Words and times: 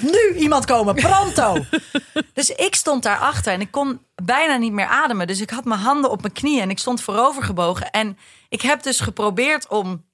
nu 0.00 0.34
iemand 0.36 0.64
komen, 0.64 0.94
pronto. 0.94 1.64
dus 2.32 2.50
ik 2.50 2.74
stond 2.74 3.02
daarachter 3.02 3.52
en 3.52 3.60
ik 3.60 3.70
kon 3.70 4.06
bijna 4.14 4.56
niet 4.56 4.72
meer 4.72 4.86
ademen. 4.86 5.26
Dus 5.26 5.40
ik 5.40 5.50
had 5.50 5.64
mijn 5.64 5.80
handen 5.80 6.10
op 6.10 6.20
mijn 6.20 6.32
knieën 6.32 6.62
en 6.62 6.70
ik 6.70 6.78
stond 6.78 7.02
voorover 7.02 7.42
gebogen. 7.42 7.90
En 7.90 8.18
ik 8.48 8.62
heb 8.62 8.82
dus 8.82 9.00
geprobeerd 9.00 9.68
om 9.68 10.06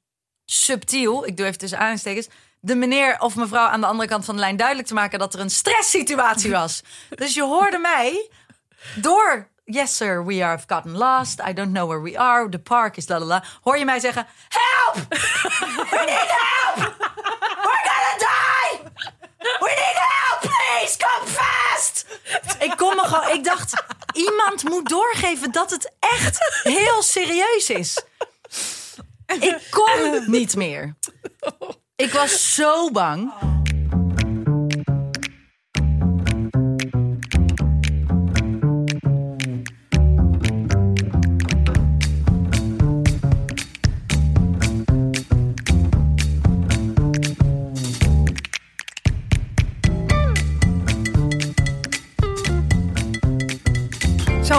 subtiel, 0.45 1.27
ik 1.27 1.37
doe 1.37 1.47
even 1.47 1.59
tussen 1.59 1.79
aanstekens, 1.79 2.29
de 2.61 2.75
meneer 2.75 3.21
of 3.21 3.37
mevrouw 3.37 3.67
aan 3.67 3.81
de 3.81 3.87
andere 3.87 4.09
kant 4.09 4.25
van 4.25 4.35
de 4.35 4.41
lijn 4.41 4.57
duidelijk 4.57 4.89
te 4.89 4.95
maken 4.95 5.19
dat 5.19 5.35
er 5.35 5.41
een 5.41 5.51
stresssituatie 5.51 6.51
was. 6.51 6.83
dus 7.09 7.35
je 7.35 7.43
hoorde 7.43 7.79
mij 7.79 8.29
door 8.95 9.53
Yes, 9.67 9.97
sir, 9.97 10.25
we 10.25 10.43
have 10.43 10.67
gotten 10.67 10.97
lost. 10.97 11.41
I 11.41 11.53
don't 11.53 11.73
know 11.73 11.87
where 11.87 12.03
we 12.03 12.19
are. 12.19 12.49
The 12.49 12.59
park 12.59 12.97
is 12.97 13.09
la 13.09 13.19
la 13.19 13.25
la. 13.25 13.45
Hoor 13.63 13.79
je 13.79 13.85
mij 13.85 14.01
zeggen: 14.01 14.27
Help! 14.49 15.07
We 15.91 16.03
need 16.07 16.29
help! 16.29 16.94
We 19.65 19.71
need 19.71 19.99
help! 20.11 20.41
Please 20.41 20.97
come 20.97 21.27
fast! 21.27 22.07
Ik 22.59 22.75
kom 22.77 22.97
me 22.97 23.03
gewoon. 23.03 23.37
Ik 23.37 23.45
dacht: 23.45 23.85
iemand 24.13 24.63
moet 24.63 24.89
doorgeven 24.89 25.53
dat 25.53 25.71
het 25.71 25.93
echt 25.99 26.63
heel 26.63 27.03
serieus 27.03 27.71
is. 27.71 28.05
Ik 29.27 29.67
kon 29.71 30.25
niet 30.31 30.57
meer. 30.57 30.97
Ik 31.97 32.13
was 32.13 32.55
zo 32.55 32.91
bang. 32.91 33.33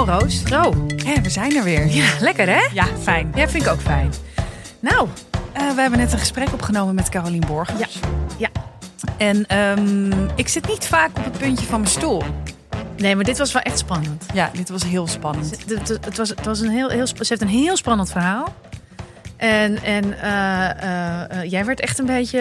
Zo, 0.05 0.11
Roos. 0.11 0.43
Hè, 1.05 1.21
we 1.21 1.29
zijn 1.29 1.55
er 1.55 1.63
weer. 1.63 1.87
ja, 1.87 2.05
lekker 2.19 2.47
hè? 2.47 2.67
Ja, 2.73 2.85
fijn. 3.01 3.31
Ja, 3.35 3.47
vind 3.49 3.63
ik 3.63 3.69
ook 3.71 3.81
fijn. 3.81 4.11
Nou, 4.79 5.07
Eh, 5.53 5.69
we 5.75 5.81
hebben 5.81 5.99
net 5.99 6.13
een 6.13 6.19
gesprek 6.19 6.53
opgenomen 6.53 6.95
met 6.95 7.09
Carolien 7.09 7.43
Borgers. 7.47 7.99
Ja, 8.01 8.07
ja. 8.37 8.49
En 9.17 9.45
ehm, 9.45 10.11
ik 10.35 10.47
zit 10.47 10.67
niet 10.67 10.85
vaak 10.85 11.17
op 11.17 11.23
het 11.23 11.37
puntje 11.37 11.65
van 11.65 11.79
mijn 11.79 11.91
stoel. 11.91 12.23
nee, 12.97 13.15
maar 13.15 13.23
dit 13.23 13.37
was 13.37 13.51
wel 13.51 13.61
echt 13.61 13.77
spannend. 13.77 14.25
Ja, 14.33 14.49
dit 14.53 14.69
was 14.69 14.83
heel 14.83 15.07
spannend. 15.07 15.51
Het, 15.51 15.69
het- 15.89 16.05
het 16.05 16.17
was, 16.17 16.29
het 16.29 16.45
was 16.45 16.59
een 16.59 16.69
heel, 16.69 16.89
heel, 16.89 17.07
ze 17.07 17.13
heeft 17.17 17.41
een 17.41 17.47
heel 17.47 17.77
spannend 17.77 18.11
verhaal. 18.11 18.53
En, 19.37 19.83
en 19.83 20.21
eh, 20.21 21.39
eh, 21.41 21.49
jij 21.51 21.65
werd 21.65 21.79
echt 21.79 21.99
een 21.99 22.05
beetje 22.05 22.39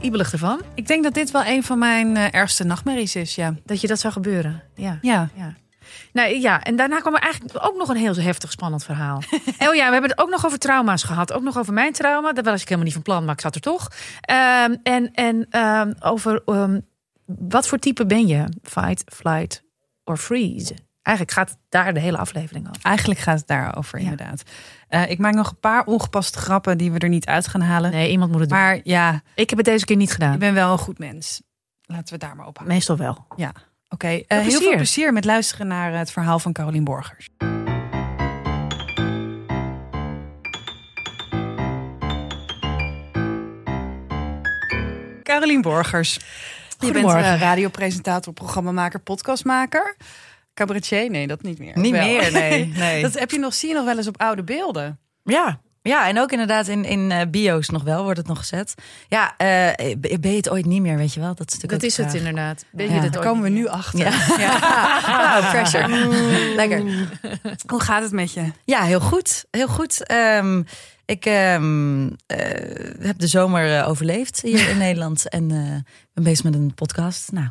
ibelig 0.00 0.32
ervan. 0.32 0.60
Ik 0.74 0.86
denk 0.86 1.02
dat 1.04 1.14
dit 1.14 1.30
wel 1.30 1.44
een 1.46 1.62
van 1.62 1.78
mijn 1.78 2.16
ergste 2.16 2.64
nachtmerries 2.64 3.16
is, 3.16 3.34
ja. 3.34 3.54
Dat 3.64 3.80
je 3.80 3.86
dat 3.86 4.00
zou 4.00 4.12
gebeuren. 4.12 4.62
Ja. 4.74 4.98
Ja. 5.02 5.28
ja. 5.34 5.54
Nou 6.12 6.34
ja, 6.40 6.62
en 6.62 6.76
daarna 6.76 7.00
kwam 7.00 7.14
er 7.14 7.20
eigenlijk 7.20 7.64
ook 7.64 7.76
nog 7.76 7.88
een 7.88 7.96
heel 7.96 8.14
heftig 8.16 8.50
spannend 8.50 8.84
verhaal. 8.84 9.22
en 9.58 9.68
oh 9.68 9.74
ja, 9.74 9.86
we 9.86 9.92
hebben 9.92 10.10
het 10.10 10.20
ook 10.20 10.30
nog 10.30 10.46
over 10.46 10.58
trauma's 10.58 11.02
gehad. 11.02 11.32
Ook 11.32 11.42
nog 11.42 11.58
over 11.58 11.72
mijn 11.72 11.92
trauma. 11.92 12.32
Dat 12.32 12.44
was 12.44 12.54
ik 12.60 12.64
helemaal 12.64 12.84
niet 12.84 12.94
van 12.94 13.02
plan, 13.02 13.24
maar 13.24 13.34
ik 13.34 13.40
zat 13.40 13.54
er 13.54 13.60
toch. 13.60 13.88
Ehm, 14.20 14.74
en 14.82 15.12
en 15.14 15.46
ehm, 15.50 15.92
over 16.00 16.42
ehm, 16.46 16.80
wat 17.26 17.68
voor 17.68 17.78
type 17.78 18.06
ben 18.06 18.26
je? 18.26 18.44
Fight, 18.62 19.02
flight 19.14 19.62
or 20.04 20.16
freeze? 20.16 20.74
Eigenlijk 21.02 21.36
gaat 21.36 21.48
het 21.48 21.58
daar 21.68 21.94
de 21.94 22.00
hele 22.00 22.18
aflevering 22.18 22.68
over. 22.68 22.82
Eigenlijk 22.82 23.20
gaat 23.20 23.38
het 23.38 23.46
daarover, 23.46 23.98
inderdaad. 23.98 24.42
Eh, 24.88 25.10
ik 25.10 25.18
maak 25.18 25.34
nog 25.34 25.50
een 25.50 25.60
paar 25.60 25.84
ongepaste 25.84 26.38
grappen 26.38 26.78
die 26.78 26.92
we 26.92 26.98
er 26.98 27.08
niet 27.08 27.26
uit 27.26 27.46
gaan 27.48 27.60
halen. 27.60 27.90
Nee, 27.90 28.10
iemand 28.10 28.30
moet 28.30 28.40
het 28.40 28.48
doen. 28.48 28.58
Maar 28.58 28.80
ja, 28.84 29.22
Ik 29.34 29.48
heb 29.48 29.58
het 29.58 29.66
deze 29.68 29.84
keer 29.84 29.96
niet 29.96 30.12
gedaan. 30.12 30.32
ik 30.32 30.38
ben 30.38 30.54
wel 30.54 30.72
een 30.72 30.78
goed 30.78 30.98
mens. 30.98 31.42
Laten 31.82 32.12
we 32.14 32.18
daar 32.18 32.36
maar 32.36 32.46
op 32.46 32.56
houden. 32.56 32.76
Meestal 32.76 32.96
wel. 32.96 33.26
Ja, 33.36 33.52
oké. 33.92 34.06
Eh, 34.26 34.38
heel 34.38 34.60
veel 34.60 34.76
plezier 34.76 35.12
met 35.12 35.24
luisteren 35.24 35.66
naar 35.66 35.92
het 35.98 36.10
verhaal 36.10 36.38
van 36.38 36.52
Carolien 36.52 36.84
Borgers. 36.84 37.28
Carolien 45.22 45.60
Borgers. 45.60 46.18
Je 46.78 46.92
bent 46.92 47.10
eh, 47.10 47.40
radiopresentator, 47.40 48.32
programmamaker, 48.32 49.00
podcastmaker. 49.00 49.96
Cabaretier? 50.54 51.10
Nee, 51.10 51.26
dat 51.26 51.42
niet 51.42 51.58
meer. 51.58 51.78
Niet 51.78 51.92
Wel. 51.92 52.06
meer, 52.06 52.32
nee. 52.32 52.66
nee. 52.76 53.02
Dat 53.02 53.18
heb 53.18 53.30
je 53.30 53.38
nog, 53.38 53.54
zie 53.54 53.68
je 53.68 53.74
nog 53.74 53.84
wel 53.84 53.96
eens 53.96 54.06
op 54.06 54.20
oude 54.20 54.42
beelden. 54.42 55.00
Ja. 55.22 55.60
Ja, 55.82 56.08
en 56.08 56.18
ook 56.18 56.32
inderdaad 56.32 56.68
in, 56.68 56.84
in 56.84 57.10
eh, 57.10 57.20
bio's 57.30 57.68
nog 57.68 57.82
wel 57.82 58.02
wordt 58.02 58.18
het 58.18 58.26
nog 58.26 58.38
gezet. 58.38 58.74
Ja, 59.08 59.36
eh, 59.36 59.96
ben 59.98 60.30
je 60.30 60.36
het 60.36 60.50
ooit 60.50 60.66
niet 60.66 60.82
meer, 60.82 60.96
weet 60.96 61.14
je 61.14 61.20
wel? 61.20 61.34
Dat 61.34 61.46
is, 61.48 61.54
natuurlijk 61.54 61.82
Dat 61.82 61.90
is 61.90 61.96
het 61.96 62.14
inderdaad. 62.14 62.64
Ben 62.70 62.94
Ja, 62.94 63.02
je 63.02 63.10
Daar 63.10 63.22
komen 63.22 63.42
we 63.42 63.48
nu 63.48 63.66
achter. 63.66 63.98
Ja. 63.98 64.10
Oh, 65.42 65.50
pressure. 65.50 65.88
Lekker. 66.54 66.82
Hoe 67.66 67.80
gaat 67.80 68.02
het 68.02 68.12
met 68.12 68.32
je? 68.32 68.52
Ja, 68.64 68.82
heel 68.82 69.00
goed. 69.00 69.44
Heel 69.50 69.68
goed. 69.68 70.06
Ehm, 70.06 70.62
ik 71.04 71.26
ehm, 71.26 72.08
eh, 72.26 72.36
heb 73.00 73.18
de 73.18 73.26
zomer 73.26 73.78
eh, 73.78 73.88
overleefd 73.88 74.40
hier 74.40 74.68
in 74.68 74.78
Nederland. 74.86 75.28
En 75.28 75.50
eh, 75.50 75.92
ben 76.14 76.24
bezig 76.24 76.44
met 76.44 76.54
een 76.54 76.74
podcast. 76.74 77.32
Nou, 77.32 77.48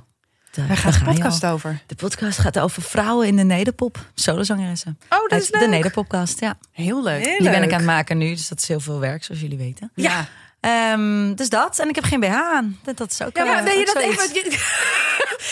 daar, 0.51 0.67
Waar 0.67 0.67
daar 0.67 0.78
gaat 0.78 0.94
de 0.94 1.00
je 1.00 1.06
podcast 1.06 1.45
over? 1.45 1.81
De 1.88 1.95
podcast 1.95 2.39
gaat 2.39 2.59
over 2.59 2.81
vrouwen 2.81 3.28
in 3.28 3.35
de 3.35 3.44
nederpop. 3.44 3.97
Solozangeressen. 4.13 4.97
Oh, 5.09 5.19
dat 5.22 5.31
Uit 5.31 5.41
is 5.41 5.51
De 5.51 5.59
leuk. 5.59 5.69
nederpopcast, 5.69 6.39
ja. 6.39 6.57
Heel 6.72 7.03
leuk. 7.03 7.25
Heel 7.25 7.38
Die 7.38 7.50
ben 7.50 7.63
ik 7.63 7.72
aan 7.72 7.78
het 7.78 7.85
maken 7.85 8.17
nu. 8.17 8.29
Dus 8.29 8.47
dat 8.47 8.59
is 8.59 8.67
heel 8.67 8.79
veel 8.79 9.00
werk, 9.00 9.23
zoals 9.23 9.41
jullie 9.41 9.57
weten. 9.57 9.91
Ja. 9.95 10.28
Ehm, 10.59 11.34
dus 11.35 11.50
dat. 11.50 11.79
En 11.79 11.90
ik 11.90 11.95
heb 11.95 12.03
geen 12.03 12.19
BH 12.19 12.34
aan. 12.34 12.79
Dat, 12.84 12.97
dat 12.97 13.11
is 13.11 13.22
ook 13.22 13.38
Ja, 13.38 13.44
maar 13.44 13.57
eh, 13.57 13.63
nee, 13.63 13.79
ook 13.79 13.85
dat 13.85 14.01
zoiets. 14.03 14.34
even, 14.34 14.51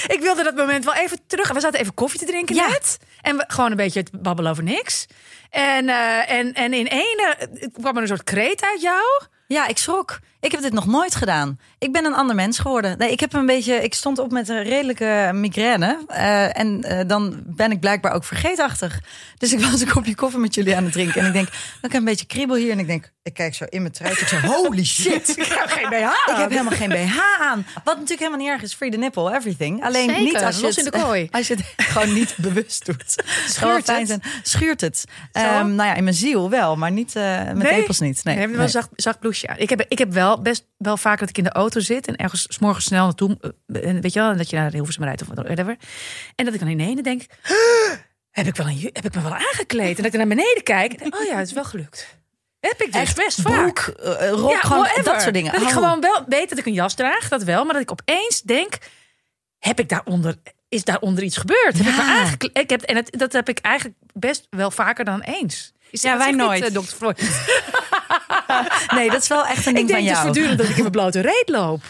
ik 0.15 0.19
wilde 0.21 0.43
dat 0.43 0.55
moment 0.55 0.85
wel 0.85 0.93
even 0.93 1.19
terug. 1.27 1.51
We 1.53 1.59
zaten 1.59 1.79
even 1.79 1.93
koffie 1.93 2.19
te 2.19 2.25
drinken 2.25 2.55
Ja. 2.55 2.67
net. 2.67 2.97
En 3.21 3.37
we, 3.37 3.43
gewoon 3.47 3.71
een 3.71 3.77
beetje 3.77 4.03
te 4.03 4.17
babbelen 4.17 4.51
over 4.51 4.63
niks. 4.63 5.05
En, 5.49 5.89
eh, 5.89 6.31
en, 6.31 6.53
en 6.53 6.73
in 6.73 6.85
ene 6.87 7.35
eh, 7.39 7.67
kwam 7.73 7.95
er 7.95 8.01
een 8.01 8.07
soort 8.07 8.23
kreet 8.23 8.63
uit 8.63 8.81
jou. 8.81 9.03
Ja, 9.49 9.67
ik 9.67 9.77
schrok. 9.77 10.19
Ik 10.41 10.51
heb 10.51 10.61
dit 10.61 10.73
nog 10.73 10.85
nooit 10.85 11.15
gedaan. 11.15 11.59
Ik 11.79 11.91
ben 11.91 12.05
een 12.05 12.13
ander 12.13 12.35
mens 12.35 12.59
geworden. 12.59 12.97
Nee, 12.97 13.11
ik 13.11 13.19
heb 13.19 13.33
een 13.33 13.45
beetje. 13.45 13.73
Ik 13.83 13.93
stond 13.93 14.19
op 14.19 14.31
met 14.31 14.49
een 14.49 14.63
redelijke 14.63 15.29
migraine. 15.33 15.97
eh, 16.07 16.57
en 16.59 16.83
eh, 16.83 17.07
dan 17.07 17.41
ben 17.45 17.71
ik 17.71 17.79
blijkbaar 17.79 18.11
ook 18.13 18.23
vergeetachtig. 18.23 18.99
Dus 19.37 19.53
ik 19.53 19.61
was 19.71 19.81
een 19.81 19.89
kopje 19.89 20.15
koffie 20.15 20.39
met 20.39 20.55
jullie 20.55 20.75
aan 20.75 20.83
het 20.83 20.93
drinken. 20.93 21.21
En 21.21 21.27
ik 21.27 21.33
denk, 21.33 21.47
ik 21.47 21.53
heb 21.81 21.93
een 21.93 22.03
beetje 22.03 22.25
kriebel 22.25 22.55
hier. 22.55 22.71
En 22.71 22.79
ik 22.79 22.87
denk, 22.87 23.11
ik 23.23 23.33
kijk 23.33 23.55
zo 23.55 23.65
in 23.69 23.81
mijn 23.81 23.93
truitje. 23.93 24.21
Ik 24.21 24.27
zeg, 24.27 24.41
holy 24.41 24.85
shit. 24.99 25.29
Ik 25.37 25.45
heb 25.45 25.67
geen 25.69 25.89
BH. 25.99 26.29
Ik 26.31 26.35
heb 26.37 26.49
helemaal 26.49 26.73
geen 26.77 26.89
BH 26.89 27.19
aan. 27.41 27.65
Wat 27.83 27.93
natuurlijk 27.93 28.19
helemaal 28.19 28.39
niet 28.39 28.49
erg 28.49 28.61
is. 28.61 28.73
Free 28.73 28.91
the 28.91 28.97
nipple, 28.97 29.35
everything. 29.35 29.83
Alleen 29.83 30.09
Zeker, 30.09 30.23
niet 30.23 30.35
als 30.43 30.55
je, 30.55 30.61
los 30.61 30.75
het, 30.75 30.85
in 30.85 30.91
de 30.91 30.97
kooi. 31.05 31.27
als 31.31 31.47
je 31.47 31.53
het 31.55 31.63
gewoon 31.77 32.13
niet 32.13 32.35
bewust 32.37 32.85
doet. 32.85 33.23
Schuurt 33.47 33.87
het? 33.87 34.07
het? 34.09 34.23
Schuurt 34.43 34.81
het. 34.81 35.03
Ehm, 35.31 35.75
nou 35.75 35.89
ja, 35.89 35.93
in 35.95 36.03
mijn 36.03 36.15
ziel 36.15 36.49
wel, 36.49 36.75
maar 36.75 36.91
niet 36.91 37.15
eh 37.15 37.43
met 37.43 37.55
Nee? 37.57 37.79
tepels 37.79 37.99
niet. 37.99 38.23
Nee, 38.23 38.37
hebben 38.37 38.57
wel 38.57 38.67
zacht, 38.67 38.89
zacht 38.95 39.19
blouseje 39.39 39.47
aan. 39.47 39.57
Ik 39.57 39.69
heb, 39.69 39.85
ik 39.87 39.97
heb 39.97 40.11
wel 40.13 40.41
best 40.41 40.65
wel 40.77 40.97
vaak 40.97 41.19
dat 41.19 41.29
ik 41.29 41.37
in 41.37 41.43
de 41.43 41.51
auto 41.51 41.79
zit 41.79 42.07
en 42.07 42.15
ergens 42.15 42.45
's 42.49 42.59
morgens 42.59 42.85
snel 42.85 43.03
naartoe, 43.03 43.37
eh, 43.67 43.87
en 43.87 44.01
weet 44.01 44.13
je 44.13 44.19
wel, 44.19 44.31
en 44.31 44.37
dat 44.37 44.49
je 44.49 44.55
naar 44.55 44.71
Hilversum 44.71 45.03
rijdt 45.03 45.21
of 45.21 45.27
whatever. 45.27 45.77
En 46.35 46.45
dat 46.45 46.53
ik 46.53 46.59
dan 46.59 46.69
in 46.69 46.79
ene 46.79 47.01
denk, 47.01 47.21
heb 48.31 48.45
ik 48.47 48.55
wel 48.55 48.67
een, 48.67 48.79
heb 48.93 49.05
ik 49.05 49.15
me 49.15 49.21
wel 49.21 49.33
aangekleed? 49.35 49.97
En 49.97 50.03
dat 50.03 50.13
ik 50.13 50.17
naar 50.19 50.27
beneden 50.27 50.63
kijk, 50.63 50.91
en 50.91 50.97
denk, 50.97 51.15
oh 51.15 51.25
ja, 51.27 51.37
het 51.37 51.47
is 51.47 51.53
wel 51.53 51.63
gelukt. 51.63 52.17
Heb 52.59 52.81
ik 52.81 52.91
dus 52.91 53.01
Echt 53.01 53.15
best 53.15 53.41
vaak. 53.41 53.53
broek, 53.83 53.95
eh, 53.97 54.29
rok, 54.29 54.51
Ja, 54.95 55.01
dat 55.03 55.21
soort 55.21 55.33
dingen. 55.33 55.51
Dat 55.51 55.61
ik 55.61 55.67
Oh. 55.67 55.73
gewoon 55.73 56.01
wel 56.01 56.23
weet 56.27 56.49
dat 56.49 56.57
ik 56.57 56.65
een 56.65 56.73
jas 56.73 56.93
draag, 56.93 57.27
dat 57.29 57.43
wel, 57.43 57.63
maar 57.63 57.73
dat 57.73 57.81
ik 57.81 57.91
opeens 57.91 58.41
denk, 58.41 58.77
heb 59.59 59.79
ik 59.79 59.89
daaronder, 59.89 60.35
is 60.69 60.83
daaronder 60.83 61.23
iets 61.23 61.37
gebeurd? 61.37 61.77
Heb 61.77 61.87
ik 61.87 61.95
me 61.95 62.01
Ja. 62.03 62.19
aangekleed? 62.19 62.57
Ik 62.57 62.69
heb, 62.69 62.81
en 62.81 62.95
het, 62.95 63.15
dat 63.17 63.33
heb 63.33 63.49
ik 63.49 63.59
eigenlijk 63.59 63.97
best 64.13 64.47
wel 64.49 64.71
vaker 64.71 65.05
dan 65.05 65.21
eens. 65.21 65.73
Is, 65.91 66.01
Ja, 66.01 66.17
wij 66.17 66.31
nooit. 66.31 66.63
eh, 66.63 66.71
Dr. 66.71 66.79
Freud? 66.95 67.21
Nee, 68.95 69.09
dat 69.09 69.21
is 69.21 69.27
wel 69.27 69.45
echt 69.45 69.65
een 69.65 69.71
Ik 69.71 69.75
ding 69.77 69.89
van 69.89 69.97
denk 69.97 70.07
dus 70.07 70.11
jou. 70.17 70.23
voortdurend 70.25 70.57
dat 70.57 70.67
ik 70.67 70.75
in 70.75 70.79
mijn 70.81 70.91
blote 70.91 71.19
reet 71.19 71.43
loop. 71.49 71.81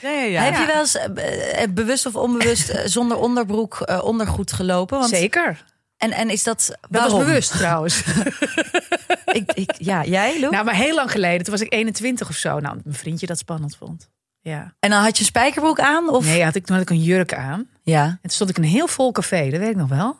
Ja. 0.00 0.42
Heb 0.42 0.56
je 0.56 0.66
wel 0.66 0.80
eens 0.80 0.96
eh, 0.96 1.62
eh, 1.62 1.70
bewust 1.70 2.06
of 2.06 2.14
onbewust 2.16 2.68
eh, 2.68 2.80
zonder 2.86 3.16
onderbroek 3.16 4.00
ondergoed 4.02 4.52
gelopen? 4.52 4.98
Want, 4.98 5.10
Zeker. 5.10 5.64
En, 5.96 6.10
en 6.12 6.30
is 6.30 6.42
dat 6.42 6.66
Dat 6.80 6.88
waarom? 6.90 7.16
was 7.18 7.26
bewust 7.26 7.50
trouwens. 7.50 8.02
Ik, 9.32 9.52
ik, 9.52 9.74
ja, 9.78 10.04
jij, 10.04 10.40
Lou? 10.40 10.52
nou, 10.52 10.64
maar 10.64 10.74
heel 10.74 10.94
lang 10.94 11.10
geleden. 11.10 11.42
Toen 11.44 11.52
was 11.52 11.62
ik 11.62 11.72
21 11.72 12.28
of 12.28 12.36
zo. 12.36 12.58
Nou, 12.60 12.78
mijn 12.84 12.96
vriendje 12.96 13.26
dat 13.26 13.38
spannend 13.38 13.76
vond. 13.76 14.08
Ja. 14.40 14.74
En 14.80 14.90
dan 14.90 15.02
had 15.02 15.14
je 15.16 15.20
een 15.20 15.28
spijkerbroek 15.28 15.80
aan? 15.80 16.08
Of? 16.08 16.24
Nee, 16.24 16.44
had 16.44 16.54
ik, 16.54 16.66
toen 16.66 16.74
had 16.76 16.84
ik 16.84 16.90
een 16.90 17.02
jurk 17.02 17.34
aan. 17.34 17.68
Ja. 17.82 18.04
En 18.04 18.18
toen 18.22 18.30
stond 18.30 18.50
ik 18.50 18.56
in 18.56 18.62
een 18.62 18.68
heel 18.68 18.88
vol 18.88 19.12
café. 19.12 19.50
Dat 19.50 19.60
weet 19.60 19.70
ik 19.70 19.76
nog 19.76 19.88
wel. 19.88 20.16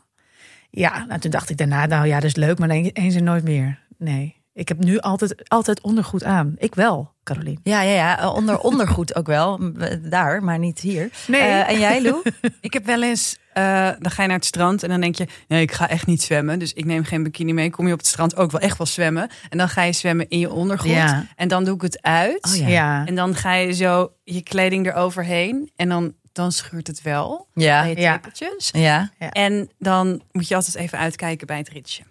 Ja, 0.70 1.05
nou, 1.09 1.20
toen 1.20 1.31
dacht 1.31 1.50
ik 1.50 1.56
daarna, 1.56 1.87
nou 1.87 2.06
ja, 2.06 2.15
dat 2.15 2.25
is 2.25 2.37
leuk. 2.37 2.59
Maar 2.59 2.69
dan 2.69 2.76
eens 2.85 3.15
en 3.15 3.25
nooit 3.25 3.44
meer. 3.44 3.79
Nee. 3.99 4.37
Ik 4.53 4.69
heb 4.69 4.79
nu 4.79 4.99
altijd, 4.99 5.49
altijd 5.49 5.81
ondergoed 5.81 6.25
aan. 6.25 6.55
Ik 6.59 6.75
wel, 6.75 7.12
Carolien. 7.23 7.61
Ja, 7.62 7.81
ja, 7.82 7.93
ja. 7.94 8.31
Onder 8.31 8.59
ondergoed 8.70 9.15
ook 9.17 9.26
wel. 9.26 9.59
M- 9.59 9.75
Daar, 10.11 10.43
maar 10.43 10.59
niet 10.59 10.81
hier. 10.81 11.11
Nee. 11.26 11.41
Eh, 11.41 11.69
en 11.69 11.79
jij, 11.79 12.03
Lou? 12.03 12.23
Ik 12.61 12.73
heb 12.73 12.87
wel 12.87 13.03
eens 13.03 13.38
eh, 13.53 13.91
dan 13.99 14.11
ga 14.11 14.23
je 14.23 14.29
naar 14.29 14.37
het 14.37 14.47
strand 14.47 14.82
en 14.82 14.88
dan 14.88 15.00
denk 15.00 15.15
je, 15.17 15.26
nee, 15.49 15.62
ik 15.62 15.73
ga 15.73 15.88
echt 15.88 16.06
niet 16.06 16.23
zwemmen. 16.23 16.59
Dus 16.59 16.73
ik 16.73 16.85
neem 16.85 17.05
geen 17.05 17.23
bikini 17.23 17.53
mee. 17.53 17.71
Kom 17.71 17.87
je 17.87 17.93
op 17.93 17.99
het 17.99 18.06
strand 18.09 18.37
ook 18.37 18.50
wel 18.50 18.61
echt 18.61 18.79
wel 18.79 18.87
zwemmen. 18.87 19.29
En 19.49 19.59
dan 19.59 19.69
ga 19.69 19.82
je 19.82 19.93
zwemmen 19.93 20.29
in 20.29 20.38
je 20.38 20.53
ondergrond. 20.53 20.94
Ja. 20.94 21.26
En 21.37 21.49
dan 21.49 21.64
doe 21.64 21.75
ik 21.75 21.81
het 21.82 22.03
uit. 22.03 22.49
Oh 22.53 22.56
ja. 22.59 22.69
Ja. 22.69 23.06
En 23.06 23.14
dan 23.14 23.35
ga 23.35 23.55
je 23.55 23.73
zo 23.73 24.12
je 24.25 24.43
kleding 24.43 24.87
eroverheen. 24.87 25.71
En 25.76 25.88
dan, 25.88 26.14
dan 26.38 26.52
schuurt 26.52 26.87
het 26.87 27.02
wel 27.02 27.46
Ja. 27.55 27.81
bij 27.82 27.90
je 27.90 28.00
Ja. 28.00 28.12
tepeltjes. 28.12 28.70
Ja. 28.73 29.11
En 29.19 29.70
dan 29.79 30.23
moet 30.32 30.49
je 30.49 30.55
altijd 30.55 30.75
even 30.75 30.99
uitkijken 30.99 31.46
bij 31.46 31.56
het 31.58 31.69
ritje. 31.69 32.02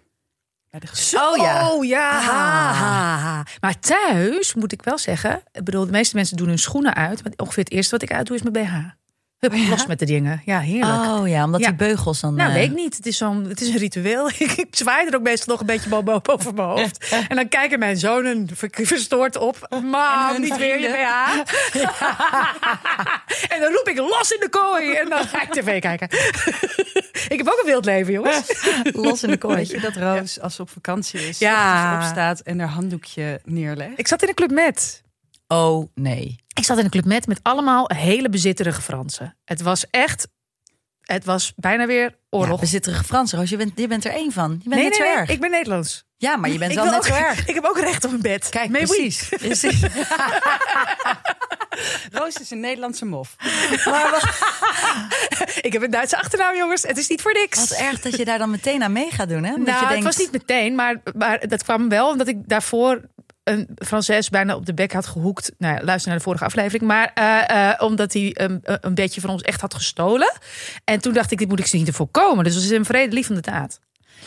Bij 0.70 0.80
de 0.80 0.86
gezicht. 0.86 1.08
Zo, 1.08 1.30
Oh 1.30 1.36
ja. 1.36 1.68
Oh 1.70 1.84
ja. 1.84 2.18
Ah. 2.18 3.40
Maar 3.60 3.78
thuis 3.80 4.54
moet 4.54 4.72
ik 4.72 4.82
wel 4.82 4.98
zeggen, 4.98 5.42
ik 5.52 5.64
bedoel, 5.64 5.84
de 5.84 5.90
meeste 5.90 6.16
mensen 6.16 6.36
doen 6.36 6.48
hun 6.48 6.58
schoenen 6.58 6.94
uit. 6.94 7.22
Maar 7.24 7.32
ongeveer 7.36 7.64
het 7.64 7.72
eerste 7.72 7.90
wat 7.90 8.02
ik 8.02 8.12
uitdoe 8.12 8.36
is 8.36 8.42
mijn 8.42 8.64
BH. 8.66 8.74
Hup, 9.38 9.52
los 9.68 9.86
met 9.86 9.98
de 9.98 10.04
dingen. 10.04 10.42
Ja, 10.44 10.60
heerlijk. 10.60 11.02
Oh 11.18 11.28
ja, 11.28 11.44
omdat 11.44 11.60
Ja. 11.60 11.66
die 11.66 11.76
beugels 11.76 12.20
dan... 12.20 12.34
Nou, 12.34 12.48
eh, 12.48 12.54
weet 12.54 12.64
ik 12.70 12.74
niet. 12.74 12.96
Het 12.96 13.06
is, 13.06 13.16
zo'n, 13.16 13.44
het 13.44 13.60
is 13.60 13.68
een 13.68 13.76
ritueel. 13.78 14.28
Ik 14.38 14.66
zwaai 14.70 15.06
er 15.06 15.14
ook 15.14 15.22
meestal 15.22 15.46
nog 15.52 15.60
een 15.60 15.66
beetje 15.66 15.88
bo- 15.88 16.02
bo- 16.02 16.20
boven 16.20 16.54
mijn 16.54 16.68
hoofd. 16.68 17.08
En 17.28 17.36
dan 17.36 17.48
kijken 17.48 17.78
mijn 17.78 17.96
zonen 17.96 18.48
ver- 18.54 18.68
verstoord 18.72 19.36
op. 19.36 19.66
Mam, 19.84 20.40
niet 20.40 20.56
weer 20.56 20.80
je 20.80 20.88
BH. 20.88 21.78
en 23.54 23.60
dan 23.60 23.72
roep 23.72 23.88
ik 23.88 23.98
los 23.98 24.30
in 24.30 24.40
de 24.40 24.48
kooi. 24.50 24.92
En 24.92 25.08
dan 25.08 25.24
ga 25.24 25.42
ik 25.42 25.52
tv 25.52 25.80
kijken. 25.80 26.08
ik 27.28 27.36
heb 27.36 27.48
ook 27.48 27.58
een 27.60 27.66
wild 27.66 27.84
leven, 27.84 28.12
jongens. 28.12 28.66
los 28.92 29.22
in 29.22 29.30
de 29.30 29.38
kooi. 29.38 29.56
Weet 29.56 29.70
je 29.70 29.80
dat 29.80 29.96
Roos, 29.96 30.40
als 30.40 30.54
ze 30.54 30.62
op 30.62 30.70
vakantie 30.70 31.28
is, 31.28 31.38
Ja. 31.38 31.50
ja. 31.52 31.96
opstaat 31.96 32.40
en 32.40 32.58
haar 32.58 32.68
handdoekje 32.68 33.40
neerlegt? 33.44 33.92
Ik 33.96 34.08
zat 34.08 34.22
in 34.22 34.28
een 34.28 34.34
club 34.34 34.50
met. 34.50 35.02
Oh 35.48 35.88
nee. 35.94 36.36
Ik 36.54 36.64
zat 36.64 36.78
in 36.78 36.84
een 36.84 36.90
club 36.90 37.04
met 37.04 37.26
met 37.26 37.40
allemaal 37.42 37.90
hele 37.94 38.28
bezitterige 38.28 38.82
Fransen. 38.82 39.36
Het 39.44 39.60
was 39.62 39.90
echt... 39.90 40.28
Het 41.00 41.24
was 41.24 41.52
bijna 41.56 41.86
weer 41.86 42.02
Ja, 42.02 42.16
oorlog. 42.30 42.60
bezitterige 42.60 43.04
Fransen. 43.04 43.38
Roos, 43.38 43.50
je 43.50 43.56
bent, 43.56 43.72
je 43.74 43.86
bent 43.88 44.04
er 44.04 44.12
één 44.12 44.32
van. 44.32 44.50
Je 44.50 44.68
bent 44.68 44.74
nee, 44.80 44.82
net 44.82 44.98
nee, 44.98 44.98
zo 44.98 45.04
nee, 45.04 45.16
erg. 45.20 45.30
ik 45.30 45.40
ben 45.40 45.50
Nederlands. 45.50 46.06
Ja, 46.16 46.36
maar 46.36 46.50
je 46.50 46.58
bent 46.58 46.74
wel 46.74 46.84
net 46.84 46.94
ook- 46.94 47.04
zo 47.04 47.14
erg. 47.14 47.46
Ik 47.48 47.54
heb 47.54 47.64
ook 47.64 47.78
recht 47.78 48.04
op 48.04 48.12
een 48.12 48.20
bed. 48.20 48.48
Kijk, 48.48 48.70
precies. 48.70 49.28
precies. 49.40 49.80
Roos 52.12 52.34
is 52.34 52.50
een 52.50 52.60
Nederlandse 52.60 53.04
mof. 53.04 53.36
Ik 55.60 55.72
heb 55.72 55.82
een 55.82 55.90
Duitse 55.90 56.16
achternaam, 56.18 56.56
jongens. 56.56 56.82
Het 56.82 56.96
is 56.98 57.08
niet 57.08 57.22
voor 57.22 57.32
niks. 57.32 57.58
Wat 57.68 57.78
erg 57.78 58.00
dat 58.00 58.16
je 58.16 58.24
daar 58.24 58.38
dan 58.38 58.50
meteen 58.50 58.82
aan 58.82 58.92
mee 58.92 59.10
gaat 59.10 59.28
doen, 59.28 59.44
hè? 59.44 59.54
Omdat 59.54 59.66
nou, 59.66 59.80
je 59.80 59.88
denkt, 59.88 60.04
het 60.04 60.14
was 60.16 60.24
niet 60.24 60.32
meteen, 60.32 60.74
maar, 60.74 61.00
maar 61.16 61.48
dat 61.48 61.62
kwam 61.62 61.88
wel 61.88 62.08
omdat 62.10 62.28
ik 62.28 62.48
daarvoor 62.48 63.00
een 63.48 63.68
Franses 63.74 64.28
bijna 64.28 64.54
op 64.54 64.66
de 64.66 64.74
bek 64.74 64.92
had 64.92 65.06
gehoekt. 65.06 65.52
Nou 65.58 65.74
ja, 65.74 65.84
luister 65.84 66.08
naar 66.08 66.18
de 66.18 66.24
vorige 66.24 66.44
aflevering. 66.44 66.82
Maar 66.82 67.10
eh, 67.14 67.70
eh, 67.70 67.82
omdat 67.82 68.12
hij 68.12 68.30
een, 68.34 68.94
beetje 68.94 69.20
van 69.20 69.30
ons 69.30 69.42
echt 69.42 69.60
had 69.60 69.74
gestolen. 69.74 70.32
En 70.84 71.00
toen 71.00 71.12
dacht 71.12 71.30
ik, 71.30 71.38
dit 71.38 71.48
moet 71.48 71.58
ik 71.58 71.66
ze 71.66 71.76
niet 71.76 71.90
voorkomen. 71.90 72.44
Dus 72.44 72.54
het 72.54 72.64
is 72.64 72.70
een 72.70 72.84
vredelievende 72.84 73.40
daad. 73.40 73.80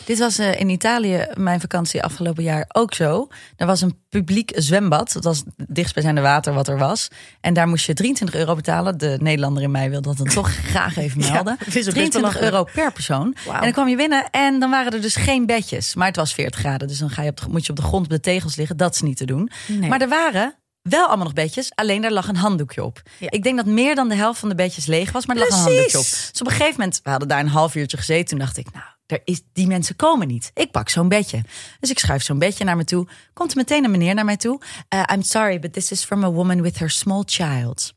Dit 0.04 0.18
was 0.18 0.38
eh, 0.38 0.60
in 0.60 0.68
Italië 0.68 1.26
mijn 1.34 1.60
vakantie 1.60 2.02
afgelopen 2.02 2.42
jaar 2.42 2.64
ook 2.72 2.94
zo. 2.94 3.28
Er 3.56 3.66
was 3.66 3.80
een 3.80 3.98
publiek 4.08 4.52
zwembad. 4.54 5.12
Dat 5.12 5.24
was 5.24 5.38
het 5.38 5.66
dichtstbijzijnde 5.68 6.20
water 6.20 6.52
wat 6.52 6.68
er 6.68 6.78
was. 6.78 7.08
En 7.40 7.54
daar 7.54 7.68
moest 7.68 7.86
je 7.86 7.94
23 7.94 8.40
euro 8.40 8.54
betalen. 8.54 8.98
De 8.98 9.16
Nederlander 9.20 9.62
in 9.62 9.70
mij 9.70 9.90
wil 9.90 10.02
dat 10.02 10.16
dan 10.16 10.26
toch 10.26 10.50
graag 10.72 10.96
even 10.96 11.18
melden. 11.18 11.56
het 11.58 11.76
is 11.76 11.88
ook 11.88 11.94
best 11.94 12.10
23 12.10 12.20
belachelijk. 12.20 12.52
euro 12.52 12.64
per 12.74 12.92
persoon. 12.92 13.36
En 13.52 13.60
dan 13.60 13.72
kwam 13.72 13.88
je 13.88 13.96
binnen 13.96 14.30
en 14.30 14.58
dan 14.60 14.70
waren 14.70 14.92
er 14.92 15.00
dus 15.00 15.16
geen 15.16 15.46
bedjes. 15.46 15.94
Maar 15.94 16.06
het 16.06 16.16
was 16.16 16.34
40 16.34 16.60
graden. 16.60 16.88
Dus 16.88 16.98
dan 16.98 17.10
ga 17.10 17.22
je 17.22 17.30
op 17.30 17.40
de, 17.40 17.46
moet 17.48 17.64
je 17.66 17.70
op 17.70 17.76
de 17.76 17.82
grond 17.82 18.04
op 18.04 18.10
de 18.10 18.20
tegels 18.20 18.56
liggen. 18.56 18.76
Dat 18.76 18.94
is 18.94 19.00
niet 19.00 19.16
te 19.16 19.24
doen. 19.24 19.50
Nee. 19.66 19.88
Maar 19.88 20.00
er 20.00 20.08
waren 20.08 20.54
wel 20.82 21.06
allemaal 21.06 21.24
nog 21.24 21.34
bedjes. 21.34 21.70
Alleen 21.74 22.02
daar 22.02 22.12
lag 22.12 22.28
een 22.28 22.36
handdoekje 22.36 22.84
op. 22.84 23.02
Ja. 23.18 23.30
Ik 23.30 23.42
denk 23.42 23.56
dat 23.56 23.66
meer 23.66 23.94
dan 23.94 24.08
de 24.08 24.14
helft 24.14 24.40
van 24.40 24.48
de 24.48 24.54
bedjes 24.54 24.86
leeg 24.86 25.12
was. 25.12 25.26
Maar 25.26 25.36
er 25.36 25.42
lag 25.42 25.50
een 25.50 25.64
handdoekje 25.64 25.98
op. 25.98 26.04
Dus 26.04 26.40
op 26.40 26.46
een 26.46 26.52
gegeven 26.52 26.74
moment, 26.78 27.00
we 27.02 27.10
hadden 27.10 27.28
daar 27.28 27.40
een 27.40 27.48
half 27.48 27.74
uurtje 27.74 27.96
gezeten. 27.96 28.26
Toen 28.26 28.38
dacht 28.38 28.56
ik, 28.56 28.72
nou, 28.72 28.84
er 29.12 29.20
is, 29.24 29.42
die 29.52 29.66
mensen 29.66 29.96
komen 29.96 30.26
niet. 30.26 30.50
Ik 30.54 30.70
pak 30.70 30.88
zo'n 30.88 31.08
bedje. 31.08 31.42
Dus 31.80 31.90
ik 31.90 31.98
schuif 31.98 32.22
zo'n 32.22 32.38
bedje 32.38 32.64
naar 32.64 32.76
me 32.76 32.84
toe. 32.84 33.06
Komt 33.32 33.54
meteen 33.54 33.84
een 33.84 33.90
meneer 33.90 34.14
naar 34.14 34.24
mij 34.24 34.36
toe. 34.36 34.60
Uh, 34.94 35.02
I'm 35.12 35.22
sorry, 35.22 35.58
but 35.58 35.72
this 35.72 35.90
is 35.90 36.04
from 36.04 36.24
a 36.24 36.30
woman 36.30 36.62
with 36.62 36.78
her 36.78 36.90
small 36.90 37.22
child. 37.26 37.92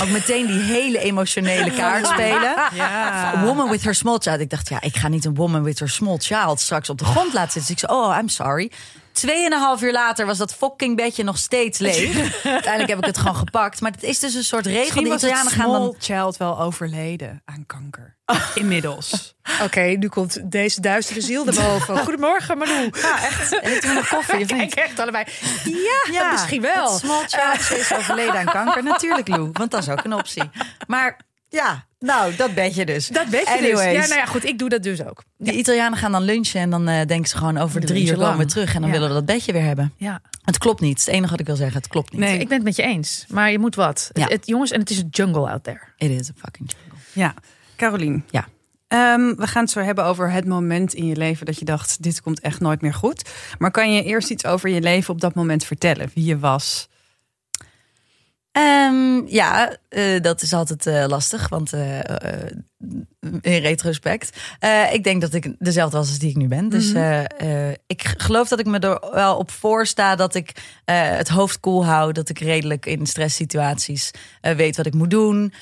Ook 0.00 0.08
meteen 0.08 0.46
die 0.46 0.60
hele 0.60 0.98
emotionele 0.98 1.70
kaart 1.70 2.06
spelen. 2.06 2.54
Ja. 2.74 3.44
Woman 3.44 3.70
with 3.70 3.84
her 3.84 3.94
small 3.94 4.18
child. 4.18 4.40
Ik 4.40 4.50
dacht, 4.50 4.68
ja, 4.68 4.80
ik 4.80 4.96
ga 4.96 5.08
niet 5.08 5.24
een 5.24 5.34
woman 5.34 5.62
with 5.62 5.78
her 5.78 5.88
small 5.88 6.18
child 6.18 6.60
straks 6.60 6.90
op 6.90 6.98
de 6.98 7.04
grond 7.04 7.32
laten 7.32 7.52
zitten. 7.52 7.74
Dus 7.74 7.82
ik 7.82 7.90
zei, 7.90 8.00
oh, 8.00 8.18
I'm 8.20 8.28
sorry. 8.28 8.70
Tweeënhalf 9.12 9.82
uur 9.82 9.92
later 9.92 10.26
was 10.26 10.38
dat 10.38 10.54
fucking 10.54 10.96
bedje 10.96 11.22
nog 11.22 11.38
steeds 11.38 11.78
leeg. 11.78 12.16
Uiteindelijk 12.44 12.88
heb 12.88 12.98
ik 12.98 13.04
het 13.04 13.18
gewoon 13.18 13.36
gepakt. 13.36 13.80
Maar 13.80 13.90
het 13.90 14.02
is 14.02 14.18
dus 14.18 14.34
een 14.34 14.44
soort 14.44 14.66
regel. 14.66 14.80
Misschien 14.82 15.06
Italianen 15.06 15.52
gaan 15.52 15.70
small 15.70 15.80
dan... 15.80 15.94
child 15.98 16.36
wel 16.36 16.60
overleden 16.60 17.42
aan 17.44 17.66
kanker. 17.66 18.16
Inmiddels. 18.54 19.34
Oké, 19.62 19.80
nu 19.80 20.08
komt 20.08 20.50
deze 20.50 20.80
duistere 20.80 21.20
ziel 21.20 21.46
erboven. 21.46 21.98
Goedemorgen, 22.04 22.58
Manu. 22.58 22.90
Ja, 22.92 23.24
echt. 23.24 23.58
En 23.60 23.74
ik 23.74 23.82
doe 23.82 23.92
nog 23.94 24.08
koffie, 24.08 24.46
Kijk, 24.46 24.60
niet? 24.60 24.74
echt 24.74 24.98
allebei. 24.98 25.24
Ja, 26.12 26.30
misschien 26.32 26.60
wel. 26.62 26.90
het 26.92 27.00
Small 27.00 27.24
child 27.28 27.78
is 27.78 27.92
overleden 27.94 28.34
aan 28.34 28.44
kanker. 28.44 28.82
Natuurlijk, 28.82 29.28
Lou. 29.28 29.48
Want 29.52 29.70
dat 29.70 29.82
is 29.82 29.88
ook 29.88 30.04
een 30.04 30.14
optie. 30.14 30.42
Maar 30.86 31.16
ja, 31.48 31.86
nou, 31.98 32.36
dat 32.36 32.54
bedje 32.54 32.84
dus. 32.86 33.06
Dat 33.06 33.28
weet 33.28 33.40
je 33.48 33.58
dus. 33.60 33.70
Anyways. 33.78 33.92
Ja, 34.02 34.06
nou 34.06 34.20
ja, 34.20 34.26
goed, 34.26 34.44
ik 34.44 34.58
doe 34.58 34.68
dat 34.68 34.82
dus 34.82 35.04
ook. 35.04 35.22
Die 35.38 35.52
Italianen 35.52 35.98
gaan 35.98 36.12
dan 36.12 36.22
lunchen 36.22 36.60
en 36.60 36.70
dan 36.70 36.88
eh, 36.88 37.06
denken 37.06 37.28
ze 37.28 37.36
gewoon 37.36 37.58
over 37.58 37.80
De 37.80 37.86
drie 37.86 38.06
uur 38.08 38.16
komen 38.16 38.38
we 38.38 38.44
terug. 38.44 38.74
En 38.74 38.80
dan 38.80 38.90
Ja. 38.90 38.94
willen 38.94 39.08
we 39.08 39.14
dat 39.14 39.26
bedje 39.26 39.52
weer 39.52 39.62
hebben. 39.64 39.92
Ja. 39.96 40.20
Het 40.44 40.58
klopt 40.58 40.80
niet. 40.80 40.98
Het 40.98 41.08
enige 41.08 41.30
wat 41.30 41.40
ik 41.40 41.46
wil 41.46 41.56
zeggen. 41.56 41.76
Het 41.76 41.88
klopt 41.88 42.12
niet. 42.12 42.20
Nee. 42.20 42.38
Ik 42.38 42.48
ben 42.48 42.56
het 42.56 42.66
met 42.66 42.76
je 42.76 42.82
eens. 42.82 43.24
Maar 43.28 43.50
je 43.50 43.58
moet 43.58 43.74
wat. 43.74 44.10
Ja. 44.12 44.22
Het, 44.22 44.32
het- 44.32 44.46
jongens, 44.46 44.70
en 44.70 44.80
het 44.80 44.90
is 44.90 44.98
een 44.98 45.08
jungle 45.10 45.50
out 45.50 45.64
there. 45.64 45.80
It 45.96 46.10
is 46.10 46.28
a 46.28 46.32
fucking 46.38 46.70
jungle. 46.76 46.98
Ja, 47.12 47.34
Carolien. 47.82 48.24
Ja. 48.30 48.48
Ehm, 48.88 49.34
we 49.34 49.46
gaan 49.46 49.62
het 49.62 49.70
zo 49.70 49.80
hebben 49.80 50.04
over 50.04 50.30
het 50.30 50.46
moment 50.46 50.94
in 50.94 51.06
je 51.06 51.16
leven 51.16 51.46
dat 51.46 51.58
je 51.58 51.64
dacht, 51.64 52.02
dit 52.02 52.20
komt 52.20 52.40
echt 52.40 52.60
nooit 52.60 52.80
meer 52.80 52.94
goed. 52.94 53.30
Maar 53.58 53.70
kan 53.70 53.92
je 53.92 54.02
eerst 54.02 54.30
iets 54.30 54.46
over 54.46 54.68
je 54.68 54.80
leven 54.80 55.14
op 55.14 55.20
dat 55.20 55.34
moment 55.34 55.64
vertellen? 55.64 56.10
Wie 56.14 56.24
je 56.24 56.38
was? 56.38 56.88
Ehm, 58.52 59.26
ja, 59.26 59.76
eh, 59.88 60.20
dat 60.20 60.42
is 60.42 60.52
altijd 60.52 60.86
eh, 60.86 61.04
lastig, 61.06 61.48
want 61.48 61.72
eh, 61.72 61.98
in 63.40 63.60
retrospect. 63.60 64.40
ik 64.92 65.04
denk 65.04 65.20
dat 65.20 65.34
ik 65.34 65.54
dezelfde 65.58 65.96
was 65.96 66.08
als 66.08 66.18
die 66.18 66.30
ik 66.30 66.36
nu 66.36 66.48
ben. 66.48 66.68
Dus 66.68 66.92
eh, 66.92 67.70
ik 67.86 68.14
geloof 68.16 68.48
dat 68.48 68.58
ik 68.58 68.66
me 68.66 68.78
er 68.78 69.10
wel 69.12 69.36
op 69.36 69.50
voor 69.50 69.86
sta 69.86 70.16
dat 70.16 70.34
ik 70.34 70.52
het 70.84 71.28
hoofd 71.28 71.60
koel 71.60 71.84
hou. 71.86 72.12
Dat 72.12 72.28
ik 72.28 72.38
redelijk 72.38 72.86
in 72.86 73.06
stresssituaties 73.06 74.10
weet 74.40 74.76
wat 74.76 74.86
ik 74.86 74.94
moet 74.94 75.10
doen. 75.10 75.52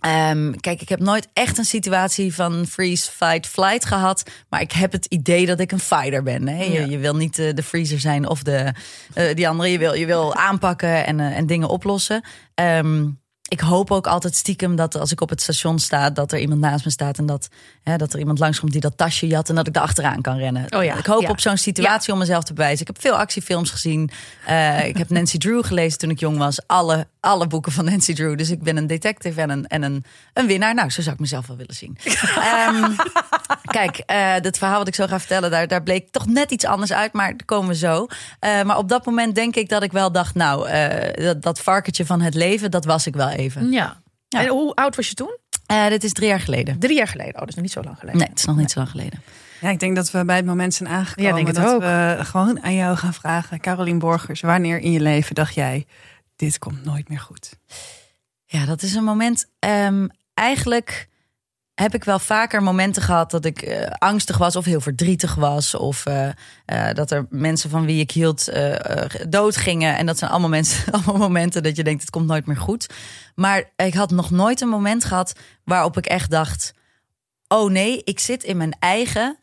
Ehm, 0.00 0.52
kijk, 0.60 0.80
ik 0.80 0.88
heb 0.88 1.00
nooit 1.00 1.28
echt 1.32 1.58
een 1.58 1.64
situatie 1.64 2.34
van 2.34 2.66
freeze, 2.66 3.10
fight, 3.10 3.46
flight 3.46 3.84
gehad. 3.84 4.22
Maar 4.48 4.60
ik 4.60 4.72
heb 4.72 4.92
het 4.92 5.06
idee 5.06 5.46
dat 5.46 5.60
ik 5.60 5.72
een 5.72 5.78
fighter 5.80 6.22
ben. 6.22 6.48
Hè? 6.48 6.62
Je, 6.64 6.72
Ja. 6.72 6.84
je 6.86 6.98
wil 6.98 7.16
niet 7.16 7.38
eh, 7.38 7.54
de 7.54 7.62
freezer 7.62 8.00
zijn 8.00 8.28
of 8.28 8.42
de, 8.42 8.72
eh, 9.14 9.34
die 9.34 9.48
andere. 9.48 9.68
Je 9.68 9.78
wil, 9.78 9.94
je 9.94 10.06
wil 10.06 10.34
aanpakken 10.34 11.06
en, 11.06 11.20
eh, 11.20 11.36
en 11.36 11.46
dingen 11.46 11.68
oplossen. 11.68 12.24
Ehm, 12.54 13.06
ik 13.48 13.60
hoop 13.60 13.90
ook 13.90 14.06
altijd 14.06 14.34
stiekem 14.34 14.76
dat 14.76 14.94
als 14.94 15.12
ik 15.12 15.20
op 15.20 15.28
het 15.28 15.42
station 15.42 15.78
sta, 15.78 16.10
dat 16.10 16.32
er 16.32 16.38
iemand 16.38 16.60
naast 16.60 16.84
me 16.84 16.90
staat 16.90 17.18
en 17.18 17.26
dat, 17.26 17.48
hè, 17.82 17.96
dat 17.96 18.12
er 18.12 18.18
iemand 18.18 18.38
langskomt 18.38 18.72
die 18.72 18.80
dat 18.80 18.96
tasje 18.96 19.26
jat 19.26 19.48
en 19.48 19.54
dat 19.54 19.66
ik 19.66 19.72
daar 19.72 19.82
achteraan 19.82 20.20
kan 20.20 20.36
rennen. 20.36 20.64
Oh 20.76 20.84
ja, 20.84 20.98
Ik 20.98 21.06
hoop 21.06 21.22
ja. 21.22 21.28
op 21.28 21.40
zo'n 21.40 21.56
situatie 21.56 22.12
om 22.12 22.18
mezelf 22.18 22.44
te 22.44 22.52
bewijzen. 22.52 22.80
Ik 22.80 22.86
heb 22.86 23.00
veel 23.00 23.16
actiefilms 23.18 23.70
gezien. 23.70 24.10
Eh, 24.46 24.86
ik 24.86 24.96
heb 24.96 25.10
Nancy 25.10 25.38
Drew 25.48 25.64
gelezen 25.64 25.98
toen 25.98 26.10
ik 26.10 26.20
jong 26.20 26.38
was. 26.38 26.66
Alle, 26.66 27.06
alle 27.20 27.46
boeken 27.46 27.72
van 27.72 27.84
Nancy 27.84 28.14
Drew. 28.14 28.38
Dus 28.38 28.50
ik 28.50 28.62
ben 28.62 28.76
een 28.76 28.86
detective 28.86 29.40
en 29.40 29.50
een, 29.50 29.66
en 29.66 29.82
een, 29.82 30.04
een 30.32 30.46
winnaar. 30.46 30.74
Nou, 30.74 30.90
zo 30.90 31.02
zou 31.02 31.14
ik 31.14 31.20
mezelf 31.20 31.46
wel 31.46 31.56
willen 31.56 31.74
zien. 31.74 31.98
Ehm, 32.38 32.92
kijk, 33.62 33.96
eh 33.96 34.34
het 34.38 34.58
verhaal 34.58 34.78
wat 34.78 34.88
ik 34.88 34.94
zo 34.94 35.06
ga 35.06 35.18
vertellen, 35.18 35.50
daar, 35.50 35.68
daar 35.68 35.82
bleek 35.82 36.10
toch 36.10 36.26
net 36.26 36.50
iets 36.50 36.64
anders 36.64 36.92
uit. 36.92 37.12
Maar 37.12 37.28
daar 37.28 37.44
komen 37.44 37.68
we 37.68 37.74
zo. 37.74 38.06
Eh, 38.40 38.62
maar 38.62 38.78
op 38.78 38.88
dat 38.88 39.06
moment 39.06 39.34
denk 39.34 39.56
ik 39.56 39.68
dat 39.68 39.82
ik 39.82 39.92
wel 39.92 40.12
dacht, 40.12 40.34
nou, 40.34 40.68
dat, 41.14 41.42
dat 41.42 41.60
varkentje 41.60 42.06
van 42.06 42.20
het 42.20 42.34
leven, 42.34 42.70
dat 42.70 42.84
was 42.84 43.06
ik 43.06 43.14
wel 43.14 43.28
even. 43.38 43.70
Ja. 43.70 44.00
Ja. 44.28 44.40
En 44.40 44.48
hoe 44.48 44.74
oud 44.74 44.96
was 44.96 45.08
je 45.08 45.14
toen? 45.14 45.36
Eh, 45.66 45.88
dit 45.88 46.04
is 46.04 46.12
drie 46.12 46.28
jaar 46.28 46.40
geleden. 46.40 46.78
Drie 46.78 46.96
jaar 46.96 47.08
geleden. 47.08 47.34
Oh, 47.34 47.38
dat 47.40 47.48
is 47.48 47.54
nog 47.54 47.64
niet 47.64 47.72
zo 47.72 47.82
lang 47.82 47.98
geleden. 47.98 48.20
Nee, 48.20 48.28
het 48.28 48.38
is 48.38 48.44
nog 48.44 48.56
niet 48.56 48.70
zo 48.70 48.78
lang 48.78 48.90
geleden. 48.90 49.22
Ja, 49.60 49.70
ik 49.70 49.80
denk 49.80 49.96
dat 49.96 50.10
we 50.10 50.24
bij 50.24 50.36
het 50.36 50.44
moment 50.44 50.74
zijn 50.74 50.88
aangekomen 50.88 51.30
Ja, 51.30 51.36
denk 51.36 51.46
het 51.46 51.56
dat 51.56 51.74
ook. 51.74 51.80
we 51.80 52.18
gewoon 52.20 52.62
aan 52.62 52.74
jou 52.74 52.96
gaan 52.96 53.14
vragen. 53.14 53.60
Carolien 53.60 53.98
Borgers, 53.98 54.40
wanneer 54.40 54.78
in 54.78 54.92
je 54.92 55.00
leven 55.00 55.34
dacht 55.34 55.54
jij, 55.54 55.86
dit 56.36 56.58
komt 56.58 56.84
nooit 56.84 57.08
meer 57.08 57.20
goed? 57.20 57.58
Ja, 58.44 58.64
dat 58.64 58.82
is 58.82 58.94
een 58.94 59.04
moment. 59.04 59.46
ehm, 59.58 60.06
eigenlijk 60.34 61.07
heb 61.80 61.94
ik 61.94 62.04
wel 62.04 62.18
vaker 62.18 62.62
momenten 62.62 63.02
gehad 63.02 63.30
dat 63.30 63.44
ik 63.44 63.62
eh, 63.62 63.90
angstig 63.98 64.38
was 64.38 64.56
of 64.56 64.64
heel 64.64 64.80
verdrietig 64.80 65.34
was. 65.34 65.74
Of 65.74 66.06
eh, 66.06 66.28
eh, 66.64 66.94
dat 66.94 67.10
er 67.10 67.26
mensen 67.30 67.70
van 67.70 67.84
wie 67.84 68.00
ik 68.00 68.10
hield 68.10 68.52
doodgingen. 69.28 69.96
En 69.96 70.06
dat 70.06 70.18
zijn 70.18 70.30
allemaal, 70.30 70.48
mensen, 70.48 70.92
allemaal 70.92 71.16
momenten 71.16 71.62
dat 71.62 71.76
je 71.76 71.84
denkt, 71.84 72.00
het 72.00 72.10
komt 72.10 72.26
nooit 72.26 72.46
meer 72.46 72.56
goed. 72.56 72.86
Maar 73.34 73.70
ik 73.76 73.94
had 73.94 74.10
nog 74.10 74.30
nooit 74.30 74.60
een 74.60 74.68
moment 74.68 75.04
gehad 75.04 75.32
waarop 75.64 75.96
ik 75.96 76.06
echt 76.06 76.30
dacht... 76.30 76.72
oh 77.48 77.70
nee, 77.70 78.04
ik 78.04 78.18
zit 78.18 78.44
in 78.44 78.56
mijn 78.56 78.76
eigen 78.78 79.38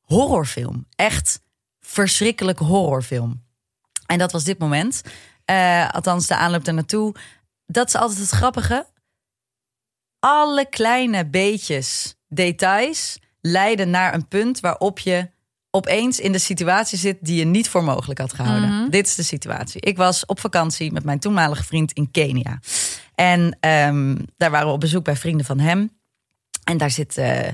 horrorfilm. 0.00 0.86
Echt 0.96 1.40
verschrikkelijke 1.80 2.64
horrorfilm. 2.64 3.42
En 4.06 4.18
dat 4.18 4.32
was 4.32 4.44
dit 4.44 4.58
moment. 4.58 5.02
Althans, 5.90 6.26
de 6.26 6.36
aanloop 6.36 6.64
daar 6.64 6.74
naartoe. 6.74 7.14
Dat 7.66 7.86
is 7.86 7.94
altijd 7.94 8.18
het 8.18 8.30
grappige. 8.30 8.86
Alle 10.24 10.66
kleine 10.68 11.26
beetjes, 11.26 12.14
details, 12.28 13.18
leiden 13.40 13.90
naar 13.90 14.14
een 14.14 14.28
punt 14.28 14.60
waarop 14.60 14.98
je 14.98 15.30
opeens 15.70 16.20
in 16.20 16.32
de 16.32 16.38
situatie 16.38 16.98
zit 16.98 17.18
die 17.20 17.38
je 17.38 17.44
niet 17.44 17.68
voor 17.68 17.84
mogelijk 17.84 18.18
had 18.18 18.32
gehouden. 18.32 18.90
Dit 18.90 19.06
is 19.06 19.14
de 19.14 19.22
situatie. 19.22 19.80
Ik 19.80 19.96
was 19.96 20.26
op 20.26 20.40
vakantie 20.40 20.92
met 20.92 21.04
mijn 21.04 21.18
toenmalige 21.18 21.64
vriend 21.64 21.92
in 21.92 22.10
Kenia. 22.10 22.60
En 23.14 23.56
ehm, 23.60 24.16
daar 24.36 24.50
waren 24.50 24.66
we 24.66 24.72
op 24.72 24.80
bezoek 24.80 25.04
bij 25.04 25.16
vrienden 25.16 25.46
van 25.46 25.58
hem. 25.58 25.90
En 26.64 26.76
daar 26.76 26.90
zit 26.90 27.16
eh, 27.16 27.48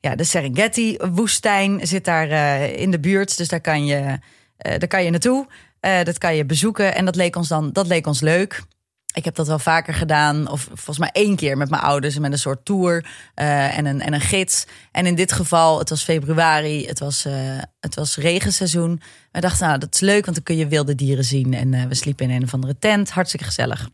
ja, 0.00 0.14
de 0.14 0.24
Serengeti-woestijn 0.24 1.86
zit 1.86 2.04
daar 2.04 2.30
eh, 2.30 2.80
in 2.80 2.90
de 2.90 3.00
buurt. 3.00 3.36
Dus 3.36 3.48
daar 3.48 3.60
kan 3.60 3.86
je, 3.86 4.18
eh, 4.56 4.78
daar 4.78 4.88
kan 4.88 5.04
je 5.04 5.10
naartoe. 5.10 5.46
Dat 5.80 6.18
kan 6.18 6.36
je 6.36 6.44
bezoeken. 6.44 6.94
En 6.94 7.04
dat 7.04 7.16
leek 7.16 7.36
ons 7.36 7.48
dan 7.48 7.72
dat 7.72 7.86
leek 7.86 8.06
ons 8.06 8.20
leuk. 8.20 8.62
Ik 9.18 9.24
heb 9.24 9.34
dat 9.34 9.46
wel 9.46 9.58
vaker 9.58 9.94
gedaan. 9.94 10.50
Of 10.50 10.62
volgens 10.62 10.98
mij 10.98 11.10
één 11.12 11.36
keer 11.36 11.56
met 11.56 11.70
mijn 11.70 11.82
ouders. 11.82 12.18
Met 12.18 12.32
een 12.32 12.38
soort 12.38 12.64
tour 12.64 13.06
eh, 13.34 13.78
en, 13.78 13.86
een, 13.86 14.00
en 14.00 14.12
een 14.12 14.20
gids. 14.20 14.64
En 14.92 15.06
in 15.06 15.14
dit 15.14 15.32
geval, 15.32 15.78
het 15.78 15.90
was 15.90 16.02
februari. 16.02 16.86
Het 16.86 16.98
was, 16.98 17.24
eh, 17.24 17.34
het 17.80 17.94
was 17.94 18.16
regenseizoen. 18.16 19.00
We 19.32 19.40
dachten, 19.40 19.66
nou, 19.66 19.78
dat 19.78 19.94
is 19.94 20.00
leuk. 20.00 20.24
Want 20.24 20.36
dan 20.36 20.44
kun 20.44 20.56
je 20.56 20.66
wilde 20.66 20.94
dieren 20.94 21.24
zien. 21.24 21.54
En 21.54 21.74
eh, 21.74 21.84
we 21.84 21.94
sliepen 21.94 22.30
in 22.30 22.36
een 22.36 22.42
of 22.42 22.54
andere 22.54 22.78
tent. 22.78 23.10
Hartstikke 23.10 23.46
gezellig. 23.46 23.88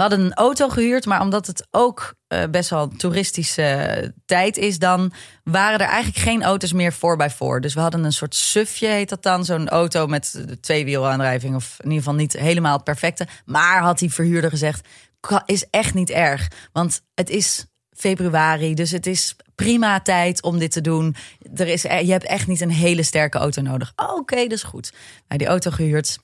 We 0.00 0.06
hadden 0.06 0.24
een 0.26 0.34
auto 0.34 0.68
gehuurd, 0.68 1.06
maar 1.06 1.20
omdat 1.20 1.46
het 1.46 1.66
ook 1.70 2.14
eh, 2.26 2.42
best 2.50 2.70
wel 2.70 2.88
toeristische 2.88 4.14
tijd 4.26 4.56
is, 4.56 4.78
dan 4.78 5.12
waren 5.44 5.78
er 5.78 5.86
eigenlijk 5.86 6.18
geen 6.24 6.42
auto's 6.42 6.72
meer 6.72 6.92
voor 6.92 7.16
bij 7.16 7.30
voor. 7.30 7.60
Dus 7.60 7.74
we 7.74 7.80
hadden 7.80 8.04
een 8.04 8.12
soort 8.12 8.34
sufje, 8.34 8.86
heet 8.86 9.08
dat 9.08 9.22
dan, 9.22 9.44
zo'n 9.44 9.68
auto 9.68 10.06
met 10.06 10.42
de 10.46 10.60
tweewielaandrijving, 10.60 11.54
of 11.54 11.74
in 11.78 11.84
ieder 11.84 11.98
geval 11.98 12.14
niet 12.14 12.32
helemaal 12.32 12.74
het 12.74 12.84
perfecte. 12.84 13.26
Maar 13.44 13.82
had 13.82 13.98
die 13.98 14.12
verhuurder 14.12 14.50
gezegd, 14.50 14.88
"Ka- 15.20 15.42
is 15.46 15.66
echt 15.70 15.94
niet 15.94 16.10
erg, 16.10 16.48
want 16.72 17.00
het 17.14 17.30
is 17.30 17.66
februari, 17.96 18.74
dus 18.74 18.90
het 18.90 19.06
is 19.06 19.36
prima 19.54 20.00
tijd 20.00 20.42
om 20.42 20.58
dit 20.58 20.72
te 20.72 20.80
doen. 20.80 21.16
Er 21.54 21.68
is, 21.68 21.82
je 21.82 21.88
hebt 22.12 22.24
echt 22.26 22.46
niet 22.46 22.60
een 22.60 22.70
hele 22.70 23.02
sterke 23.02 23.38
auto 23.38 23.62
nodig. 23.62 23.92
Oké, 23.96 24.36
is 24.36 24.62
goed. 24.62 24.92
Wij 25.28 25.38
die 25.38 25.46
auto 25.46 25.70
gehuurd. 25.70 26.18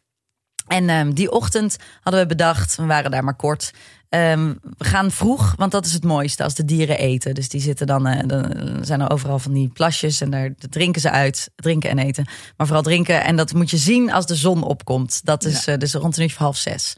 En 0.66 0.88
ehm, 0.88 1.10
die 1.12 1.30
ochtend 1.30 1.76
hadden 2.00 2.22
we 2.22 2.26
bedacht, 2.28 2.76
we 2.76 2.84
waren 2.86 3.10
daar 3.10 3.24
maar 3.24 3.34
kort. 3.36 3.70
ehm, 4.08 4.54
we 4.78 4.84
gaan 4.84 5.10
vroeg, 5.10 5.54
want 5.56 5.72
dat 5.72 5.86
is 5.86 5.92
het 5.92 6.04
mooiste 6.04 6.42
als 6.42 6.54
de 6.54 6.64
dieren 6.64 6.98
eten. 6.98 7.34
Dus 7.34 7.48
die 7.48 7.60
zitten 7.60 7.86
dan, 7.86 8.06
eh, 8.06 8.26
dan 8.26 8.78
zijn 8.84 9.00
er 9.00 9.10
overal 9.10 9.38
van 9.38 9.52
die 9.52 9.68
plasjes 9.68 10.20
en 10.20 10.30
daar 10.30 10.54
drinken 10.70 11.00
ze 11.00 11.10
uit, 11.10 11.50
drinken 11.56 11.90
en 11.90 11.98
eten. 11.98 12.24
Maar 12.56 12.66
vooral 12.66 12.84
drinken. 12.84 13.24
En 13.24 13.36
dat 13.36 13.52
moet 13.52 13.70
je 13.70 13.76
zien 13.76 14.12
als 14.12 14.26
de 14.26 14.34
zon 14.34 14.62
opkomt. 14.62 15.20
Dat 15.24 15.44
is 15.44 15.66
eh, 15.66 15.76
dus 15.78 15.94
rond 15.94 16.16
een 16.16 16.22
uur 16.22 16.28
of 16.28 16.36
half 16.36 16.56
zes. 16.56 16.96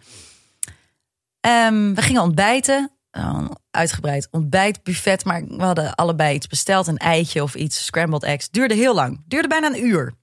Ehm, 1.40 1.94
we 1.94 2.02
gingen 2.02 2.22
ontbijten. 2.22 2.90
Een 3.10 3.56
uitgebreid 3.70 4.28
ontbijtbuffet, 4.30 5.24
maar 5.24 5.44
we 5.46 5.62
hadden 5.62 5.94
allebei 5.94 6.34
iets 6.34 6.46
besteld. 6.46 6.86
Een 6.86 6.96
eitje 6.98 7.42
of 7.42 7.54
iets, 7.54 7.84
scrambled 7.84 8.22
eggs. 8.22 8.50
Duurde 8.50 8.74
heel 8.74 8.94
lang. 8.94 9.22
Duurde 9.26 9.48
bijna 9.48 9.66
een 9.66 9.84
uur. 9.86 10.14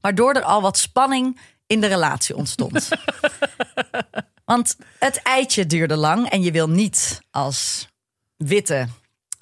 Waardoor 0.00 0.32
er 0.34 0.42
al 0.42 0.62
wat 0.62 0.78
spanning 0.78 1.38
in 1.68 1.80
de 1.80 1.86
relatie 1.86 2.36
ontstond. 2.36 2.88
Want 4.44 4.76
het 4.98 5.22
eitje 5.22 5.66
duurde 5.66 5.96
lang 5.96 6.28
en 6.28 6.42
je 6.42 6.50
wil 6.50 6.68
niet 6.68 7.20
als 7.30 7.88
witte 8.36 8.86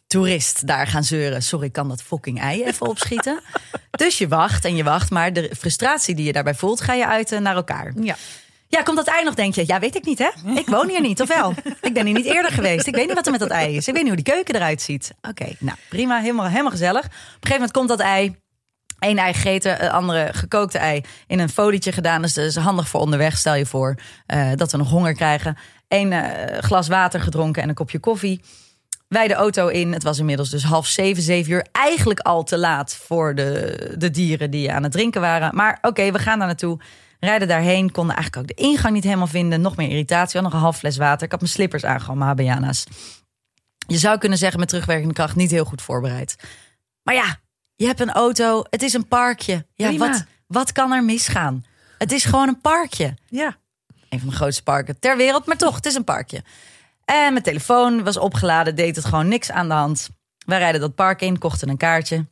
toerist 0.06 0.66
daar 0.66 0.86
gaan 0.86 1.04
zeuren. 1.04 1.42
Sorry, 1.42 1.70
kan 1.70 1.88
dat 1.88 2.02
fucking 2.02 2.40
ei 2.40 2.64
even 2.64 2.86
opschieten? 2.86 3.40
dus 3.90 4.18
je 4.18 4.28
wacht 4.28 4.64
en 4.64 4.76
je 4.76 4.84
wacht, 4.84 5.10
maar 5.10 5.32
de 5.32 5.50
frustratie 5.58 6.14
die 6.14 6.24
je 6.24 6.32
daarbij 6.32 6.54
voelt, 6.54 6.80
ga 6.80 6.92
je 6.92 7.06
uiten 7.06 7.42
naar 7.42 7.56
elkaar. 7.56 7.92
Ja. 8.00 8.16
Ja, 8.68 8.82
komt 8.82 8.96
dat 8.96 9.06
ei 9.06 9.24
nog, 9.24 9.34
denk 9.34 9.54
je? 9.54 9.64
Ja, 9.66 9.78
weet 9.78 9.94
ik 9.94 10.04
niet, 10.04 10.18
hè? 10.18 10.30
Ik 10.54 10.66
woon 10.66 10.88
hier 10.88 11.00
niet, 11.00 11.20
of 11.20 11.28
wel? 11.28 11.54
Ik 11.80 11.92
ben 11.92 12.06
hier 12.06 12.14
niet 12.14 12.24
eerder 12.24 12.52
geweest. 12.52 12.86
Ik 12.86 12.94
weet 12.94 13.06
niet 13.06 13.14
wat 13.14 13.26
er 13.26 13.30
met 13.30 13.40
dat 13.40 13.50
ei 13.50 13.76
is. 13.76 13.88
Ik 13.88 13.94
weet 13.94 14.02
niet 14.02 14.12
hoe 14.12 14.22
die 14.22 14.34
keuken 14.34 14.54
eruit 14.54 14.82
ziet. 14.82 15.14
Oké, 15.28 15.56
nou, 15.58 15.78
prima. 15.88 16.20
Helemaal, 16.20 16.46
helemaal 16.46 16.70
gezellig. 16.70 17.04
Op 17.04 17.12
een 17.12 17.20
gegeven 17.20 17.52
moment 17.52 17.72
komt 17.72 17.88
dat 17.88 18.00
ei. 18.00 18.36
Eén 18.98 19.18
ei 19.18 19.32
gegeten, 19.32 19.84
een 19.84 19.90
andere 19.90 20.28
gekookte 20.32 20.78
ei 20.78 21.02
in 21.26 21.38
een 21.38 21.48
folietje 21.48 21.92
gedaan. 21.92 22.22
Dus 22.22 22.34
dat 22.34 22.44
is 22.44 22.56
handig 22.56 22.88
voor 22.88 23.00
onderweg. 23.00 23.36
Stel 23.36 23.54
je 23.54 23.66
voor 23.66 23.98
eh, 24.26 24.50
dat 24.54 24.72
we 24.72 24.78
nog 24.78 24.90
honger 24.90 25.14
krijgen. 25.14 25.56
Eén 25.88 26.12
eh, 26.12 26.58
glas 26.62 26.88
water 26.88 27.20
gedronken 27.20 27.62
en 27.62 27.68
een 27.68 27.74
kopje 27.74 27.98
koffie. 27.98 28.40
Wij 29.08 29.28
de 29.28 29.34
auto 29.34 29.68
in. 29.68 29.92
Het 29.92 30.02
was 30.02 30.18
inmiddels 30.18 30.50
dus 30.50 30.64
half 30.64 30.86
zeven, 30.86 31.22
zeven 31.22 31.52
uur. 31.52 31.66
Eigenlijk 31.72 32.20
al 32.20 32.42
te 32.42 32.58
laat 32.58 32.94
voor 32.94 33.34
de, 33.34 33.94
de 33.98 34.10
dieren 34.10 34.50
die 34.50 34.72
aan 34.72 34.82
het 34.82 34.92
drinken 34.92 35.20
waren. 35.20 35.54
Maar 35.54 35.78
oké, 35.80 36.12
we 36.12 36.18
gaan 36.18 36.38
daar 36.38 36.46
naartoe. 36.46 36.80
Rijden 37.20 37.48
daarheen. 37.48 37.92
Konden 37.92 38.16
eigenlijk 38.16 38.50
ook 38.50 38.56
de 38.56 38.62
ingang 38.62 38.94
niet 38.94 39.04
helemaal 39.04 39.26
vinden. 39.26 39.60
Nog 39.60 39.76
meer 39.76 39.88
irritatie. 39.88 40.40
Had 40.40 40.50
nog 40.50 40.58
een 40.58 40.64
half 40.64 40.78
fles 40.78 40.96
water. 40.96 41.24
Ik 41.24 41.30
had 41.30 41.40
mijn 41.40 41.52
slippers 41.52 41.84
aangehouden, 41.84 42.44
mijn. 42.44 42.86
Je 43.86 43.98
zou 43.98 44.18
kunnen 44.18 44.38
zeggen 44.38 44.60
met 44.60 44.68
terugwerkende 44.68 45.14
kracht 45.14 45.36
niet 45.36 45.50
heel 45.50 45.64
goed 45.64 45.82
voorbereid. 45.82 46.36
Maar 47.02 47.14
ja, 47.14 47.38
je 47.76 47.86
hebt 47.86 48.00
een 48.00 48.12
auto. 48.12 48.62
Het 48.70 48.82
is 48.82 48.92
een 48.92 49.08
parkje. 49.08 49.66
Ja, 49.74 49.88
Prima. 49.88 50.08
wat, 50.08 50.24
wat 50.46 50.72
kan 50.72 50.92
er 50.92 51.04
misgaan? 51.04 51.64
Het 51.98 52.12
is 52.12 52.24
gewoon 52.24 52.48
een 52.48 52.60
parkje 52.60 53.14
Ja. 53.26 53.56
een 54.08 54.18
van 54.20 54.28
de 54.28 54.34
grootste 54.34 54.62
parken 54.62 54.98
ter 54.98 55.16
wereld, 55.16 55.46
maar 55.46 55.56
toch, 55.56 55.74
het 55.74 55.86
is 55.86 55.94
een 55.94 56.04
parkje. 56.04 56.42
En 57.04 57.32
mijn 57.32 57.44
telefoon 57.44 58.04
was 58.04 58.16
opgeladen, 58.16 58.74
deed 58.74 58.96
het 58.96 59.04
gewoon 59.04 59.28
niks 59.28 59.50
aan 59.50 59.68
de 59.68 59.74
hand. 59.74 60.08
Wij 60.46 60.58
rijden 60.58 60.80
dat 60.80 60.94
park 60.94 61.20
in, 61.22 61.38
kochten 61.38 61.68
een 61.68 61.76
kaartje. 61.76 62.26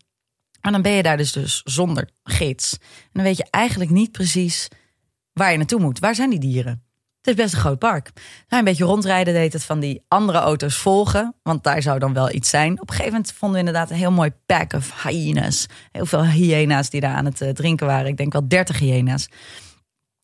En 0.60 0.72
dan 0.72 0.82
ben 0.82 0.92
je 0.92 1.02
daar 1.02 1.16
dus, 1.16 1.32
dus 1.32 1.60
zonder 1.64 2.08
gids. 2.24 2.72
En 2.80 3.10
dan 3.12 3.22
weet 3.22 3.36
je 3.36 3.46
eigenlijk 3.50 3.90
niet 3.90 4.12
precies 4.12 4.68
waar 5.32 5.50
je 5.50 5.56
naartoe 5.56 5.80
moet. 5.80 5.98
Waar 5.98 6.14
zijn 6.14 6.30
die 6.30 6.38
dieren? 6.38 6.83
Het 7.24 7.38
is 7.38 7.42
best 7.42 7.54
een 7.54 7.60
groot 7.60 7.78
park. 7.78 8.10
Nou, 8.14 8.22
een 8.48 8.64
beetje 8.64 8.84
rondrijden 8.84 9.34
deed 9.34 9.52
het 9.52 9.64
van 9.64 9.80
die 9.80 10.04
andere 10.08 10.38
auto's 10.38 10.76
volgen. 10.76 11.34
Want 11.42 11.64
daar 11.64 11.82
zou 11.82 11.98
dan 11.98 12.12
wel 12.12 12.32
iets 12.32 12.50
zijn. 12.50 12.72
Op 12.72 12.88
een 12.88 12.94
gegeven 12.94 13.12
moment 13.12 13.32
vonden 13.32 13.60
we 13.60 13.66
inderdaad 13.66 13.90
een 13.90 13.96
heel 13.96 14.12
mooi 14.12 14.32
pack 14.46 14.72
of 14.72 15.02
hyenas. 15.02 15.66
Heel 15.92 16.06
veel 16.06 16.24
hyena's 16.26 16.90
die 16.90 17.00
daar 17.00 17.14
aan 17.14 17.24
het 17.24 17.40
eh, 17.40 17.50
drinken 17.50 17.86
waren. 17.86 18.06
Ik 18.06 18.16
denk 18.16 18.32
wel 18.32 18.48
30 18.48 18.78
hyena's. 18.78 19.28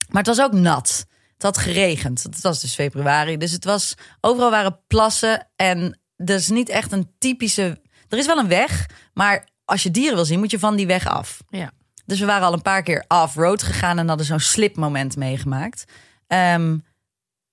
Maar 0.09 0.23
het 0.23 0.37
was 0.37 0.41
ook 0.41 0.53
nat. 0.53 1.07
Het 1.33 1.43
had 1.43 1.59
geregend. 1.59 2.23
Het 2.23 2.41
was 2.41 2.61
dus 2.61 2.75
februari. 2.75 3.37
Dus 3.37 3.53
het 3.53 3.65
was. 3.65 3.95
Overal 4.21 4.51
waren 4.51 4.81
plassen. 4.87 5.49
En 5.57 6.01
is 6.17 6.49
niet 6.49 6.69
echt 6.69 6.93
een 6.93 7.11
typische. 7.19 7.81
Er 8.09 8.19
is 8.19 8.27
wel 8.27 8.39
een 8.39 8.49
weg. 8.49 8.87
Maar 9.15 9.49
als 9.65 9.83
je 9.83 9.91
dieren 9.91 10.15
wil 10.15 10.25
zien, 10.25 10.39
moet 10.39 10.51
je 10.51 10.59
van 10.59 10.77
die 10.77 10.87
weg 10.87 11.07
af. 11.07 11.43
Ja. 11.49 11.71
Dus 12.07 12.21
we 12.21 12.27
waren 12.27 12.47
al 12.47 12.53
een 12.53 12.63
paar 12.63 12.83
keer 12.83 13.05
off-road 13.09 13.63
gegaan 13.63 13.99
en 13.99 14.09
hadden 14.09 14.27
zo'n 14.27 14.41
slipmoment 14.41 15.17
meegemaakt. 15.17 15.85
Ehm, 16.27 16.77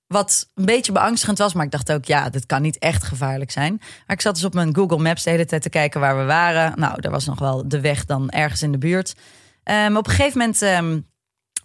wat 0.08 0.48
een 0.56 0.66
beetje 0.66 0.92
beangstigend 0.92 1.38
was, 1.38 1.54
maar 1.54 1.66
ik 1.66 1.72
dacht 1.72 1.92
ook, 1.92 2.06
ja, 2.06 2.30
dit 2.30 2.46
kan 2.46 2.62
niet 2.62 2.78
echt 2.78 3.04
gevaarlijk 3.04 3.52
zijn. 3.52 3.76
Maar 3.80 4.16
ik 4.16 4.22
zat 4.22 4.36
dus 4.36 4.44
op 4.44 4.54
mijn 4.54 4.76
Google 4.76 4.98
Maps 4.98 5.24
de 5.24 5.30
hele 5.30 5.46
tijd 5.46 5.62
te 5.62 5.70
kijken 5.70 6.00
waar 6.00 6.18
we 6.18 6.24
waren. 6.24 6.74
Nou, 6.76 6.94
er 7.02 7.12
was 7.12 7.26
nog 7.26 7.40
wel 7.40 7.68
de 7.68 7.82
weg 7.82 8.06
dan 8.06 8.30
ergens 8.30 8.62
in 8.62 8.72
de 8.72 8.78
buurt. 8.78 9.16
Ehm, 9.64 9.96
op 9.96 10.08
een 10.08 10.14
gegeven 10.14 10.38
moment 10.40 10.62
ehm, 10.62 11.00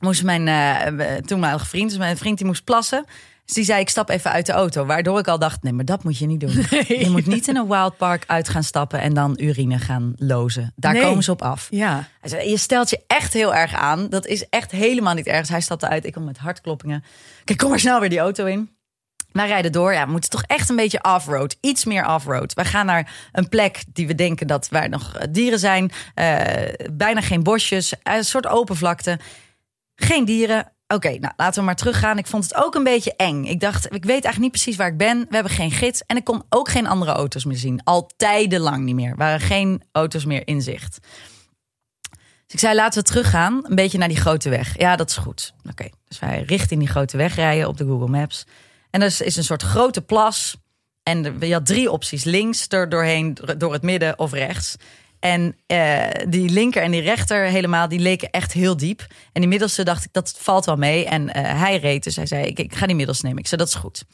moest 0.00 0.22
mijn 0.24 0.48
eh, 0.48 1.14
toenmalige 1.16 1.66
vriend, 1.66 1.88
dus 1.88 1.98
mijn 1.98 2.16
vriend, 2.16 2.38
die 2.38 2.46
moest 2.46 2.64
plassen. 2.64 3.04
Dus 3.44 3.54
die 3.54 3.64
zei, 3.64 3.80
ik 3.80 3.88
stap 3.88 4.08
even 4.08 4.30
uit 4.30 4.46
de 4.46 4.52
auto. 4.52 4.84
Waardoor 4.84 5.18
ik 5.18 5.28
al 5.28 5.38
dacht, 5.38 5.62
nee, 5.62 5.72
maar 5.72 5.84
dat 5.84 6.04
moet 6.04 6.18
je 6.18 6.26
niet 6.26 6.40
doen. 6.40 6.50
Je 7.02 7.08
moet 7.10 7.26
niet 7.26 7.48
in 7.48 7.56
een 7.56 7.68
wildpark 7.68 8.24
uit 8.26 8.48
gaan 8.48 8.62
stappen 8.64 9.00
en 9.00 9.14
dan 9.14 9.34
urine 9.40 9.78
gaan 9.78 10.12
lozen. 10.16 10.72
Daar 10.76 10.92
Nee. 10.92 11.02
komen 11.02 11.22
ze 11.22 11.30
op 11.30 11.42
af. 11.42 11.66
Ja. 11.70 12.08
Hij 12.20 12.30
zei, 12.30 12.50
je 12.50 12.56
stelt 12.56 12.90
je 12.90 13.00
echt 13.06 13.32
heel 13.32 13.54
erg 13.54 13.74
aan. 13.74 14.08
Dat 14.08 14.26
is 14.26 14.48
echt 14.48 14.70
helemaal 14.70 15.14
niet 15.14 15.26
erg. 15.26 15.40
Dus 15.40 15.48
hij 15.48 15.60
stapte 15.60 15.88
uit. 15.88 16.04
Ik 16.06 16.12
kom 16.12 16.24
met 16.24 16.38
hartkloppingen. 16.38 17.04
Kijk, 17.44 17.58
kom 17.58 17.70
maar 17.70 17.78
snel 17.80 18.00
weer 18.00 18.08
die 18.08 18.18
auto 18.18 18.44
in. 18.44 18.70
Wij 19.32 19.46
rijden 19.46 19.72
door. 19.72 19.92
Ja, 19.92 20.04
we 20.04 20.10
moeten 20.10 20.30
toch 20.30 20.42
echt 20.42 20.68
een 20.68 20.76
beetje 20.76 21.04
off-road. 21.04 21.56
Iets 21.60 21.84
meer 21.84 22.06
off-road. 22.08 22.52
Gaan 22.56 22.86
naar 22.86 23.28
een 23.32 23.48
plek 23.48 23.84
die 23.92 24.06
we 24.06 24.14
denken 24.14 24.46
dat 24.46 24.68
waar 24.68 24.88
nog 24.88 25.14
eh, 25.16 25.26
dieren 25.30 25.58
zijn. 25.58 25.90
Eh, 26.14 26.86
bijna 26.92 27.20
geen 27.20 27.42
bosjes. 27.42 27.94
eh, 28.02 28.14
Een 28.16 28.24
soort 28.24 28.46
open 28.46 28.76
vlakte. 28.76 29.18
Geen 29.94 30.24
dieren. 30.24 30.72
Oké, 30.86 31.08
nou 31.08 31.32
laten 31.36 31.58
we 31.60 31.64
maar 31.66 31.76
teruggaan. 31.76 32.18
Ik 32.18 32.26
vond 32.26 32.44
het 32.44 32.54
ook 32.54 32.74
een 32.74 32.84
beetje 32.84 33.14
eng. 33.16 33.44
Ik 33.44 33.60
dacht, 33.60 33.84
ik 33.84 33.90
weet 34.04 34.08
eigenlijk 34.10 34.38
niet 34.38 34.50
precies 34.50 34.76
waar 34.76 34.88
ik 34.88 34.96
ben. 34.96 35.18
We 35.28 35.34
hebben 35.34 35.52
geen 35.52 35.70
gids. 35.70 36.02
En 36.06 36.16
ik 36.16 36.24
kon 36.24 36.42
ook 36.48 36.68
geen 36.68 36.86
andere 36.86 37.12
auto's 37.12 37.44
meer 37.44 37.56
zien. 37.56 37.80
Al 37.84 38.10
tijdenlang 38.16 38.84
niet 38.84 38.94
meer. 38.94 39.10
Er 39.10 39.16
waren 39.16 39.40
geen 39.40 39.82
auto's 39.92 40.24
meer 40.24 40.46
in 40.46 40.62
zicht. 40.62 40.98
Dus 42.52 42.62
ik 42.62 42.68
zei, 42.68 42.74
laten 42.74 43.02
we 43.02 43.08
teruggaan. 43.08 43.60
Een 43.68 43.74
beetje 43.74 43.98
naar 43.98 44.08
die 44.08 44.16
grote 44.20 44.48
weg. 44.48 44.78
Ja, 44.78 44.96
dat 44.96 45.10
is 45.10 45.16
goed. 45.16 45.52
Oké, 45.70 45.88
dus 46.08 46.18
wij 46.18 46.42
richting 46.46 46.80
die 46.80 46.88
grote 46.88 47.16
weg 47.16 47.34
rijden 47.34 47.68
op 47.68 47.76
de 47.76 47.84
Google 47.84 48.08
Maps. 48.08 48.44
En 48.90 49.00
er 49.02 49.20
is- 49.20 49.36
een 49.36 49.44
soort 49.44 49.62
grote 49.62 50.00
plas. 50.02 50.56
En 51.02 51.36
je 51.40 51.52
had 51.52 51.66
drie 51.66 51.90
opties. 51.90 52.24
Links, 52.24 52.66
er 52.68 52.88
doorheen, 52.88 53.36
door 53.58 53.72
het 53.72 53.82
midden 53.82 54.18
of 54.18 54.32
rechts. 54.32 54.76
En 55.20 55.56
eh, 55.66 56.06
die 56.28 56.48
linker 56.50 56.82
en 56.82 56.90
die 56.90 57.00
rechter 57.00 57.44
helemaal, 57.44 57.88
die 57.88 57.98
leken 58.00 58.30
echt 58.30 58.52
heel 58.52 58.76
diep. 58.76 59.06
En 59.32 59.40
die 59.40 59.48
middelste 59.50 59.82
dacht 59.84 60.04
ik, 60.04 60.12
dat 60.12 60.34
valt 60.38 60.64
wel 60.64 60.76
mee. 60.76 61.04
En 61.06 61.32
eh, 61.34 61.58
hij 61.60 61.78
reed, 61.78 62.04
dus 62.04 62.16
hij 62.16 62.26
zei, 62.26 62.44
ik, 62.46 62.58
ik 62.58 62.74
ga 62.74 62.86
die 62.86 62.96
middels 62.96 63.20
nemen. 63.20 63.38
Ik 63.38 63.46
zei, 63.46 63.60
dat 63.60 63.68
is 63.70 63.74
goed. 63.74 64.04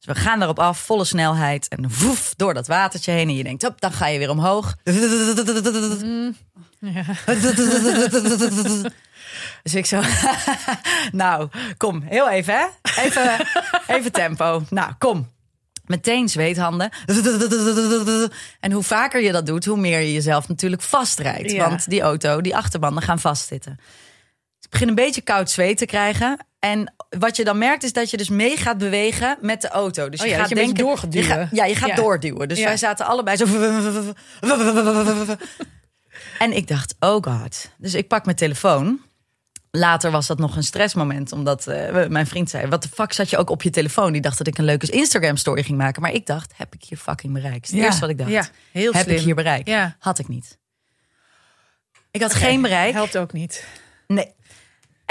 Dus 0.00 0.14
we 0.14 0.20
gaan 0.20 0.42
erop 0.42 0.58
af, 0.58 0.78
volle 0.78 1.04
snelheid. 1.04 1.68
En 1.68 1.90
woef, 1.98 2.34
door 2.36 2.54
dat 2.54 2.66
watertje 2.66 3.12
heen. 3.12 3.28
En 3.28 3.36
je 3.36 3.42
denkt, 3.42 3.62
hop, 3.62 3.80
dan 3.80 3.92
ga 3.92 4.06
je 4.06 4.18
weer 4.18 4.30
omhoog. 4.30 4.76
Dus 9.62 9.74
ik 9.74 9.86
zo, 9.86 10.00
nou, 11.12 11.48
kom, 11.76 12.02
heel 12.02 12.28
even 12.30 12.54
hè. 12.54 12.66
Even, 13.02 13.46
even 13.96 14.12
tempo. 14.12 14.62
Nou, 14.70 14.92
kom. 14.98 15.30
Meteen 15.86 16.28
zweethanden. 16.28 16.90
En 18.60 18.72
hoe 18.72 18.82
vaker 18.82 19.22
je 19.22 19.32
dat 19.32 19.46
doet, 19.46 19.64
hoe 19.64 19.78
meer 19.78 20.00
je 20.00 20.12
jezelf 20.12 20.48
natuurlijk 20.48 20.82
vastrijdt. 20.82 21.50
Ja. 21.50 21.68
Want 21.68 21.90
die 21.90 22.00
auto, 22.00 22.40
die 22.40 22.56
achterbanden 22.56 23.02
gaan 23.02 23.18
vastzitten. 23.18 23.76
Dus 23.76 24.64
ik 24.64 24.70
begin 24.70 24.88
een 24.88 24.94
beetje 24.94 25.20
koud 25.20 25.50
zweet 25.50 25.78
te 25.78 25.86
krijgen. 25.86 26.46
En 26.60 26.94
wat 27.18 27.36
je 27.36 27.44
dan 27.44 27.58
merkt 27.58 27.82
is 27.82 27.92
dat 27.92 28.10
je 28.10 28.16
dus 28.16 28.28
mee 28.28 28.56
gaat 28.56 28.78
bewegen 28.78 29.36
met 29.40 29.60
de 29.62 29.68
auto. 29.68 30.08
Dus 30.08 30.20
Oh 30.20 30.26
je 30.26 30.32
ja, 30.32 30.38
gaat 30.38 30.48
je 30.48 30.54
denken, 30.54 30.86
gaat 30.88 31.00
je 31.02 31.08
duwen. 31.08 31.24
gaat- 31.24 31.48
ja, 31.52 31.64
je 31.64 31.74
gaat 31.74 31.88
Ja. 31.88 31.94
doorduwen. 31.94 32.48
Dus 32.48 32.58
Ja. 32.58 32.64
wij 32.64 32.76
zaten 32.76 33.06
allebei 33.06 33.36
zo. 33.36 33.44
En 36.38 36.52
ik 36.56 36.68
dacht, 36.68 36.94
oh 37.00 37.22
god. 37.22 37.70
Dus 37.78 37.94
ik 37.94 38.08
pak 38.08 38.24
mijn 38.24 38.36
telefoon. 38.36 39.00
Later 39.70 40.10
was 40.10 40.26
dat 40.26 40.38
nog 40.38 40.56
een 40.56 40.62
stressmoment, 40.62 41.32
omdat 41.32 41.66
eh, 41.66 42.06
mijn 42.06 42.26
vriend 42.26 42.50
zei: 42.50 42.66
Wat 42.68 42.82
de 42.82 42.88
fuck 42.88 43.12
zat 43.12 43.30
je 43.30 43.36
ook 43.36 43.50
op 43.50 43.62
je 43.62 43.70
telefoon? 43.70 44.12
Die 44.12 44.20
dacht 44.20 44.38
dat 44.38 44.46
ik 44.46 44.58
een 44.58 44.64
leuke 44.64 44.86
Instagram-story 44.90 45.62
ging 45.62 45.78
maken. 45.78 46.02
Maar 46.02 46.12
ik 46.12 46.26
dacht: 46.26 46.52
Heb 46.56 46.74
ik 46.74 46.84
hier 46.84 46.98
fucking 46.98 47.32
bereikt? 47.32 47.66
Het 47.66 47.76
Ja. 47.76 47.84
eerste 47.84 48.00
wat 48.00 48.10
ik 48.10 48.18
dacht: 48.18 48.30
Ja, 48.30 48.46
heel 48.72 48.92
Heb 48.92 49.02
slim. 49.02 49.16
ik 49.16 49.22
hier 49.22 49.34
bereikt? 49.34 49.68
Ja. 49.68 49.96
Had 49.98 50.18
ik 50.18 50.28
niet. 50.28 50.58
Ik 52.10 52.22
had 52.22 52.34
geen 52.34 52.62
bereik. 52.62 52.92
Helpt 52.92 53.16
ook 53.18 53.32
niet. 53.32 53.64
Nee. 54.06 54.32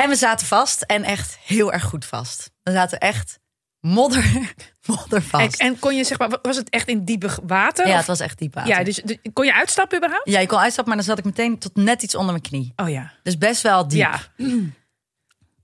En 0.03 0.09
we 0.09 0.15
zaten 0.15 0.47
vast 0.47 0.81
en 0.81 1.03
echt 1.03 1.37
heel 1.45 1.73
erg 1.73 1.83
goed 1.83 2.05
vast. 2.05 2.51
We 2.63 2.71
zaten 2.71 2.99
echt 2.99 3.39
modder, 3.79 4.53
modder 4.85 5.17
En, 5.17 5.23
vast. 5.23 5.59
en 5.59 5.79
kon 5.79 5.95
je 5.95 6.03
zeg 6.03 6.17
maar, 6.19 6.37
was 6.41 6.55
het 6.55 6.69
echt 6.69 6.87
in 6.87 7.05
diepe 7.05 7.29
water? 7.43 7.85
ja, 7.87 7.91
Of- 7.91 7.97
het 7.97 8.07
was 8.07 8.19
echt 8.19 8.37
diep 8.39 8.53
water. 8.53 8.69
ja 8.77 8.83
dus, 8.83 8.95
dus 8.95 9.17
kon 9.33 9.45
je 9.45 9.53
uitstappen 9.53 9.97
überhaupt? 9.97 10.29
ja, 10.29 10.39
je 10.39 10.47
kon 10.47 10.59
uitstappen, 10.59 10.93
maar 10.95 11.03
dan 11.05 11.15
zat 11.15 11.25
ik 11.25 11.31
meteen 11.35 11.59
tot 11.59 11.75
net 11.75 12.03
iets 12.03 12.15
onder 12.15 12.31
mijn 12.31 12.43
knie. 12.43 12.73
Oh 12.75 12.89
ja. 12.89 13.11
Dus 13.23 13.37
best 13.37 13.61
wel 13.61 13.87
diep. 13.87 13.99
Ja. 13.99 14.19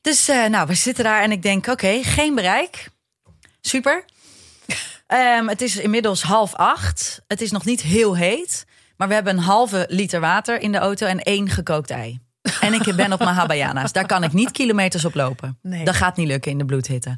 Dus 0.02 0.28
eh, 0.28 0.46
nou, 0.46 0.68
we 0.68 0.74
zitten 0.74 1.04
daar 1.04 1.22
en 1.22 1.32
ik 1.32 1.42
denk, 1.42 1.68
oké, 1.68 2.04
geen 2.04 2.36
bereik. 2.36 2.88
Super. 3.62 4.06
Ehm, 5.08 5.48
het 5.48 5.62
is 5.62 5.76
inmiddels 5.78 6.22
half 6.22 6.54
acht. 6.56 7.22
Het 7.28 7.42
is 7.42 7.52
nog 7.52 7.66
niet 7.66 7.82
heel 7.82 8.16
heet. 8.16 8.66
Maar 8.98 9.08
we 9.08 9.14
hebben 9.14 9.38
een 9.38 9.44
halve 9.44 9.86
liter 9.90 10.20
water 10.20 10.62
in 10.62 10.72
de 10.72 10.78
auto 10.78 11.06
en 11.06 11.20
één 11.20 11.50
gekookt 11.50 11.90
ei. 11.90 12.20
En 12.62 12.74
ik 12.74 12.96
ben 12.96 13.14
op 13.14 13.20
mijn 13.20 13.36
Habayana's. 13.36 13.92
Daar 13.92 14.06
kan 14.06 14.24
ik 14.24 14.34
niet 14.34 14.52
kilometers 14.52 15.06
op 15.06 15.14
lopen. 15.16 15.60
Nee. 15.62 15.86
Dat 15.86 15.96
gaat 15.96 16.18
niet 16.18 16.28
lukken 16.28 16.52
in 16.52 16.58
de 16.58 16.66
bloedhitte. 16.66 17.18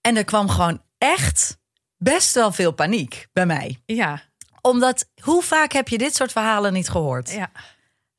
En 0.00 0.16
er 0.16 0.24
kwam 0.24 0.48
gewoon 0.48 0.82
echt 0.98 1.58
best 1.96 2.34
wel 2.34 2.52
veel 2.52 2.72
paniek 2.72 3.26
bij 3.32 3.46
mij. 3.46 3.78
Ja. 3.86 4.22
Omdat, 4.60 5.08
hoe 5.22 5.42
vaak 5.42 5.72
heb 5.72 5.88
je 5.88 5.98
dit 5.98 6.14
soort 6.16 6.32
verhalen 6.32 6.72
niet 6.72 6.88
gehoord? 6.88 7.32
ja. 7.32 7.50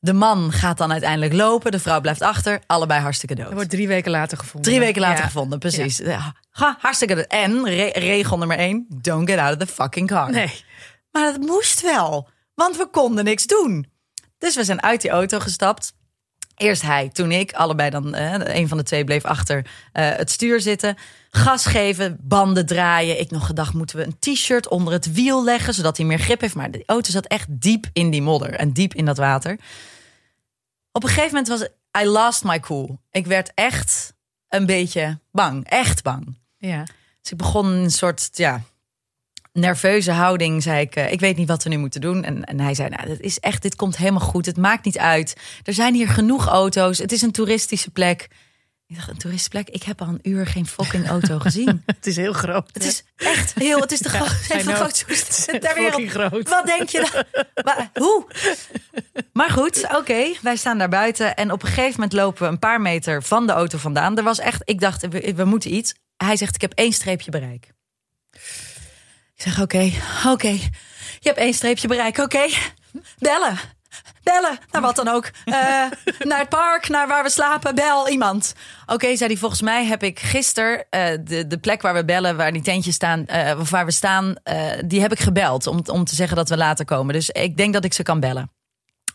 De 0.02 0.14
man 0.14 0.52
gaat 0.52 0.78
dan 0.78 0.92
uiteindelijk 0.92 1.34
lopen, 1.34 1.72
de 1.72 1.80
vrouw 1.80 2.02
blijft 2.02 2.22
achter. 2.22 2.60
Allebei 2.66 3.02
hartstikke 3.02 3.36
dood. 3.36 3.46
Dat 3.46 3.54
wordt 3.54 3.70
drie 3.70 3.88
weken 3.88 4.12
later 4.12 4.38
gevonden. 4.38 4.70
Drie 4.72 4.80
weken 4.84 5.02
later 5.02 5.18
Ja. 5.20 5.24
gevonden, 5.26 5.60
precies. 5.60 5.98
Ja. 5.98 6.34
Ha, 6.52 6.78
hartstikke 6.80 7.16
dood. 7.16 7.26
En 7.28 7.66
re- 7.66 7.92
regel 7.94 8.38
nummer 8.38 8.58
één, 8.58 8.86
don't 8.90 9.30
get 9.30 9.40
out 9.40 9.52
of 9.62 9.68
the 9.68 9.74
fucking 9.74 10.08
car. 10.08 10.32
Nee. 10.32 10.64
Maar 11.12 11.32
dat 11.32 11.42
moest 11.42 11.82
wel, 11.82 12.30
want 12.56 12.78
we 12.78 12.88
konden 12.88 13.24
niks 13.24 13.46
doen. 13.46 13.88
Dus 14.40 14.56
we 14.56 14.64
zijn 14.64 14.84
uit 14.84 15.02
die 15.02 15.12
auto 15.12 15.40
gestapt. 15.40 15.94
Eerst 16.56 16.82
hij, 16.82 17.10
toen 17.10 17.32
ik. 17.32 17.54
Allebei 17.54 17.90
dan, 17.90 18.14
eh, 18.14 18.56
een 18.56 18.68
van 18.68 18.78
de 18.78 18.84
twee 18.84 19.04
bleef 19.04 19.26
achter 19.26 19.66
eh, 19.92 20.10
het 20.16 20.32
stuur 20.32 20.62
zitten. 20.62 20.98
Gas 21.30 21.66
geven, 21.66 22.18
banden 22.22 22.66
draaien. 22.66 23.20
Ik 23.20 23.32
nog 23.32 23.46
gedacht, 23.46 23.74
moeten 23.74 23.98
we 23.98 24.04
een 24.04 24.20
t-shirt 24.20 24.68
onder 24.68 24.94
het 24.94 25.14
wiel 25.14 25.44
leggen... 25.44 25.74
zodat 25.74 25.98
hij 25.98 26.06
meer 26.06 26.20
grip 26.20 26.42
heeft. 26.42 26.56
Maar 26.56 26.72
de 26.72 26.84
auto 26.86 27.12
zat 27.12 27.26
echt 27.26 27.48
diep 27.50 27.86
in 27.94 28.10
die 28.10 28.22
modder 28.22 28.54
en 28.54 28.74
diep 28.74 28.94
in 28.94 29.06
dat 29.06 29.18
water. 29.18 29.60
Op 30.92 31.04
een 31.04 31.10
gegeven 31.10 31.34
moment 31.34 31.48
was 31.48 31.68
I 32.04 32.06
lost 32.06 32.44
my 32.44 32.60
cool. 32.60 33.00
Ik 33.12 33.26
werd 33.26 33.52
echt 33.54 34.14
een 34.50 34.66
beetje 34.66 35.20
bang, 35.32 35.66
echt 35.66 36.04
bang. 36.04 36.38
Ja. 36.58 36.84
Dus 37.22 37.32
ik 37.32 37.38
begon 37.38 37.66
een 37.66 37.92
soort 37.92 38.30
ja, 38.32 38.62
nerveuze 39.54 40.12
houding. 40.12 40.64
Zei 40.64 40.82
ik, 40.82 40.96
eh, 40.96 41.12
ik 41.12 41.20
weet 41.20 41.38
niet 41.38 41.48
wat 41.48 41.64
we 41.64 41.70
nu 41.70 41.78
moeten 41.78 42.02
doen. 42.02 42.24
En, 42.24 42.44
en 42.44 42.60
hij 42.60 42.74
zei, 42.74 42.90
nou, 42.90 43.08
dit 43.08 43.20
is 43.20 43.40
echt, 43.40 43.62
dit 43.62 43.76
komt 43.76 43.98
helemaal 43.98 44.20
goed. 44.28 44.46
Het 44.46 44.58
maakt 44.58 44.86
niet 44.86 44.98
uit. 44.98 45.36
Er 45.64 45.74
zijn 45.74 45.94
hier 45.94 46.08
genoeg 46.10 46.48
auto's. 46.48 46.98
Het 46.98 47.12
is 47.12 47.22
een 47.22 47.32
toeristische 47.32 47.90
plek. 47.92 48.28
Ik 48.88 48.96
dacht, 48.96 49.10
een 49.10 49.18
toeristische 49.18 49.50
plek? 49.50 49.70
Ik 49.70 49.84
heb 49.84 50.02
al 50.02 50.08
een 50.08 50.20
uur 50.24 50.48
geen 50.48 50.66
fucking 50.68 51.08
auto 51.08 51.40
gezien. 51.50 51.84
Het 51.86 52.08
is 52.08 52.16
heel 52.16 52.34
groot. 52.34 52.70
Het 52.74 52.84
is 52.84 53.04
echt 53.16 53.54
heel, 53.54 53.80
het 53.80 53.92
is 53.92 54.00
de 54.00 54.10
Ja, 54.12 54.20
grootste 54.20 55.06
grootste 55.06 55.60
ter 55.60 55.76
wereld. 55.80 56.10
groot. 56.10 56.50
Wat 56.50 56.66
denk 56.66 56.90
je 56.90 57.10
dan? 57.12 57.44
Maar, 57.64 57.90
hoe? 57.94 58.26
Maar 59.34 59.50
goed, 59.50 59.88
oké, 59.96 60.32
wij 60.42 60.56
staan 60.56 60.78
daar 60.78 60.90
buiten. 60.90 61.36
En 61.36 61.52
op 61.52 61.62
een 61.62 61.68
gegeven 61.68 61.92
moment 61.92 62.14
lopen 62.14 62.42
we 62.44 62.48
een 62.50 62.60
paar 62.60 62.82
meter 62.82 63.24
van 63.24 63.48
de 63.48 63.54
auto 63.54 63.78
vandaan. 63.78 64.18
Er 64.18 64.24
was 64.24 64.40
echt, 64.40 64.62
ik 64.66 64.80
dacht, 64.80 65.08
we, 65.08 65.34
we 65.36 65.46
moeten 65.46 65.74
iets. 65.74 65.94
Hij 66.18 66.36
zegt, 66.38 66.56
ik 66.56 66.62
heb 66.62 66.74
één 66.74 66.92
streepje 66.94 67.32
bereik. 67.32 67.72
Ik 69.40 69.46
zeg, 69.46 69.62
oké, 69.62 69.92
oké. 70.28 70.48
Je 71.20 71.28
hebt 71.28 71.38
één 71.38 71.54
streepje 71.54 71.88
bereik, 71.88 72.18
oké. 72.18 72.48
Bellen. 73.20 73.60
Bellen, 74.24 74.58
naar 74.72 74.82
wat 74.82 74.96
dan 74.96 75.08
ook. 75.08 75.32
Eh, 75.46 75.54
naar 76.30 76.40
het 76.40 76.50
park, 76.50 76.90
naar 76.90 77.08
waar 77.08 77.24
we 77.24 77.30
slapen, 77.30 77.76
bel 77.76 78.10
iemand. 78.10 78.54
Oké, 78.86 79.16
zei 79.16 79.30
hij, 79.30 79.40
volgens 79.40 79.62
mij 79.62 79.86
heb 79.86 80.04
ik 80.04 80.20
gisteren 80.20 80.86
eh, 80.90 81.18
de, 81.24 81.48
de 81.48 81.58
plek 81.58 81.82
waar 81.82 81.94
we 81.94 82.06
bellen, 82.06 82.38
waar 82.38 82.52
die 82.52 82.62
tentjes 82.62 82.96
staan, 82.96 83.26
eh, 83.26 83.60
of 83.60 83.70
waar 83.70 83.86
we 83.86 83.92
staan, 83.92 84.36
die 84.86 85.02
heb 85.02 85.12
ik 85.12 85.20
gebeld 85.20 85.68
om, 85.68 85.82
om 85.86 86.04
te 86.04 86.16
zeggen 86.16 86.38
dat 86.38 86.50
we 86.50 86.58
later 86.58 86.86
komen. 86.86 87.14
Dus 87.14 87.30
ik 87.30 87.58
denk 87.58 87.74
dat 87.74 87.86
ik 87.86 87.94
ze 87.94 88.04
kan 88.04 88.20
bellen. 88.20 88.52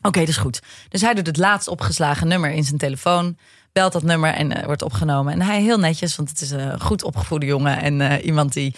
Oké, 0.03 0.19
dat 0.19 0.29
is 0.29 0.37
goed. 0.37 0.61
Dus 0.89 1.01
hij 1.01 1.15
doet 1.15 1.27
het 1.27 1.37
laatst 1.37 1.69
opgeslagen 1.69 2.29
nummer 2.29 2.51
in 2.51 2.65
zijn 2.65 2.79
telefoon. 2.79 3.39
Belt 3.75 3.93
dat 3.93 4.03
nummer 4.03 4.35
en 4.35 4.53
eh, 4.53 4.65
wordt 4.65 4.83
opgenomen. 4.83 5.33
En 5.33 5.43
hij 5.43 5.63
heel 5.63 5.79
netjes, 5.79 6.17
want 6.17 6.29
het 6.29 6.41
is 6.41 6.51
een 6.51 6.81
goed 6.81 7.03
opgevoede 7.03 7.47
jongen. 7.47 7.81
En 7.81 8.01
eh, 8.01 8.25
iemand 8.25 8.53
die 8.53 8.75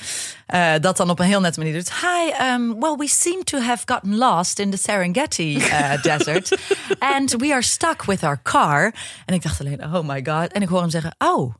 eh, 0.46 0.74
dat 0.80 0.96
dan 0.96 1.10
op 1.10 1.18
een 1.18 1.26
heel 1.26 1.40
nette 1.40 1.58
manier 1.58 1.74
doet. 1.74 1.92
Hi, 1.92 2.44
um, 2.52 2.80
well, 2.80 2.94
we 2.96 3.08
seem 3.08 3.44
to 3.44 3.58
have 3.58 3.82
gotten 3.86 4.16
lost 4.16 4.58
in 4.58 4.70
the 4.70 4.76
Serengeti 4.76 5.58
desert. 6.02 6.58
And 6.98 7.32
we 7.32 7.52
are 7.52 7.62
stuck 7.62 8.04
with 8.04 8.22
our 8.22 8.42
car. 8.42 8.94
En 9.26 9.34
ik 9.34 9.42
dacht 9.42 9.60
alleen, 9.60 9.84
oh 9.84 10.08
my 10.08 10.24
god. 10.24 10.52
En 10.52 10.62
ik 10.62 10.68
hoor 10.68 10.80
hem 10.80 10.90
zeggen, 10.90 11.14
oh, 11.18 11.54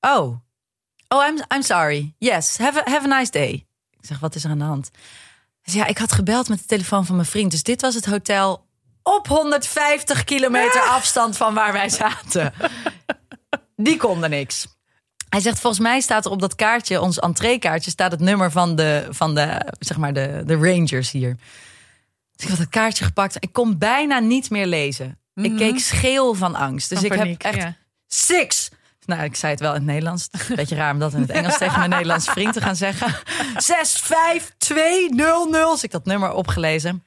oh, 0.00 0.36
oh, 1.08 1.26
I'm, 1.26 1.44
I'm 1.54 1.62
sorry. 1.62 2.14
Yes, 2.18 2.58
have 2.58 2.78
a, 2.78 2.90
have 2.90 3.12
a 3.12 3.18
nice 3.18 3.30
day. 3.30 3.66
Ik 4.00 4.06
zeg, 4.06 4.18
wat 4.18 4.34
is 4.34 4.44
er 4.44 4.50
aan 4.50 4.58
de 4.58 4.64
hand? 4.64 4.90
Dus 5.62 5.74
ja, 5.74 5.86
ik 5.86 5.98
had 5.98 6.12
gebeld 6.12 6.48
met 6.48 6.58
de 6.58 6.66
telefoon 6.66 7.06
van 7.06 7.16
mijn 7.16 7.28
vriend. 7.28 7.50
Dus 7.50 7.62
dit 7.62 7.80
was 7.80 7.94
het 7.94 8.06
hotel 8.06 8.68
op 9.02 9.26
150 9.26 10.24
kilometer 10.24 10.80
afstand 10.80 11.36
van 11.36 11.54
waar 11.54 11.72
wij 11.72 11.88
zaten. 11.88 12.52
Die 13.76 13.96
konden 13.96 14.30
niks. 14.30 14.66
Hij 15.28 15.40
zegt, 15.40 15.60
volgens 15.60 15.82
mij 15.82 16.00
staat 16.00 16.24
er 16.24 16.30
op 16.30 16.40
dat 16.40 16.54
kaartje, 16.54 17.00
ons 17.00 17.18
entreekaartje, 17.18 17.90
staat 17.90 18.10
het 18.10 18.20
nummer 18.20 18.50
van 18.50 18.76
de, 18.76 19.06
van 19.10 19.34
de, 19.34 19.72
zeg 19.78 19.96
maar, 19.96 20.12
de, 20.12 20.42
de 20.46 20.54
rangers 20.54 21.10
hier. 21.10 21.36
Dus 22.32 22.44
ik 22.44 22.48
had 22.48 22.58
het 22.58 22.68
kaartje 22.68 23.04
gepakt. 23.04 23.36
Ik 23.38 23.52
kon 23.52 23.78
bijna 23.78 24.18
niet 24.18 24.50
meer 24.50 24.66
lezen. 24.66 25.18
Ik 25.34 25.56
keek 25.56 25.78
scheel 25.78 26.34
van 26.34 26.54
angst. 26.54 26.88
Dus 26.88 26.98
Van 26.98 27.10
ik 27.10 27.16
paniek, 27.16 27.42
heb 27.42 27.54
echt 27.54 27.62
ja. 27.62 27.76
six. 28.06 28.70
Nou, 29.04 29.22
ik 29.22 29.36
zei 29.36 29.52
het 29.52 29.60
wel 29.60 29.70
in 29.70 29.76
het 29.76 29.86
Nederlands. 29.86 30.28
Beetje 30.54 30.74
raar 30.74 30.92
om 30.92 30.98
dat 30.98 31.12
in 31.12 31.20
het 31.20 31.30
Engels 31.30 31.58
tegen 31.58 31.78
mijn 31.78 31.90
Nederlandse 31.90 32.30
vriend 32.30 32.52
te 32.52 32.60
gaan 32.60 32.76
zeggen. 32.76 33.14
6, 33.56 33.92
5, 33.92 34.54
2, 34.58 35.08
0, 35.08 35.46
0. 35.50 35.70
Dus 35.72 35.82
ik 35.82 35.90
dat 35.90 36.04
nummer 36.04 36.32
opgelezen. 36.32 37.04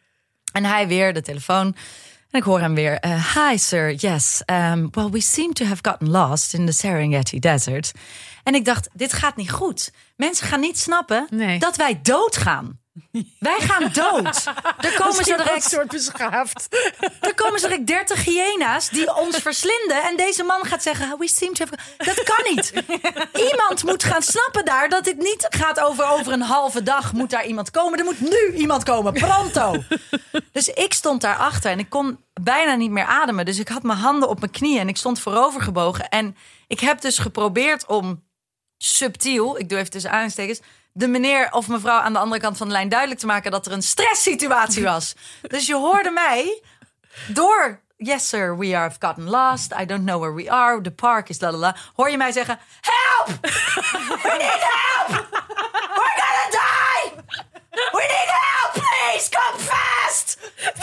En 0.54 0.66
hij 0.66 0.88
weer 0.88 1.14
de 1.14 1.22
telefoon. 1.22 1.76
En 2.32 2.40
ik 2.40 2.44
hoor 2.44 2.60
hem 2.60 2.76
weer. 2.76 3.00
eh, 3.00 3.36
Hi 3.36 3.58
sir, 3.58 3.92
yes. 3.94 4.42
Um, 4.46 4.90
well, 4.92 5.10
we 5.10 5.22
seem 5.22 5.54
to 5.54 5.66
have 5.66 5.80
gotten 5.82 6.10
lost 6.10 6.54
in 6.54 6.66
the 6.66 6.72
Serengeti 6.72 7.40
Desert. 7.40 7.92
En 8.44 8.56
ik 8.56 8.66
dacht, 8.66 8.90
dit 8.94 9.14
gaat 9.14 9.36
niet 9.36 9.52
goed. 9.52 9.92
Mensen 10.16 10.48
gaan 10.48 10.60
niet 10.60 10.80
snappen 10.80 11.28
Nee. 11.30 11.60
dat 11.60 11.76
wij 11.76 12.00
doodgaan. 12.02 12.82
Wij 13.40 13.60
gaan 13.60 13.92
dood. 13.92 14.44
Er 14.88 14.94
komen 14.98 15.26
zo 15.26 15.32
een 15.32 15.38
direct 15.38 15.64
soort 15.64 15.88
beschaafd. 15.88 16.68
er 17.22 17.34
komen 17.36 17.60
zo 17.60 17.68
direct 17.68 17.88
30 17.88 18.24
hyena's 18.26 18.90
die 18.90 19.16
ons 19.16 19.38
verslinden. 19.38 20.04
En 20.04 20.18
deze 20.18 20.44
man 20.44 20.66
gaat 20.66 20.84
zeggen: 20.84 21.18
We 21.20 21.28
seem 21.28 21.54
to 21.54 21.66
have. 21.66 21.78
Dat 21.98 22.24
kan 22.24 22.54
niet. 22.56 22.74
Iemand 23.52 23.84
moet 23.84 24.04
gaan 24.04 24.22
snappen 24.22 24.66
daar 24.66 24.90
dat 24.90 25.04
dit 25.04 25.18
niet 25.18 25.48
gaat 25.50 25.80
over 25.80 26.06
over 26.06 26.34
een 26.34 26.42
halve 26.42 26.84
dag. 26.84 27.14
Moet 27.14 27.30
daar 27.30 27.46
iemand 27.46 27.72
komen? 27.72 28.00
Er 28.00 28.06
moet 28.06 28.22
nu 28.22 28.54
iemand 28.56 28.84
komen. 28.84 29.14
Pronto. 29.14 29.84
Dus 30.52 30.68
ik 30.68 30.94
stond 30.94 31.22
daarachter 31.22 31.72
en 31.72 31.80
ik 31.80 31.90
kon 31.90 32.20
bijna 32.42 32.76
niet 32.76 32.92
meer 32.92 33.06
ademen. 33.06 33.46
Dus 33.46 33.60
ik 33.60 33.68
had 33.68 33.84
mijn 33.84 34.00
handen 34.00 34.30
op 34.30 34.40
mijn 34.40 34.52
knieën 34.52 34.80
en 34.80 34.88
ik 34.90 34.98
stond 34.98 35.20
voorover 35.20 35.62
gebogen. 35.62 36.10
En 36.10 36.36
ik 36.68 36.80
heb 36.80 37.02
dus 37.02 37.18
geprobeerd 37.18 37.86
om 37.86 38.24
subtiel, 38.86 39.60
ik 39.60 39.70
doe 39.70 39.78
even 39.78 39.92
tussen 39.92 40.12
aanstekens, 40.12 40.60
de 40.92 41.08
meneer 41.08 41.52
of 41.52 41.68
mevrouw 41.68 42.00
aan 42.00 42.14
de 42.14 42.20
andere 42.20 42.42
kant 42.42 42.58
van 42.58 42.68
de 42.68 42.74
lijn 42.74 42.90
duidelijk 42.90 43.20
te 43.20 43.26
maken 43.26 43.52
dat 43.52 43.66
er 43.66 43.72
een 43.72 43.82
stresssituatie 43.84 44.84
was. 44.84 45.16
dus 45.42 45.66
je 45.66 45.76
hoorde 45.76 46.12
mij 46.12 46.62
door. 47.28 47.82
Yes, 47.98 48.30
sir, 48.30 48.58
we 48.58 48.76
have 48.76 48.96
gotten 49.00 49.30
lost. 49.30 49.74
I 49.82 49.86
don't 49.86 50.06
know 50.06 50.20
where 50.20 50.34
we 50.34 50.52
are. 50.52 50.82
The 50.82 50.92
park 50.92 51.30
is 51.30 51.40
la 51.40 51.52
la 51.52 51.58
la. 51.58 51.76
Hoor 51.94 52.10
je 52.10 52.18
mij 52.18 52.32
zeggen: 52.32 52.60
Help! 52.82 53.38
We 53.42 54.36
need 54.44 54.64
help! 54.74 55.28
We're 55.96 56.16
gonna 56.22 56.50
die! 56.50 57.12
We 57.72 58.04
need 58.08 58.30
help, 58.42 58.74
please! 58.74 59.30
Come 59.30 59.60
fast! 59.60 60.38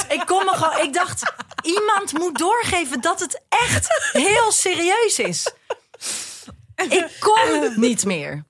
Ik 0.09 0.23
kon 0.27 0.45
me 0.45 0.53
gewoon. 0.55 0.87
Ik 0.87 0.93
dacht: 0.93 1.33
iemand 1.63 2.13
moet 2.13 2.39
doorgeven 2.39 3.01
dat 3.01 3.21
het 3.21 3.41
echt 3.49 4.11
heel 4.13 4.53
serieus 4.53 5.19
is. 5.19 5.53
Ik 6.89 7.17
kon 7.19 7.73
niet 7.81 8.05
meer. 8.05 8.45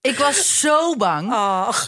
Ik 0.00 0.18
was 0.18 0.60
zo 0.60 0.96
bang. 0.96 1.32
Ach. 1.32 1.86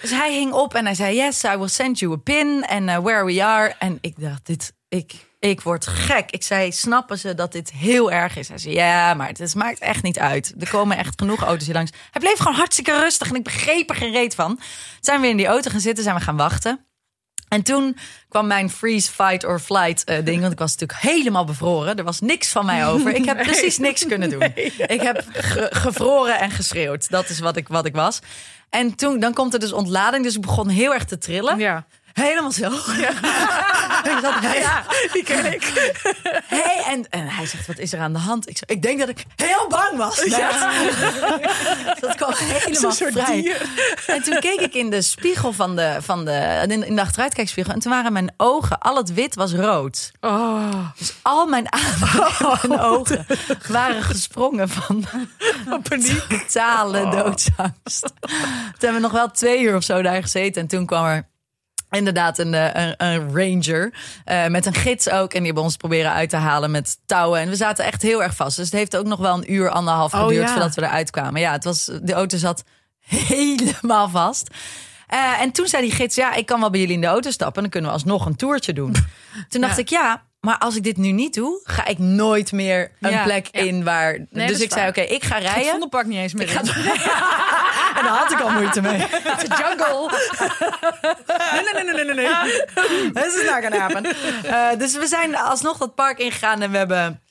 Dus 0.00 0.10
hij 0.10 0.32
hing 0.32 0.52
op 0.52 0.74
en 0.74 0.84
hij 0.84 0.94
zei: 0.94 1.16
Yes, 1.16 1.44
I 1.44 1.56
will 1.56 1.68
send 1.68 1.98
you 1.98 2.12
a 2.12 2.16
pin 2.16 2.66
and 2.66 2.88
uh, 2.88 2.98
where 2.98 3.24
we 3.24 3.44
are. 3.44 3.74
En 3.78 3.98
ik 4.00 4.20
dacht: 4.20 4.46
Dit, 4.46 4.72
ik, 4.88 5.12
ik 5.38 5.60
word 5.60 5.86
gek. 5.86 6.30
Ik 6.30 6.42
zei: 6.42 6.72
Snappen 6.72 7.18
ze 7.18 7.34
dat 7.34 7.52
dit 7.52 7.70
heel 7.70 8.12
erg 8.12 8.36
is? 8.36 8.48
Hij 8.48 8.58
zei: 8.58 8.74
Ja, 8.74 9.14
maar 9.14 9.28
het 9.28 9.54
maakt 9.54 9.78
echt 9.78 10.02
niet 10.02 10.18
uit. 10.18 10.54
Er 10.58 10.70
komen 10.70 10.96
echt 10.96 11.20
genoeg 11.20 11.42
auto's 11.42 11.66
hier 11.66 11.74
langs. 11.74 11.90
Hij 12.10 12.20
bleef 12.20 12.38
gewoon 12.38 12.56
hartstikke 12.56 13.00
rustig 13.00 13.28
en 13.28 13.34
ik 13.34 13.44
begreep 13.44 13.90
er 13.90 13.96
geen 13.96 14.12
reet 14.12 14.34
van. 14.34 14.60
Zijn 15.00 15.20
we 15.20 15.28
in 15.28 15.36
die 15.36 15.46
auto 15.46 15.70
gaan 15.70 15.80
zitten, 15.80 16.04
zijn 16.04 16.16
we 16.16 16.22
gaan 16.22 16.36
wachten. 16.36 16.87
En 17.48 17.62
toen 17.62 17.96
kwam 18.28 18.46
mijn 18.46 18.70
freeze, 18.70 19.10
fight 19.12 19.44
or 19.44 19.60
flight 19.60 20.04
eh, 20.04 20.24
ding. 20.24 20.40
Want 20.40 20.52
ik 20.52 20.58
was 20.58 20.76
natuurlijk 20.76 21.00
helemaal 21.00 21.44
bevroren. 21.44 21.96
Er 21.96 22.04
was 22.04 22.20
niks 22.20 22.48
van 22.48 22.66
mij 22.66 22.86
over. 22.86 23.14
Ik 23.14 23.24
heb 23.24 23.42
precies 23.42 23.78
niks 23.78 24.06
kunnen 24.06 24.30
doen. 24.30 24.42
Ik 24.86 25.00
heb 25.00 25.24
ge- 25.32 25.68
gevroren 25.70 26.38
en 26.38 26.50
geschreeuwd. 26.50 27.10
Dat 27.10 27.28
is 27.28 27.38
wat 27.38 27.56
ik, 27.56 27.68
wat 27.68 27.86
ik 27.86 27.94
was. 27.94 28.18
En 28.70 28.94
toen 28.94 29.20
dan 29.20 29.34
komt 29.34 29.54
er 29.54 29.60
dus 29.60 29.72
ontlading. 29.72 30.24
Dus 30.24 30.34
ik 30.34 30.40
begon 30.40 30.68
heel 30.68 30.94
erg 30.94 31.04
te 31.04 31.18
trillen. 31.18 31.58
Ja. 31.58 31.86
Helemaal 32.18 32.52
zo. 32.52 32.70
ik 34.10 34.18
zat, 34.22 34.34
ja, 34.60 34.84
Die 35.12 35.22
ken 35.22 35.52
ik. 35.52 35.92
hey, 36.44 36.82
en, 36.86 37.06
en 37.10 37.26
hij 37.26 37.46
zegt, 37.46 37.66
wat 37.66 37.78
is 37.78 37.92
er 37.92 38.00
aan 38.00 38.12
de 38.12 38.18
hand? 38.18 38.48
Ik, 38.48 38.56
zeg, 38.58 38.68
ik 38.68 38.82
denk 38.82 38.98
dat 38.98 39.08
ik 39.08 39.24
heel 39.36 39.66
bang 39.68 39.96
was. 39.96 40.16
dat 42.00 42.14
kwam 42.16 42.32
helemaal 42.34 42.92
vrij. 42.92 43.56
En 44.06 44.22
toen 44.22 44.40
keek 44.40 44.60
ik 44.60 44.74
in 44.74 44.90
de 44.90 45.02
spiegel 45.02 45.52
van 45.52 45.76
de, 45.76 45.96
van 46.00 46.24
de, 46.24 46.64
in 46.68 46.82
in 46.86 46.94
de 46.94 47.00
achteruitkijkspiegel. 47.00 47.72
En 47.72 47.80
toen 47.80 47.92
waren 47.92 48.12
mijn 48.12 48.34
ogen, 48.36 48.78
al 48.78 48.96
het 48.96 49.14
wit 49.14 49.34
was 49.34 49.52
rood. 49.52 50.10
Oh, 50.20 50.88
Dus 50.98 51.14
al 51.22 51.46
mijn 51.46 51.66
adem 51.72 52.70
en 52.70 52.80
ogen 52.80 53.26
waren 53.68 54.02
gesprongen 54.02 54.68
van 54.68 55.04
paniek. 55.88 56.22
totale 56.28 57.08
doodsangst. 57.10 58.00
Toen 58.20 58.78
hebben 58.78 58.94
we 58.94 59.00
nog 59.00 59.12
wel 59.12 59.30
twee 59.30 59.62
uur 59.62 59.76
of 59.76 59.82
zo 59.82 60.02
daar 60.02 60.22
gezeten. 60.22 60.62
En 60.62 60.68
toen 60.68 60.86
kwam 60.86 61.04
er 61.04 61.26
inderdaad 61.90 62.38
een, 62.38 62.54
eh, 62.54 62.84
een, 62.84 62.94
een 62.96 63.36
ranger 63.36 63.94
eh, 64.24 64.46
met 64.46 64.66
een 64.66 64.74
gids 64.74 65.10
ook. 65.10 65.32
En 65.32 65.36
die 65.36 65.46
hebben 65.46 65.62
ons 65.62 65.76
proberen 65.76 66.12
uit 66.12 66.30
te 66.30 66.36
halen 66.36 66.70
met 66.70 66.98
touwen. 67.06 67.40
En 67.40 67.48
we 67.48 67.56
zaten 67.56 67.84
echt 67.84 68.02
heel 68.02 68.22
erg 68.22 68.34
vast. 68.36 68.56
Dus 68.56 68.64
het 68.64 68.74
heeft 68.74 68.96
ook 68.96 69.06
nog 69.06 69.18
wel 69.18 69.34
een 69.36 69.52
uur, 69.52 69.70
anderhalf 69.70 70.14
Oh, 70.14 70.20
geduurd 70.22 70.46
ja. 70.46 70.52
voordat 70.52 70.74
we 70.74 70.82
eruit 70.82 71.10
kwamen. 71.10 71.40
Ja, 71.40 71.52
het 71.52 71.64
was, 71.64 71.90
de 72.02 72.12
auto 72.12 72.36
zat 72.36 72.64
helemaal 73.08 74.08
vast. 74.08 74.54
Eh, 75.06 75.40
en 75.40 75.52
toen 75.52 75.66
zei 75.66 75.82
die 75.82 75.92
gids, 75.92 76.14
ja, 76.14 76.34
ik 76.34 76.46
kan 76.46 76.60
wel 76.60 76.70
bij 76.70 76.80
jullie 76.80 76.94
in 76.94 77.00
de 77.00 77.06
auto 77.06 77.30
stappen. 77.30 77.56
En 77.56 77.62
dan 77.62 77.70
kunnen 77.70 77.90
we 77.90 77.96
alsnog 77.96 78.26
een 78.26 78.36
toertje 78.36 78.72
doen. 78.72 78.94
Toen 79.48 79.60
dacht 79.60 79.76
Ja. 79.76 79.82
ik, 79.82 79.88
ja, 79.88 80.22
maar 80.40 80.58
als 80.58 80.76
ik 80.76 80.82
dit 80.82 80.96
nu 80.96 81.10
niet 81.12 81.34
doe, 81.34 81.60
ga 81.64 81.86
ik 81.86 81.98
nooit 81.98 82.52
meer 82.52 82.90
een 83.00 83.10
Ja, 83.10 83.22
plek 83.22 83.48
ja. 83.52 83.60
in 83.60 83.84
waar... 83.84 84.18
dus 84.30 84.60
ik 84.60 84.72
zei, 84.72 84.88
oké, 84.88 85.00
ik 85.00 85.24
ga 85.24 85.34
Het 85.34 85.44
rijden. 85.44 85.70
vondelpark 85.70 86.06
niet 86.06 86.18
eens 86.18 86.32
meer 86.34 86.42
Ik 86.42 86.50
ga 86.50 86.60
in. 86.60 86.66
en 87.98 88.04
daar 88.04 88.16
had 88.16 88.32
ik 88.32 88.40
al 88.40 88.50
moeite 88.50 88.80
mee. 88.80 88.96
Het 89.10 89.42
is 89.50 89.58
jungle. 89.58 90.10
Nee, 91.52 91.62
nee, 91.72 91.84
nee, 91.84 92.04
nee, 92.04 92.14
nee. 92.14 92.26
nee. 92.26 93.12
This 93.24 93.34
is 93.36 93.44
not 93.50 93.62
gonna 93.62 93.78
happen. 93.78 94.04
Eh, 94.44 94.78
dus 94.78 94.96
we 94.96 95.06
zijn 95.06 95.36
alsnog 95.36 95.76
dat 95.78 95.94
park 95.94 96.18
ingegaan 96.18 96.62
en 96.62 96.70
we 96.70 96.76
hebben 96.76 97.22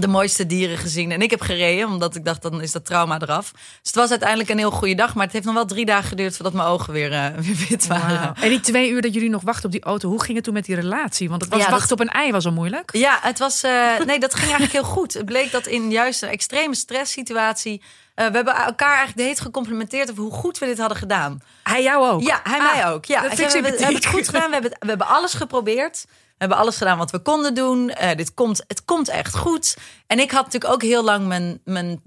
de 0.00 0.08
mooiste 0.08 0.46
dieren 0.46 0.78
gezien. 0.78 1.12
En 1.12 1.22
ik 1.22 1.30
heb 1.30 1.40
gereden, 1.40 1.86
omdat 1.88 2.14
ik 2.14 2.24
dacht, 2.24 2.42
dan 2.42 2.60
is 2.62 2.72
dat 2.72 2.84
trauma 2.84 3.18
eraf. 3.20 3.50
Dus 3.52 3.60
het 3.82 3.94
was 3.94 4.10
uiteindelijk 4.10 4.50
een 4.50 4.58
heel 4.58 4.70
goede 4.70 4.94
dag. 4.94 5.14
Maar 5.14 5.24
het 5.24 5.32
heeft 5.32 5.44
nog 5.44 5.54
wel 5.54 5.64
drie 5.66 5.84
dagen 5.84 6.08
geduurd 6.08 6.34
voordat 6.34 6.52
mijn 6.52 6.68
ogen 6.68 6.92
weer, 6.92 7.12
eh, 7.12 7.26
weer 7.46 7.66
wit 7.68 7.86
waren. 7.86 8.34
En 8.40 8.48
die 8.48 8.60
twee 8.60 8.90
uur 8.90 9.00
dat 9.02 9.14
jullie 9.14 9.30
nog 9.30 9.42
wachten 9.42 9.64
op 9.64 9.72
die 9.72 9.82
auto, 9.82 10.08
hoe 10.08 10.22
ging 10.22 10.34
het 10.36 10.44
toen 10.44 10.54
met 10.54 10.64
die 10.64 10.74
relatie? 10.74 11.28
Want 11.28 11.40
het 11.42 11.50
was 11.50 11.60
Ja, 11.60 11.66
dat- 11.68 11.74
wachten 11.78 11.92
op 11.96 12.00
een 12.00 12.08
ei 12.12 12.32
was 12.32 12.46
al 12.46 12.52
moeilijk. 12.52 12.90
Ja, 12.96 13.18
het 13.22 13.38
was. 13.38 13.62
eh, 13.62 13.98
nee, 14.06 14.18
dat 14.20 14.32
ging 14.34 14.42
eigenlijk 14.50 14.72
heel 14.72 14.92
goed. 14.94 15.14
Het 15.14 15.24
bleek 15.24 15.50
dat 15.52 15.66
in 15.66 15.90
juist 15.90 16.22
een 16.22 16.28
extreme 16.28 16.74
stresssituatie. 16.74 17.82
eh, 18.14 18.26
we 18.26 18.34
hebben 18.36 18.54
elkaar 18.54 18.88
eigenlijk 18.96 19.16
de 19.16 19.22
heet 19.22 19.40
gecomplimenteerd 19.40 20.10
over 20.10 20.22
hoe 20.22 20.32
goed 20.32 20.58
we 20.58 20.66
dit 20.66 20.78
hadden 20.78 20.96
gedaan. 20.98 21.40
Hij 21.62 21.82
jou 21.82 22.08
ook. 22.10 22.22
Ja, 22.22 22.40
hij 22.42 22.58
Ah, 22.58 22.72
mij 22.72 22.86
ook. 22.86 23.04
Ja, 23.04 23.22
dat 23.22 23.38
ik 23.38 23.50
zei, 23.50 23.62
we, 23.62 23.70
we 23.70 23.76
hebben 23.76 23.94
het 23.94 24.06
goed 24.06 24.24
gedaan. 24.28 24.46
We 24.46 24.52
hebben, 24.52 24.70
we 24.80 24.88
hebben 24.88 25.06
alles 25.06 25.34
geprobeerd. 25.34 26.04
We 26.38 26.44
hebben 26.44 26.58
alles 26.58 26.76
gedaan 26.76 26.98
wat 26.98 27.10
we 27.10 27.18
konden 27.18 27.54
doen. 27.54 27.90
Eh, 27.90 28.16
dit 28.16 28.34
komt, 28.34 28.64
het 28.66 28.84
komt 28.84 29.08
echt 29.08 29.36
goed. 29.36 29.76
En 30.06 30.18
ik 30.18 30.30
had 30.30 30.44
natuurlijk 30.44 30.72
ook 30.72 30.82
heel 30.82 31.04
lang 31.04 31.26
mijn, 31.26 31.60
mijn 31.64 32.02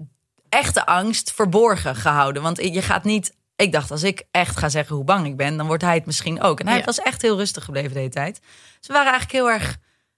echte 0.48 0.86
angst 0.86 1.32
verborgen 1.32 1.96
gehouden. 1.96 2.42
Want 2.42 2.58
je 2.62 2.82
gaat 2.82 3.04
niet. 3.04 3.34
Ik 3.56 3.72
dacht, 3.72 3.90
als 3.90 4.02
ik 4.02 4.22
echt 4.30 4.56
ga 4.58 4.68
zeggen 4.68 4.96
hoe 4.96 5.04
bang 5.04 5.26
ik 5.26 5.36
ben, 5.36 5.56
dan 5.56 5.66
wordt 5.66 5.82
hij 5.82 5.94
het 5.94 6.06
misschien 6.06 6.42
ook. 6.42 6.60
En 6.60 6.68
hij 6.68 6.78
Ja. 6.78 6.84
was 6.84 6.98
echt 6.98 7.22
heel 7.22 7.36
rustig 7.36 7.64
gebleven 7.64 7.92
de 7.92 7.98
hele 7.98 8.10
tijd. 8.10 8.40
Dus 8.78 8.86
we 8.86 8.92
waren 8.92 9.12
eigenlijk 9.12 9.32
heel 9.44 9.50
erg 9.50 9.76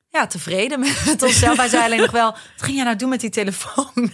ja, 0.08 0.26
tevreden 0.26 0.80
met 0.80 1.22
onszelf. 1.22 1.56
Hij 1.56 1.68
zei 1.68 1.84
alleen 1.84 2.00
nog 2.00 2.10
wel, 2.10 2.30
wat 2.30 2.40
ging 2.62 2.76
jij 2.76 2.84
nou 2.84 2.96
doen 2.96 3.08
met 3.08 3.20
die 3.20 3.30
telefoon? 3.30 3.92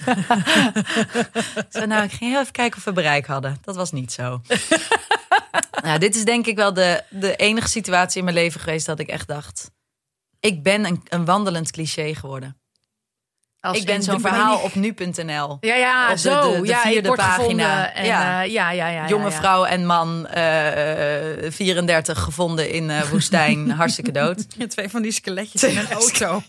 Zo, 1.71 1.85
nou, 1.87 2.03
ik 2.05 2.13
ging 2.13 2.31
heel 2.31 2.41
even 2.41 2.53
kijken 2.53 2.79
of 2.79 2.85
we 2.85 2.93
bereik 2.93 3.27
hadden. 3.27 3.59
Dat 3.63 3.77
was 3.77 3.93
niet 3.93 4.13
zo. 4.13 4.41
nou, 5.85 5.99
dit 5.99 6.15
is 6.17 6.25
denk 6.25 6.47
ik 6.47 6.57
wel 6.57 6.73
de, 6.75 7.03
de 7.11 7.37
enige 7.37 7.69
situatie 7.69 8.19
in 8.19 8.25
mijn 8.25 8.37
leven 8.37 8.61
geweest 8.61 8.87
dat 8.87 8.99
ik 8.99 9.09
echt 9.09 9.27
dacht... 9.29 9.71
Ik 10.41 10.63
ben 10.63 10.85
een, 10.85 11.01
een 11.09 11.25
wandelend 11.25 11.71
cliché 11.71 12.15
geworden. 12.15 12.60
Als 13.61 13.79
ik 13.79 13.85
ben 13.87 14.03
zo'n 14.03 14.15
de- 14.15 14.21
verhaal 14.21 14.59
op 14.59 14.75
nu.nl. 14.75 15.57
Ja, 15.61 15.75
ja, 15.75 16.05
op 16.11 16.15
de- 16.15 16.21
zo. 16.21 16.53
de- 16.55 16.61
de 16.61 16.67
ja, 16.67 16.85
ik 16.85 16.93
vierde 16.93 17.13
pagina. 17.13 17.93
En, 17.95 18.05
Ja. 18.05 18.21
ja. 18.23 18.41
ja, 18.43 18.71
ja, 18.71 18.87
ja, 18.89 19.03
ja. 19.03 19.09
Jonge 19.09 19.25
ja. 19.31 19.31
vrouw 19.33 19.65
en 19.65 19.87
man, 19.87 20.27
eh, 20.27 21.45
eh, 21.47 21.53
34, 21.53 22.21
gevonden 22.21 22.71
in 22.71 22.91
eh, 22.91 23.03
woestijn, 23.03 23.71
hartstikke 23.81 24.13
dood. 24.13 24.71
Twee 24.71 24.89
van 24.89 25.03
die 25.03 25.13
skeletjes 25.13 25.63
in 25.65 25.79
een 25.79 25.91
auto. 25.91 26.43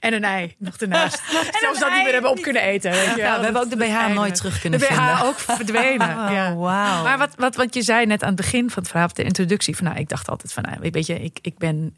En 0.00 0.12
een 0.12 0.24
ei 0.24 0.54
nog 0.58 0.76
ernaast. 0.76 1.22
Zelfs 1.60 1.78
dat 1.78 1.88
ei. 1.88 1.94
niet 1.94 2.04
meer 2.04 2.12
hebben 2.12 2.30
op 2.30 2.40
kunnen 2.42 2.62
eten. 2.62 2.90
Weet 2.90 3.04
je. 3.14 3.16
Ja, 3.16 3.38
we 3.38 3.44
hebben 3.44 3.62
ook 3.62 3.70
de 3.70 3.76
BH 3.76 3.82
Einde. 3.82 4.14
nooit 4.14 4.34
terug 4.34 4.54
De 4.54 4.60
kunnen 4.60 4.78
BH 4.80 4.84
vinden. 4.86 5.22
ook 5.22 5.38
verdwenen. 5.38 6.08
ja. 6.32 6.54
wauw. 6.54 7.02
Maar 7.02 7.18
wat, 7.18 7.30
wat, 7.36 7.56
wat 7.56 7.74
je 7.74 7.82
zei 7.82 8.06
net 8.06 8.22
aan 8.22 8.28
het 8.28 8.36
begin 8.36 8.70
van 8.70 8.82
het 8.82 8.90
verhaal, 8.90 9.08
op 9.08 9.14
de 9.14 9.22
introductie, 9.24 9.76
van 9.76 9.84
nou, 9.84 9.98
ik 9.98 10.08
dacht 10.08 10.28
altijd 10.28 10.52
van, 10.52 10.62
nou, 10.62 10.76
weet 10.90 11.06
je, 11.06 11.20
ik, 11.22 11.38
ik 11.42 11.58
ben, 11.58 11.94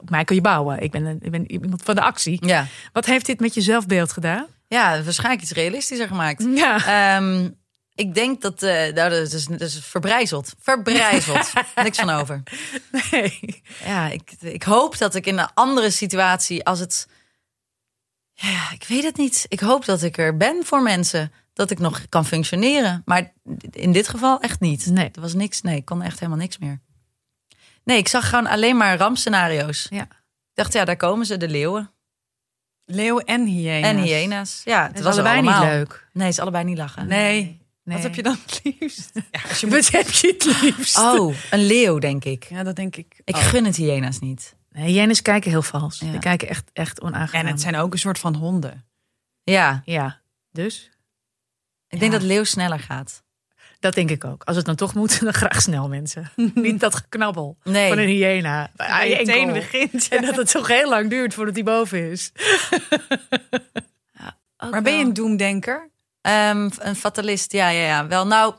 op 0.00 0.10
mij 0.10 0.24
kun 0.24 0.34
je 0.36 0.42
bouwen. 0.42 0.82
Ik 0.82 0.90
ben, 0.90 1.04
een, 1.04 1.18
ik 1.22 1.30
ben 1.30 1.50
iemand 1.50 1.82
van 1.82 1.94
de 1.94 2.00
actie. 2.02 2.46
Ja. 2.46 2.66
Wat 2.92 3.06
heeft 3.06 3.26
dit 3.26 3.40
met 3.40 3.54
je 3.54 3.60
zelfbeeld 3.88 4.12
gedaan? 4.12 4.46
ja, 4.68 5.02
waarschijnlijk 5.02 5.42
iets 5.42 5.52
realistischer 5.52 6.06
gemaakt. 6.08 6.44
Ja. 6.54 7.16
Ehm, 7.16 7.50
ik 7.94 8.14
denk 8.14 8.42
dat, 8.42 8.62
eh 8.62 8.94
nou, 8.94 9.10
dat, 9.10 9.32
is, 9.32 9.44
dat 9.44 9.60
is 9.60 9.78
verbrijzeld. 9.82 10.54
Verbrijzeld. 10.58 11.52
Niks 11.82 11.98
van 11.98 12.10
over. 12.10 12.42
Nee. 13.10 13.62
Ja, 13.84 14.08
ik, 14.08 14.32
ik 14.40 14.62
hoop 14.62 14.98
dat 14.98 15.14
ik 15.14 15.26
in 15.26 15.38
een 15.38 15.50
andere 15.54 15.90
situatie, 15.90 16.64
als 16.64 16.78
het. 16.78 17.08
Ja, 18.32 18.70
ik 18.72 18.84
weet 18.88 19.02
het 19.02 19.16
niet. 19.16 19.46
Ik 19.48 19.60
hoop 19.60 19.84
dat 19.84 20.02
ik 20.02 20.18
er 20.18 20.36
ben 20.36 20.64
voor 20.64 20.82
mensen. 20.82 21.32
Dat 21.52 21.70
ik 21.70 21.78
nog 21.78 22.08
kan 22.08 22.26
functioneren. 22.26 23.02
Maar 23.04 23.32
in 23.70 23.92
dit 23.92 24.08
geval 24.08 24.40
echt 24.40 24.60
niet. 24.60 24.86
Nee. 24.86 25.10
Er 25.12 25.20
was 25.20 25.34
niks. 25.34 25.60
Nee, 25.60 25.76
ik 25.76 25.84
kon 25.84 26.02
echt 26.02 26.18
helemaal 26.18 26.40
niks 26.40 26.58
meer. 26.58 26.80
Nee, 27.84 27.98
ik 27.98 28.08
zag 28.08 28.28
gewoon 28.28 28.46
alleen 28.46 28.76
maar 28.76 28.98
rampscenario's. 28.98 29.86
Ja. 29.90 30.02
Ik 30.02 30.54
dacht, 30.54 30.72
ja, 30.72 30.84
daar 30.84 30.96
komen 30.96 31.26
ze, 31.26 31.36
de 31.36 31.48
leeuwen. 31.48 31.90
Leeuw 32.90 33.18
en 33.18 33.44
hyena's. 33.44 33.90
En 33.90 33.98
hyena's. 33.98 34.60
Ja, 34.64 34.86
het 34.86 34.94
Het 34.94 35.04
was 35.04 35.14
allebei 35.14 35.40
niet 35.40 35.58
leuk. 35.58 36.08
Nee, 36.12 36.24
het 36.24 36.32
is 36.34 36.40
allebei 36.40 36.64
niet 36.64 36.78
lachen. 36.78 37.06
Nee. 37.06 37.60
Nee. 37.84 37.96
Wat 37.96 38.02
heb 38.02 38.14
je 38.14 38.22
dan 38.22 38.36
het 38.46 38.60
liefst? 38.80 39.10
Ja, 39.30 39.40
als 39.48 39.60
je 39.60 39.68
Wat 39.68 39.90
heb 39.90 40.10
je 40.10 40.34
het 40.38 40.60
liefst? 40.62 40.98
Oh, 40.98 41.34
een 41.50 41.66
leeuw, 41.66 41.98
denk 41.98 42.24
ik. 42.24 42.44
Ja, 42.44 42.62
dat 42.62 42.76
denk 42.76 42.96
ik. 42.96 43.20
Ik 43.24 43.36
gun 43.36 43.64
het 43.64 43.76
hyena's 43.76 44.18
niet. 44.18 44.56
Nee, 44.70 44.88
hyenas 44.90 45.22
kijken 45.22 45.50
heel 45.50 45.62
vals. 45.62 45.98
Ja. 45.98 46.10
Die 46.10 46.20
kijken 46.20 46.48
echt, 46.48 46.70
echt 46.72 47.00
onaangenaam. 47.00 47.46
En 47.46 47.52
het 47.52 47.60
zijn 47.60 47.76
ook 47.76 47.92
een 47.92 47.98
soort 47.98 48.18
van 48.18 48.34
honden. 48.34 48.84
Ja, 49.42 49.82
Ja, 49.84 50.20
dus 50.52 50.90
ik 51.88 52.00
denk 52.00 52.12
dat 52.12 52.22
leeuw 52.22 52.44
sneller 52.44 52.80
gaat. 52.80 53.22
Dat 53.80 53.94
denk 53.94 54.10
ik 54.10 54.24
ook. 54.24 54.42
Als 54.44 54.56
het 54.56 54.64
dan 54.64 54.74
toch 54.74 54.94
moet, 54.94 55.20
dan 55.24 55.32
graag 55.34 55.62
snel 55.62 55.88
mensen. 55.88 56.30
niet 56.54 56.80
dat 56.80 56.94
geknabbel 56.94 57.56
Nee. 57.64 57.88
van 57.88 57.98
een 57.98 58.08
hyena. 58.08 58.70
aan 58.76 59.08
je 59.08 59.16
enkel. 59.16 59.52
begint. 59.52 60.08
En 60.08 60.24
dat 60.24 60.36
het 60.36 60.50
toch 60.50 60.68
heel 60.68 60.88
lang 60.88 61.10
duurt 61.10 61.34
voordat 61.34 61.54
hij 61.54 61.64
boven 61.64 62.10
is. 62.10 62.32
Ook 64.60 64.70
Maar 64.70 64.82
ben 64.82 64.98
je 64.98 65.04
een 65.04 65.12
doemdenker? 65.12 65.90
Ehm, 66.20 66.70
een 66.78 66.96
fatalist, 66.96 67.52
ja, 67.52 67.68
ja, 67.68 67.86
ja. 67.86 68.06
Wel, 68.06 68.26
nou, 68.26 68.54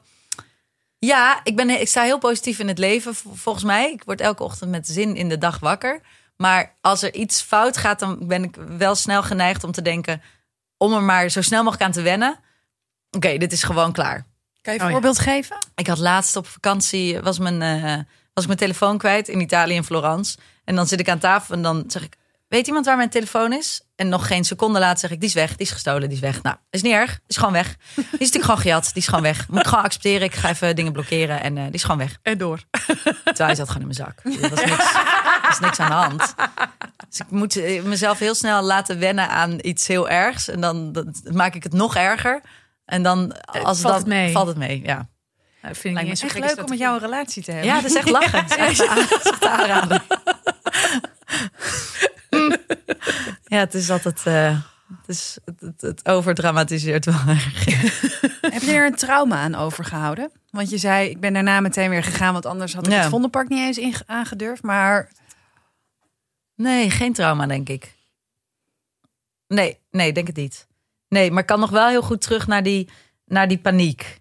ja, 1.00 1.40
ik, 1.44 1.56
ben, 1.56 1.70
ik 1.70 1.88
sta 1.88 2.04
heel 2.04 2.18
positief 2.18 2.60
in 2.60 2.68
het 2.68 2.78
leven, 2.78 3.16
volgens 3.16 3.64
mij. 3.64 3.92
Ik 3.92 4.04
word 4.04 4.22
elke 4.22 4.44
ochtend 4.44 4.72
met 4.72 4.88
zin 4.88 5.16
in 5.16 5.30
de 5.30 5.38
dag 5.38 5.60
wakker. 5.60 6.02
Maar 6.36 6.78
als 6.82 7.02
er 7.02 7.14
iets 7.14 7.42
fout 7.42 7.78
gaat, 7.78 8.00
dan 8.00 8.28
ben 8.28 8.44
ik 8.44 8.56
wel 8.56 8.96
snel 8.96 9.24
geneigd 9.24 9.64
om 9.64 9.72
te 9.72 9.82
denken... 9.82 10.22
om 10.78 10.94
er 10.94 11.04
maar 11.04 11.30
zo 11.30 11.42
snel 11.42 11.64
mogelijk 11.64 11.84
aan 11.86 11.92
te 11.92 12.02
wennen. 12.02 12.40
Oké, 13.12 13.38
dit 13.38 13.52
is 13.52 13.64
gewoon 13.64 13.92
klaar. 13.92 14.26
Kan 14.70 14.78
je 14.78 14.84
Oh, 14.84 14.88
een 14.88 14.96
ja. 14.96 15.02
voorbeeld 15.02 15.20
geven? 15.20 15.58
Ik 15.76 15.88
had 15.88 15.98
laatst 15.98 16.36
op 16.36 16.48
vakantie, 16.48 17.20
was 17.20 17.40
mijn, 17.40 17.62
eh, 17.62 17.94
was 18.34 18.44
ik 18.44 18.46
mijn 18.46 18.58
telefoon 18.58 18.98
kwijt 18.98 19.28
in 19.28 19.40
Italië, 19.40 19.74
in 19.74 19.84
Florence. 19.84 20.38
En 20.66 20.76
dan 20.76 20.88
zit 20.88 21.00
ik 21.00 21.10
aan 21.10 21.20
tafel 21.20 21.56
en 21.56 21.62
dan 21.62 21.84
zeg 21.88 22.04
ik, 22.04 22.16
weet 22.48 22.68
iemand 22.68 22.86
waar 22.86 22.98
mijn 22.98 23.10
telefoon 23.10 23.54
is? 23.54 23.82
En 23.96 24.10
nog 24.10 24.28
geen 24.28 24.44
seconde 24.44 24.80
later 24.80 25.00
zeg 25.00 25.12
ik, 25.12 25.20
die 25.20 25.30
is 25.30 25.36
weg, 25.36 25.50
die 25.50 25.66
is 25.66 25.72
gestolen, 25.72 26.02
die 26.02 26.12
is 26.18 26.20
weg. 26.20 26.42
Nou, 26.42 26.56
is 26.70 26.82
niet 26.82 26.94
erg, 26.94 27.20
is 27.28 27.38
gewoon 27.38 27.54
weg. 27.54 27.76
Die 27.96 28.04
is 28.06 28.10
natuurlijk 28.12 28.44
gewoon 28.44 28.60
gejat, 28.60 28.84
die 28.84 29.02
is 29.02 29.08
gewoon 29.08 29.24
weg. 29.24 29.48
Moet 29.48 29.60
ik 29.60 29.68
gewoon 29.68 29.84
accepteren, 29.84 30.22
ik 30.22 30.36
ga 30.36 30.50
even 30.50 30.76
dingen 30.76 30.92
blokkeren 30.92 31.42
en 31.42 31.58
eh, 31.58 31.64
die 31.64 31.74
is 31.74 31.84
gewoon 31.84 31.98
weg. 31.98 32.18
En 32.22 32.38
door. 32.38 32.60
Terwijl 33.24 33.46
hij 33.46 33.56
zat 33.56 33.70
gewoon 33.70 33.90
in 33.90 33.96
mijn 33.96 34.14
zak. 34.14 34.20
Er 34.44 34.50
was 34.50 34.64
niks, 34.66 34.94
er 34.94 35.48
was 35.48 35.60
niks 35.60 35.80
aan 35.80 35.90
de 35.90 35.94
hand. 35.96 36.34
Dus 37.10 37.20
ik 37.20 37.30
moet 37.30 37.56
eh, 37.58 37.84
mezelf 37.84 38.20
heel 38.20 38.36
snel 38.36 38.62
laten 38.62 39.00
wennen 39.00 39.30
aan 39.30 39.58
iets 39.62 39.88
heel 39.88 40.10
ergs. 40.10 40.48
En 40.50 40.62
dan, 40.62 40.92
dan 40.92 41.14
maak 41.32 41.56
ik 41.56 41.64
het 41.64 41.74
nog 41.74 41.96
erger. 41.96 42.42
En 42.90 43.04
dan 43.04 43.42
als 43.52 43.82
valt 43.82 43.94
dat, 43.94 43.96
het 43.96 44.06
mee. 44.08 44.32
valt 44.32 44.48
het 44.48 44.58
mee. 44.58 44.82
Ja, 44.84 45.08
Nou, 45.62 45.76
vind 45.76 45.98
ik 45.98 46.08
eens 46.08 46.22
echt 46.22 46.34
leuk 46.40 46.50
om 46.50 46.56
met 46.58 46.68
dat- 46.68 46.78
jou 46.78 46.94
een 46.94 47.00
relatie 47.02 47.44
te 47.44 47.52
hebben. 47.52 47.70
ja 47.74 47.76
het 47.76 47.86
is 47.86 47.96
echt 47.96 48.10
lachen. 48.10 48.44
Het 48.46 48.52
is 48.52 48.58
echt, 48.80 48.88
aan- 48.90 48.98
het 48.98 49.12
is 49.26 49.32
echt 49.32 49.46
aanraden. 49.46 50.02
ja, 53.54 53.58
het 53.58 53.74
is 53.74 53.90
altijd. 53.90 54.22
eh, 54.26 54.62
het, 55.02 55.08
is, 55.08 55.38
het, 55.46 55.60
het, 55.62 55.82
het 55.82 56.08
overdramatiseert 56.08 57.06
wel 57.06 57.16
erg. 57.28 57.66
Heb 58.54 58.62
je 58.62 58.72
er 58.72 58.86
een 58.86 58.96
trauma 58.96 59.36
aan 59.42 59.56
overgehouden? 59.56 60.32
Want 60.50 60.70
je 60.70 60.78
zei, 60.78 61.10
ik 61.10 61.20
ben 61.20 61.34
daarna 61.34 61.60
meteen 61.60 61.90
weer 61.90 62.04
gegaan, 62.04 62.34
want 62.34 62.46
anders 62.46 62.74
had 62.74 62.86
ik 62.88 62.92
Ja. 62.94 63.00
het 63.00 63.10
Vondelpark 63.10 63.50
niet 63.50 63.78
eens 63.78 64.02
aangedurfd. 64.06 64.64
Maar 64.64 65.12
Nee, 66.56 66.92
geen 66.92 67.14
trauma, 67.14 67.48
denk 67.48 67.70
ik. 67.70 67.96
Nee, 69.48 69.80
nee, 69.92 70.14
denk 70.14 70.28
het 70.28 70.36
niet. 70.36 70.68
Nee, 71.10 71.32
maar 71.32 71.42
ik 71.42 71.48
kan 71.48 71.60
nog 71.60 71.70
wel 71.70 71.88
heel 71.88 72.02
goed 72.02 72.22
terug 72.22 72.48
naar 72.48 72.64
die, 72.64 72.90
naar 73.26 73.48
die 73.48 73.58
paniek. 73.58 74.20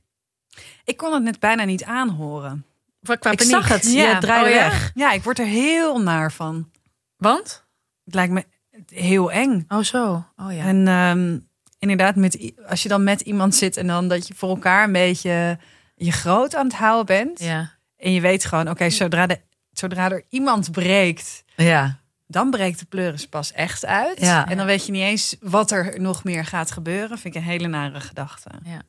ik 0.85 0.97
kon 0.97 1.13
het 1.15 1.23
net 1.23 1.41
bijna 1.41 1.65
niet 1.65 1.85
aanhoren. 1.85 2.67
Qua, 3.03 3.15
ik 3.15 3.21
paniek. 3.21 3.41
zag 3.43 3.69
het. 3.69 3.93
Ja. 3.93 4.11
Je 4.11 4.19
draaide 4.19 4.49
Oh, 4.49 4.55
ja? 4.55 4.69
weg. 4.69 4.91
Ja, 4.95 5.13
ik 5.13 5.23
word 5.23 5.39
er 5.39 5.47
heel 5.47 6.01
naar 6.03 6.33
van. 6.33 6.71
Want? 7.17 7.67
Het 8.05 8.15
lijkt 8.15 8.33
me 8.33 8.45
heel 8.87 9.33
eng. 9.33 9.65
Oh 9.69 9.83
zo. 9.83 10.25
Oh 10.37 10.53
ja. 10.53 10.65
En 10.65 10.89
ehm, 10.89 11.39
inderdaad, 11.79 12.17
met, 12.17 12.53
als 12.69 12.83
je 12.83 12.89
dan 12.89 13.05
met 13.05 13.21
iemand 13.21 13.55
zit 13.55 13.77
en 13.77 13.87
dan 13.87 14.09
dat 14.09 14.27
je 14.29 14.35
voor 14.35 14.49
elkaar 14.49 14.85
een 14.85 14.93
beetje 14.93 15.59
je 15.95 16.13
groot 16.13 16.55
aan 16.55 16.67
het 16.67 16.75
houden 16.77 17.07
bent. 17.07 17.41
ja. 17.41 17.77
En 17.97 18.13
je 18.13 18.21
weet 18.21 18.45
gewoon, 18.45 18.69
oké, 18.71 18.91
zodra, 18.91 19.27
de, 19.27 19.41
zodra 19.71 20.11
er 20.11 20.25
iemand 20.29 20.71
breekt, 20.73 21.45
Ja. 21.57 21.98
Dan 22.31 22.51
breekt 22.51 22.79
de 22.79 22.87
pleuris 22.87 23.29
pas 23.29 23.53
echt 23.53 23.87
uit. 23.87 24.21
Ja. 24.21 24.49
En 24.49 24.57
dan 24.57 24.67
weet 24.67 24.87
je 24.87 24.93
niet 24.93 25.03
eens 25.03 25.37
wat 25.41 25.71
er 25.71 26.01
nog 26.01 26.25
meer 26.25 26.45
gaat 26.45 26.71
gebeuren. 26.71 27.19
Vind 27.19 27.35
ik 27.35 27.41
een 27.41 27.49
hele 27.49 27.69
nare 27.69 28.01
gedachte. 28.01 28.51
Ja. 28.65 28.83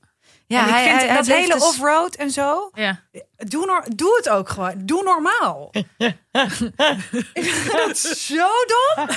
Ja, 0.49 0.61
en 0.61 0.67
ik 0.67 0.73
hij, 0.73 0.83
vind 0.83 0.97
hij, 0.99 1.07
hij 1.07 1.15
dat 1.17 1.25
hele 1.27 1.53
dus- 1.53 1.63
off-road 1.63 2.15
en 2.15 2.31
zo. 2.31 2.69
Ja. 2.73 2.99
Doe, 3.37 3.83
doe 3.95 4.15
het 4.17 4.29
ook 4.29 4.49
gewoon. 4.49 4.73
Doe 4.77 5.03
normaal. 5.03 5.69
ik 7.33 7.43
vind 7.53 7.71
dat 7.71 7.97
zo 7.97 8.35
dom. 8.67 9.07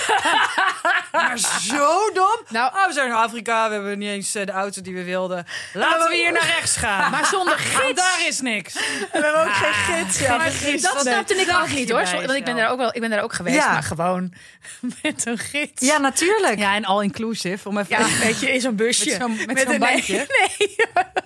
maar 1.12 1.38
zo 1.38 2.10
dom. 2.12 2.36
Nou- 2.48 2.72
oh, 2.74 2.86
we 2.86 2.92
zijn 2.92 3.06
in 3.06 3.12
Afrika. 3.14 3.66
We 3.68 3.74
hebben 3.74 3.98
niet 3.98 4.08
eens 4.08 4.34
eh, 4.34 4.46
de 4.46 4.52
auto 4.52 4.82
die 4.82 4.94
we 4.94 5.04
wilden. 5.04 5.46
Laten 5.72 6.08
we 6.08 6.16
hier 6.16 6.32
naar 6.32 6.46
rechts 6.46 6.76
gaan. 6.76 7.10
Maar 7.12 7.26
zonder 7.26 7.56
Want 7.56 7.84
gids. 7.84 8.00
daar 8.02 8.26
is 8.26 8.40
niks. 8.40 8.74
We 8.74 9.06
hebben 9.12 9.40
ook 9.44 9.52
geen 9.52 9.72
gids. 10.04 10.18
Ja. 10.18 10.38
geen 10.38 10.52
gids. 10.52 10.82
Dat 10.82 11.00
snapte 11.00 11.34
ik 11.34 11.48
ook 11.60 11.68
niet 11.68 11.90
hoor. 11.90 12.06
Zo- 12.06 12.16
Want 12.16 12.30
ik 12.32 12.44
ben 12.44 12.56
daar 12.56 12.70
ook 12.70 12.78
wel. 12.78 12.94
Ik 12.94 13.00
ben 13.00 13.10
daar 13.10 13.22
ook 13.22 13.32
geweest, 13.32 13.56
Ja. 13.56 13.72
maar 13.72 13.82
gewoon 13.82 14.32
met 15.02 15.26
een 15.26 15.38
gids. 15.38 15.80
ja, 15.86 15.98
natuurlijk. 15.98 16.58
Ja, 16.58 16.74
en 16.74 16.84
all-inclusive. 16.84 17.68
Om 17.68 17.78
even 17.78 17.98
Ja, 17.98 18.18
weet 18.18 18.40
je, 18.40 18.52
in 18.52 18.60
zo'n 18.60 18.76
busje. 18.76 19.28
Met 19.46 19.60
zo'n- 19.60 19.72
een- 19.72 19.78
bandje. 19.78 20.26
Nee, 20.58 20.76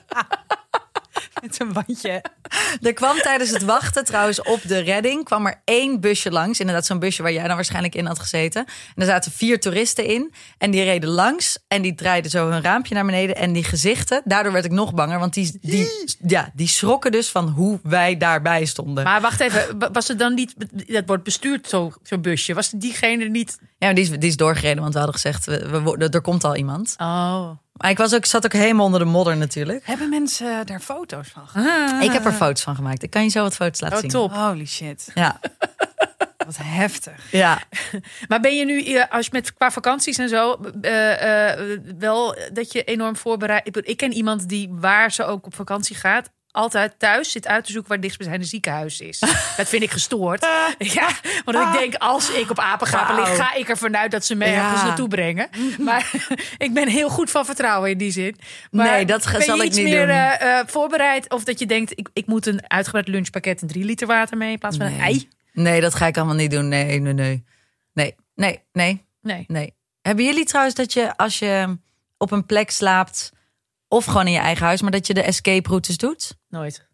met 1.42 1.54
zo'n 1.54 1.72
bandje. 1.72 2.22
Er 2.82 2.92
kwam 2.92 3.16
tijdens 3.18 3.50
het 3.50 3.62
wachten 3.62 4.04
trouwens 4.04 4.42
op 4.42 4.60
de 4.62 4.78
redding... 4.78 5.24
kwam 5.24 5.46
er 5.46 5.60
één 5.64 6.00
busje 6.00 6.30
langs. 6.30 6.60
Inderdaad, 6.60 6.86
zo'n 6.86 6.98
busje 6.98 7.22
waar 7.22 7.32
jij 7.32 7.46
dan 7.46 7.54
waarschijnlijk 7.56 7.94
in 7.94 8.06
had 8.06 8.18
gezeten. 8.18 8.64
En 8.66 8.94
er 9.02 9.06
zaten 9.06 9.32
vier 9.32 9.60
toeristen 9.60 10.04
in. 10.04 10.32
En 10.58 10.70
die 10.70 10.82
reden 10.82 11.08
langs. 11.08 11.58
En 11.68 11.82
die 11.82 11.94
draaiden 11.94 12.30
zo 12.30 12.50
hun 12.50 12.62
raampje 12.62 12.94
naar 12.94 13.04
beneden. 13.04 13.36
En 13.36 13.52
die 13.52 13.64
gezichten, 13.64 14.22
daardoor 14.24 14.52
werd 14.52 14.64
ik 14.64 14.70
nog 14.70 14.94
banger. 14.94 15.18
Want 15.18 15.34
die, 15.34 15.58
die, 15.60 15.88
ja, 16.26 16.50
die 16.54 16.68
schrokken 16.68 17.12
dus 17.12 17.28
van 17.30 17.48
hoe 17.48 17.80
wij 17.82 18.16
daarbij 18.16 18.64
stonden. 18.64 19.04
Maar 19.04 19.20
wacht 19.20 19.40
even, 19.40 19.78
wa- 19.78 19.90
was 19.90 20.08
het 20.08 20.18
dan 20.18 20.34
niet, 20.34 20.54
dat 20.86 21.02
wordt 21.06 21.22
bestuurd 21.24 21.68
zo- 21.68 21.92
zo'n 22.02 22.20
busje? 22.22 22.54
Was 22.54 22.70
diegene 22.70 23.24
niet... 23.28 23.58
Ja, 23.60 23.66
maar 23.86 23.94
die 23.94 24.04
is, 24.04 24.10
die 24.10 24.28
is 24.28 24.36
doorgereden, 24.36 24.80
want 24.82 24.92
we 24.92 24.98
hadden 25.00 25.20
gezegd... 25.20 25.44
We, 25.44 25.82
we, 25.82 26.08
er 26.08 26.20
komt 26.20 26.44
al 26.44 26.56
iemand. 26.56 26.94
Oh. 26.98 27.50
Maar 27.76 27.90
ik 27.90 27.96
was 27.98 28.14
ook, 28.14 28.24
zat 28.24 28.44
ook 28.44 28.52
helemaal 28.52 28.84
onder 28.84 29.00
de 29.00 29.06
modder 29.06 29.36
natuurlijk. 29.36 29.86
Hebben 29.86 30.08
mensen 30.08 30.66
daar 30.66 30.80
foto's 30.80 31.28
van 31.28 31.48
gemaakt? 31.48 32.04
Ik 32.04 32.12
heb 32.12 32.24
er 32.24 32.32
foto's 32.32 32.62
van 32.62 32.74
gemaakt. 32.74 33.02
Ik 33.02 33.10
kan 33.10 33.22
je 33.22 33.28
zo 33.28 33.42
wat 33.42 33.54
foto's 33.54 33.80
laten 33.80 33.96
Oh, 33.96 34.02
zien. 34.02 34.10
top. 34.10 34.32
Holy 34.32 34.66
shit. 34.66 35.10
Ja, 35.14 35.40
Wat 36.46 36.56
heftig. 36.62 37.32
ja. 37.32 37.58
Maar 38.28 38.40
ben 38.40 38.56
je 38.56 38.64
nu, 38.64 38.84
eh, 38.84 39.04
als 39.10 39.24
je 39.24 39.30
met 39.32 39.54
qua 39.54 39.70
vakanties 39.70 40.18
en 40.18 40.28
zo, 40.28 40.60
eh, 40.80 41.50
eh, 41.50 41.80
wel 41.98 42.36
dat 42.52 42.72
je 42.72 42.84
enorm 42.84 43.16
voorbereid... 43.16 43.76
Ik 43.88 43.96
ken 43.96 44.12
iemand 44.12 44.48
die, 44.48 44.68
waar 44.70 45.12
ze 45.12 45.24
ook 45.24 45.46
op 45.46 45.54
vakantie 45.54 45.96
gaat, 45.96 46.30
altijd 46.56 46.98
thuis 46.98 47.30
zit 47.30 47.46
uit 47.46 47.64
te 47.64 47.70
zoeken 47.72 47.88
waar 47.88 47.98
het 47.98 48.06
dichtstbijzijnde 48.06 48.46
ziekenhuis 48.48 49.00
is. 49.00 49.18
Dat 49.56 49.68
vind 49.68 49.82
ik 49.82 49.90
gestoord. 49.90 50.46
Ja, 50.78 51.08
want 51.44 51.58
ik 51.74 51.78
denk, 51.80 51.94
als 51.94 52.30
ik 52.30 52.50
op 52.50 52.58
apengapen 52.58 53.14
lig, 53.14 53.24
Wauw. 53.24 53.36
ga 53.36 53.54
ik 53.54 53.68
ervan 53.68 53.96
uit 53.96 54.10
dat 54.10 54.24
ze 54.24 54.34
me 54.34 54.46
Ja. 54.46 54.52
ergens 54.64 54.82
naartoe 54.82 55.08
brengen. 55.08 55.48
Maar 55.78 56.10
ik 56.66 56.74
ben 56.74 56.88
heel 56.88 57.08
goed 57.08 57.30
van 57.30 57.44
vertrouwen 57.44 57.90
in 57.90 57.98
die 57.98 58.10
zin. 58.10 58.36
Maar 58.70 58.90
Nee, 58.90 59.04
dat 59.04 59.22
zal 59.22 59.58
ik 59.62 59.72
niet 59.72 59.82
meer 59.82 60.06
doen. 60.06 60.16
eh, 60.16 60.58
eh, 60.58 60.66
voorbereid? 60.66 61.30
Of 61.30 61.44
dat 61.44 61.58
je 61.58 61.66
denkt, 61.66 61.92
ik, 61.98 62.08
ik 62.12 62.26
moet 62.26 62.46
een 62.46 62.70
uitgebreid 62.70 63.08
lunchpakket 63.08 63.60
en 63.62 63.66
drie 63.68 63.84
liter 63.84 64.06
water 64.06 64.36
mee 64.36 64.52
in 64.52 64.58
plaats 64.58 64.76
van 64.76 64.86
een 64.86 65.00
ei? 65.00 65.28
Nee, 65.52 65.80
dat 65.80 65.94
ga 65.94 66.06
ik 66.06 66.16
allemaal 66.16 66.34
niet 66.34 66.50
doen. 66.50 66.68
Nee, 66.68 67.00
nee, 67.00 67.12
nee. 67.12 67.44
Nee, 67.92 68.14
nee, 68.34 68.62
nee, 68.72 69.04
Nee. 69.22 69.44
nee. 69.48 69.74
Hebben 70.02 70.24
jullie 70.24 70.44
trouwens 70.44 70.74
dat 70.76 70.92
je 70.92 71.16
als 71.16 71.38
je 71.38 71.78
op 72.16 72.30
een 72.30 72.46
plek 72.46 72.70
slaapt... 72.70 73.32
of 73.96 74.04
gewoon 74.04 74.26
in 74.26 74.32
je 74.32 74.38
eigen 74.38 74.66
huis, 74.66 74.82
maar 74.82 74.90
dat 74.90 75.06
je 75.06 75.14
de 75.14 75.22
escape 75.22 75.68
routes 75.68 75.96
doet? 75.96 76.36
Nooit. 76.48 76.86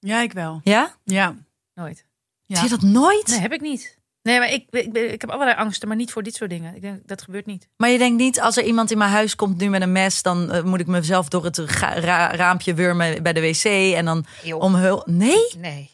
Ja, 0.00 0.20
ik 0.20 0.32
wel. 0.32 0.60
Ja? 0.64 0.94
Ja. 1.04 1.34
Nooit. 1.74 2.06
Ja. 2.46 2.56
Zie 2.56 2.64
je 2.64 2.70
dat 2.70 2.82
nooit? 2.82 3.26
Nee, 3.26 3.40
heb 3.40 3.52
ik 3.52 3.60
niet. 3.60 3.98
Nee, 4.22 4.38
maar 4.38 4.52
ik, 4.52 4.66
ik, 4.92 5.20
heb 5.20 5.30
allerlei 5.30 5.58
angsten, 5.58 5.88
maar 5.88 5.96
niet 5.96 6.12
voor 6.12 6.22
dit 6.22 6.34
soort 6.34 6.50
dingen. 6.50 6.74
Ik 6.74 6.82
denk, 6.82 7.08
dat 7.08 7.22
gebeurt 7.22 7.46
niet. 7.46 7.68
Maar 7.76 7.90
je 7.90 7.98
denkt 7.98 8.18
niet, 8.18 8.40
als 8.40 8.56
er 8.56 8.64
iemand 8.64 8.90
in 8.90 8.98
mijn 8.98 9.10
huis 9.10 9.34
komt 9.34 9.58
nu 9.58 9.68
met 9.68 9.82
een 9.82 9.92
mes... 9.92 10.22
dan 10.22 10.52
eh, 10.52 10.62
moet 10.62 10.80
ik 10.80 10.86
mezelf 10.86 11.28
door 11.28 11.44
het 11.44 11.58
ra- 11.58 12.34
raampje 12.34 12.74
wurmen 12.74 13.22
bij 13.22 13.32
de 13.32 13.40
wc... 13.40 13.64
en 13.94 14.04
dan 14.04 14.26
omhul... 14.58 15.02
Nee? 15.06 15.46
Nee. 15.58 15.90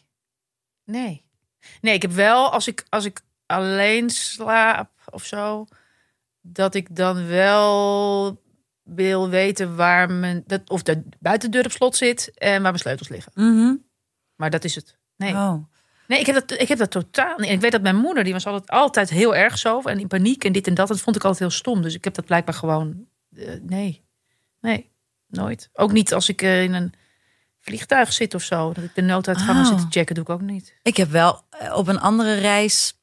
Nee. 0.85 1.23
Nee, 1.81 1.93
ik 1.93 2.01
heb 2.01 2.11
wel, 2.11 2.51
als 2.51 2.67
ik, 2.67 2.85
als 2.89 3.05
ik 3.05 3.21
alleen 3.45 4.09
slaap 4.09 4.89
of 5.09 5.25
zo... 5.25 5.65
dat 6.41 6.75
ik 6.75 6.95
dan 6.95 7.27
wel 7.27 8.43
wil 8.85 9.29
weten 9.29 9.75
waar 9.75 10.11
mijn... 10.11 10.43
Dat, 10.47 10.69
of 10.69 10.83
de 10.83 11.03
buitendeur 11.19 11.65
op 11.65 11.71
slot 11.71 11.95
zit 11.95 12.31
en 12.35 12.51
waar 12.51 12.61
mijn 12.61 12.77
sleutels 12.79 13.09
liggen. 13.09 13.31
Mhm. 13.35 13.75
Maar 14.35 14.49
dat 14.49 14.63
is 14.63 14.75
het. 14.75 14.97
Nee. 15.17 15.33
Oh. 15.33 15.65
Nee, 16.07 16.19
ik 16.19 16.25
heb, 16.25 16.35
dat, 16.47 16.59
ik 16.61 16.67
heb 16.67 16.77
dat 16.77 16.91
totaal 16.91 17.37
niet. 17.37 17.47
En 17.49 17.53
ik 17.55 17.61
weet 17.61 17.71
dat 17.71 17.81
mijn 17.81 17.95
moeder, 17.95 18.23
die 18.23 18.33
was 18.33 18.45
altijd, 18.45 18.69
altijd 18.69 19.09
heel 19.09 19.35
erg 19.35 19.57
zo. 19.57 19.81
En 19.81 19.99
in 19.99 20.07
paniek 20.07 20.43
en 20.43 20.51
dit 20.51 20.67
en 20.67 20.73
dat. 20.73 20.87
En 20.89 20.95
dat 20.95 21.03
vond 21.03 21.15
ik 21.15 21.23
altijd 21.23 21.41
heel 21.41 21.57
stom. 21.57 21.81
Dus 21.81 21.93
ik 21.93 22.03
heb 22.03 22.13
dat 22.13 22.25
blijkbaar 22.25 22.53
gewoon... 22.55 23.05
eh, 23.35 23.53
nee. 23.61 24.03
Nee, 24.61 24.91
nooit. 25.27 25.69
Ook 25.73 25.91
niet 25.91 26.13
als 26.13 26.29
ik 26.29 26.41
eh, 26.41 26.63
in 26.63 26.73
een 26.73 26.93
vliegtuig 27.59 28.13
zit 28.13 28.33
of 28.33 28.43
zo. 28.43 28.73
Dat 28.73 28.83
ik 28.83 28.95
de 28.95 29.01
nooduitgangen 29.01 29.61
Oh. 29.65 29.67
zit 29.69 29.77
te 29.77 29.85
checken, 29.99 30.15
doe 30.15 30.23
ik 30.23 30.29
ook 30.29 30.41
niet. 30.41 30.73
Ik 30.83 30.97
heb 30.97 31.09
wel 31.09 31.41
eh, 31.49 31.77
op 31.77 31.87
een 31.87 31.99
andere 31.99 32.33
reis. 32.33 32.99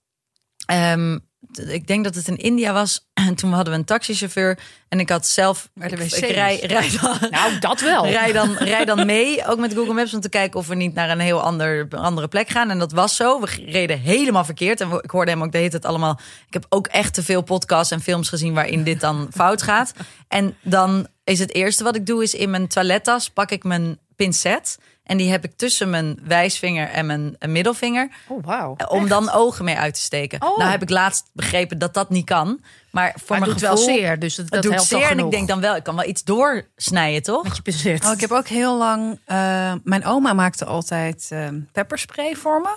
ehm, 0.67 1.19
ik 1.51 1.87
denk 1.87 2.05
dat 2.05 2.15
het 2.15 2.29
in 2.29 2.37
India 2.37 2.73
was. 2.73 3.01
En 3.23 3.35
toen 3.35 3.53
hadden 3.53 3.73
we 3.73 3.79
een 3.79 3.85
taxichauffeur. 3.85 4.59
En 4.89 5.01
ik 5.01 5.09
had 5.09 5.27
zelf. 5.27 5.69
De 5.75 5.85
ik, 5.85 5.99
wc's. 5.99 6.19
ik 6.19 6.31
rij, 6.31 6.61
rij 6.61 6.91
dan, 7.01 7.17
Nou, 7.31 7.59
dat 7.59 7.81
wel. 7.81 8.07
rij, 8.21 8.33
dan, 8.33 8.57
rij 8.57 8.85
dan 8.85 9.07
mee. 9.17 9.47
Ook 9.47 9.59
met 9.59 9.75
Google 9.75 9.95
Maps. 9.95 10.15
Om 10.15 10.21
te 10.21 10.29
kijken 10.29 10.59
of 10.59 10.67
we 10.67 10.75
niet 10.75 10.95
naar 10.95 11.11
een 11.11 11.21
heel 11.21 11.41
ander, 11.41 11.89
andere 11.91 12.29
plek 12.29 12.49
gaan. 12.49 12.71
En 12.71 12.79
dat 12.79 12.93
was 12.93 13.17
zo. 13.17 13.41
We 13.41 13.47
reden 13.67 13.99
helemaal 13.99 14.45
verkeerd. 14.45 14.81
En 14.81 14.91
ik 15.03 15.11
hoorde 15.11 15.31
hem 15.31 15.43
ook 15.43 15.53
de 15.53 15.59
hele 15.59 15.71
tijd 15.71 15.85
allemaal. 15.85 16.21
Ik 16.47 16.53
heb 16.53 16.67
ook 16.69 16.87
echt 16.87 17.15
te 17.15 17.23
veel 17.23 17.43
podcasts 17.43 17.93
en 17.93 18.01
films 18.01 18.29
gezien. 18.29 18.55
waarin 18.55 18.85
dit 18.85 19.01
dan 19.01 19.29
fout 19.35 19.63
gaat. 19.63 19.93
En 20.29 20.57
dan 20.63 21.07
is 21.25 21.39
het 21.39 21.55
eerste 21.55 21.85
wat 21.85 21.97
ik 21.97 22.07
doe. 22.07 22.23
Is 22.23 22.35
in 22.35 22.51
mijn 22.51 22.69
toilettas 22.69 23.31
pak 23.31 23.51
ik 23.51 23.65
mijn 23.65 23.99
pincet. 24.17 24.79
En 25.03 25.17
die 25.17 25.31
heb 25.31 25.45
ik 25.45 25.57
tussen 25.57 25.91
mijn 25.91 26.19
wijsvinger 26.23 26.89
en 26.89 27.07
mijn 27.07 27.37
eh, 27.39 27.49
middelvinger. 27.49 28.09
Oh, 28.29 28.45
wauw. 28.45 28.77
Om 28.89 29.09
dan 29.09 29.31
ogen 29.31 29.65
mee 29.65 29.77
uit 29.77 29.95
te 29.95 30.01
steken. 30.01 30.43
Oh. 30.43 30.59
Nou 30.59 30.71
heb 30.71 30.83
ik 30.83 30.91
laatst 30.91 31.31
begrepen 31.33 31.79
dat 31.79 31.95
dat 31.95 32.11
niet 32.11 32.25
kan. 32.25 32.61
Maar 32.91 33.13
voor 33.17 33.39
Maar 33.39 33.49
het 33.49 33.49
mijn 33.49 33.51
doet 33.51 33.61
wel 33.61 33.77
gevoel, 33.77 33.95
zeer, 33.95 34.19
dus 34.19 34.35
dat, 34.35 34.45
het 34.45 34.55
dat 34.55 34.63
doet 34.63 34.73
helpt 34.73 34.89
zeer. 34.89 35.11
En 35.11 35.19
ik 35.19 35.31
denk 35.31 35.49
dan 35.49 35.61
wel, 35.61 35.77
ik 35.77 35.83
kan 35.83 35.97
wel 35.97 36.09
iets 36.09 36.25
doorsnijden, 36.25 37.23
toch? 37.23 37.43
Met 37.43 37.57
je 37.57 37.63
pincet. 37.63 38.05
Oh, 38.05 38.13
ik 38.13 38.21
heb 38.21 38.31
ook 38.33 38.49
heel 38.49 38.79
lang. 38.79 39.21
eh, 39.25 39.73
mijn 39.85 40.05
oma 40.05 40.33
maakte 40.33 40.65
altijd 40.65 41.29
eh, 41.31 41.49
pepperspray 41.73 42.35
voor 42.35 42.61
me. 42.61 42.77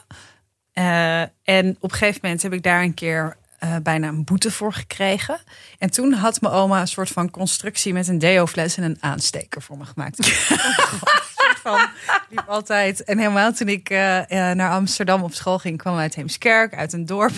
Eh, 0.73 1.21
en 1.43 1.75
op 1.79 1.91
een 1.91 1.97
gegeven 1.97 2.19
moment 2.23 2.41
heb 2.41 2.53
ik 2.53 2.63
daar 2.63 2.81
een 2.81 2.93
keer 2.93 3.37
eh, 3.59 3.75
bijna 3.83 4.07
een 4.07 4.23
boete 4.23 4.51
voor 4.51 4.73
gekregen. 4.73 5.37
En 5.79 5.91
toen 5.91 6.13
had 6.13 6.41
mijn 6.41 6.53
oma 6.53 6.81
een 6.81 6.87
soort 6.87 7.09
van 7.09 7.29
constructie 7.31 7.93
met 7.93 8.07
een 8.07 8.19
deo-fles 8.19 8.77
en 8.77 8.83
een 8.83 8.97
aansteker 8.99 9.61
voor 9.61 9.77
me 9.77 9.85
gemaakt. 9.85 10.17
Van, 11.65 11.87
liep 12.29 12.43
altijd. 12.47 13.03
En 13.03 13.17
helemaal 13.17 13.53
toen 13.53 13.67
ik 13.67 13.89
eh, 13.89 14.49
eh, 14.49 14.55
naar 14.55 14.71
Amsterdam 14.71 15.23
op 15.23 15.33
school 15.33 15.59
ging, 15.59 15.77
kwam 15.77 15.97
uit 15.97 16.15
Heemskerk, 16.15 16.75
uit 16.75 16.93
een 16.93 17.05
dorp. 17.05 17.33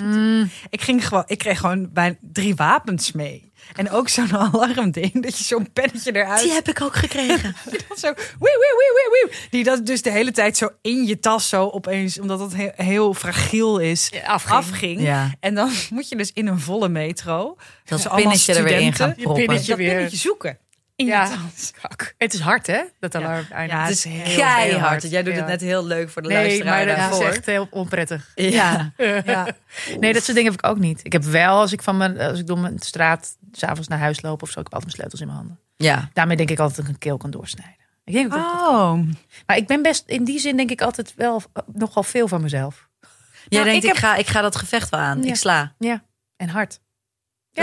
Ik, 0.69 0.81
ging 0.81 1.07
gewoon, 1.07 1.23
ik 1.27 1.37
kreeg 1.37 1.59
gewoon 1.59 1.89
bij 1.93 2.17
drie 2.21 2.55
wapens 2.55 3.11
mee. 3.11 3.51
En 3.75 3.89
ook 3.89 4.09
zo'n 4.09 4.37
alarmding, 4.53 5.23
dat 5.23 5.37
je 5.37 5.43
zo'n 5.43 5.71
pennetje 5.73 6.15
eruit 6.15 6.41
Die 6.41 6.51
heb 6.51 6.67
ik 6.69 6.81
ook 6.81 6.95
gekregen. 6.95 7.55
die 7.71 7.79
dan 7.87 7.97
zo, 7.97 8.07
wee, 8.13 8.17
wee, 8.39 8.75
wee, 8.77 8.93
wee, 8.93 9.29
wee. 9.29 9.39
Die 9.49 9.63
dat 9.63 9.85
dus 9.85 10.01
de 10.01 10.11
hele 10.11 10.31
tijd 10.31 10.57
zo 10.57 10.69
in 10.81 11.05
je 11.05 11.19
tas 11.19 11.49
zo 11.49 11.67
opeens, 11.67 12.19
omdat 12.19 12.39
het 12.39 12.55
heel, 12.55 12.71
heel 12.75 13.13
fragiel 13.13 13.77
is, 13.77 14.09
Ja, 14.13 14.25
afging. 14.25 14.57
afging. 14.57 15.01
Ja. 15.01 15.33
En 15.39 15.55
dan 15.55 15.71
moet 15.89 16.09
je 16.09 16.15
dus 16.15 16.31
in 16.33 16.47
een 16.47 16.59
volle 16.59 16.89
metro. 16.89 17.43
Dat 17.45 17.57
dus 17.97 18.07
allemaal 18.07 18.21
pinnetje 18.21 18.53
er 18.53 18.63
weer 18.63 18.79
in 18.79 18.93
studenten, 18.93 19.23
gaan 19.25 19.33
je 19.35 19.45
pinnetje 19.45 19.67
dat 19.67 19.77
weer. 19.77 19.93
pinnetje 19.93 20.17
zoeken. 20.17 20.57
Irritant. 21.05 21.73
kak. 21.81 22.13
Het 22.17 22.33
is 22.33 22.39
hard, 22.39 22.67
hè? 22.67 22.81
Dat 22.99 23.15
alarm. 23.15 23.45
Ja, 23.49 23.57
Het 23.57 23.71
het 23.71 23.89
is 23.89 24.03
heel, 24.03 24.35
keihard. 24.37 25.09
Jij 25.09 25.23
doet 25.23 25.33
Ja. 25.33 25.39
het 25.39 25.47
net 25.47 25.61
heel 25.61 25.85
leuk 25.85 26.09
voor 26.09 26.21
de 26.21 26.27
Nee, 26.27 26.37
luisteraar 26.37 26.85
maar 26.85 27.09
dat 27.09 27.19
is 27.21 27.25
echt 27.27 27.45
heel 27.45 27.67
onprettig. 27.71 28.31
Ja. 28.35 28.91
Ja. 28.97 29.47
Nee, 29.99 30.13
dat 30.13 30.23
soort 30.23 30.37
dingen 30.37 30.51
heb 30.51 30.59
ik 30.63 30.65
ook 30.69 30.77
niet. 30.77 30.99
Ik 31.05 31.11
heb 31.11 31.23
wel, 31.23 31.59
als 31.59 31.71
ik, 31.71 31.81
van 31.81 31.97
mijn, 31.97 32.19
als 32.19 32.39
ik 32.39 32.47
door 32.47 32.59
mijn 32.59 32.79
straat 32.79 33.37
s'avonds 33.51 33.87
naar 33.87 33.99
huis 33.99 34.21
loop 34.21 34.41
of 34.41 34.49
zo, 34.49 34.59
ik 34.59 34.65
heb 34.65 34.73
altijd 34.73 34.83
mijn 34.83 34.95
sleutels 34.95 35.21
in 35.21 35.27
mijn 35.27 35.37
handen. 35.39 35.59
ja. 35.75 36.09
Daarmee 36.13 36.37
denk 36.37 36.49
ik 36.49 36.59
altijd 36.59 36.77
dat 36.77 36.85
ik 36.85 36.91
een 36.93 36.99
keel 36.99 37.17
kan 37.17 37.31
doorsnijden. 37.31 37.75
Ik 38.03 38.13
denk 38.13 38.31
dat- 38.31 38.39
Oh. 38.39 38.99
Maar 39.45 39.57
ik 39.57 39.67
ben 39.67 39.81
best, 39.81 40.03
in 40.07 40.23
die 40.23 40.39
zin 40.39 40.57
denk 40.57 40.69
ik 40.71 40.81
altijd 40.81 41.13
wel 41.15 41.41
eh, 41.53 41.63
nogal 41.73 42.03
veel 42.03 42.27
van 42.27 42.41
mezelf. 42.41 42.87
Jij 42.99 43.09
Nou, 43.49 43.63
denkt, 43.71 43.85
ik 43.85 43.91
ik, 43.91 43.97
ga, 43.97 44.15
ik 44.15 44.27
ga 44.27 44.41
dat 44.41 44.55
gevecht 44.55 44.89
wel 44.89 44.99
aan. 44.99 45.21
Ja. 45.23 45.29
Ik 45.29 45.35
sla. 45.35 45.73
Ja. 45.79 46.03
En 46.35 46.49
hard. 46.49 46.69
Dat 46.69 46.79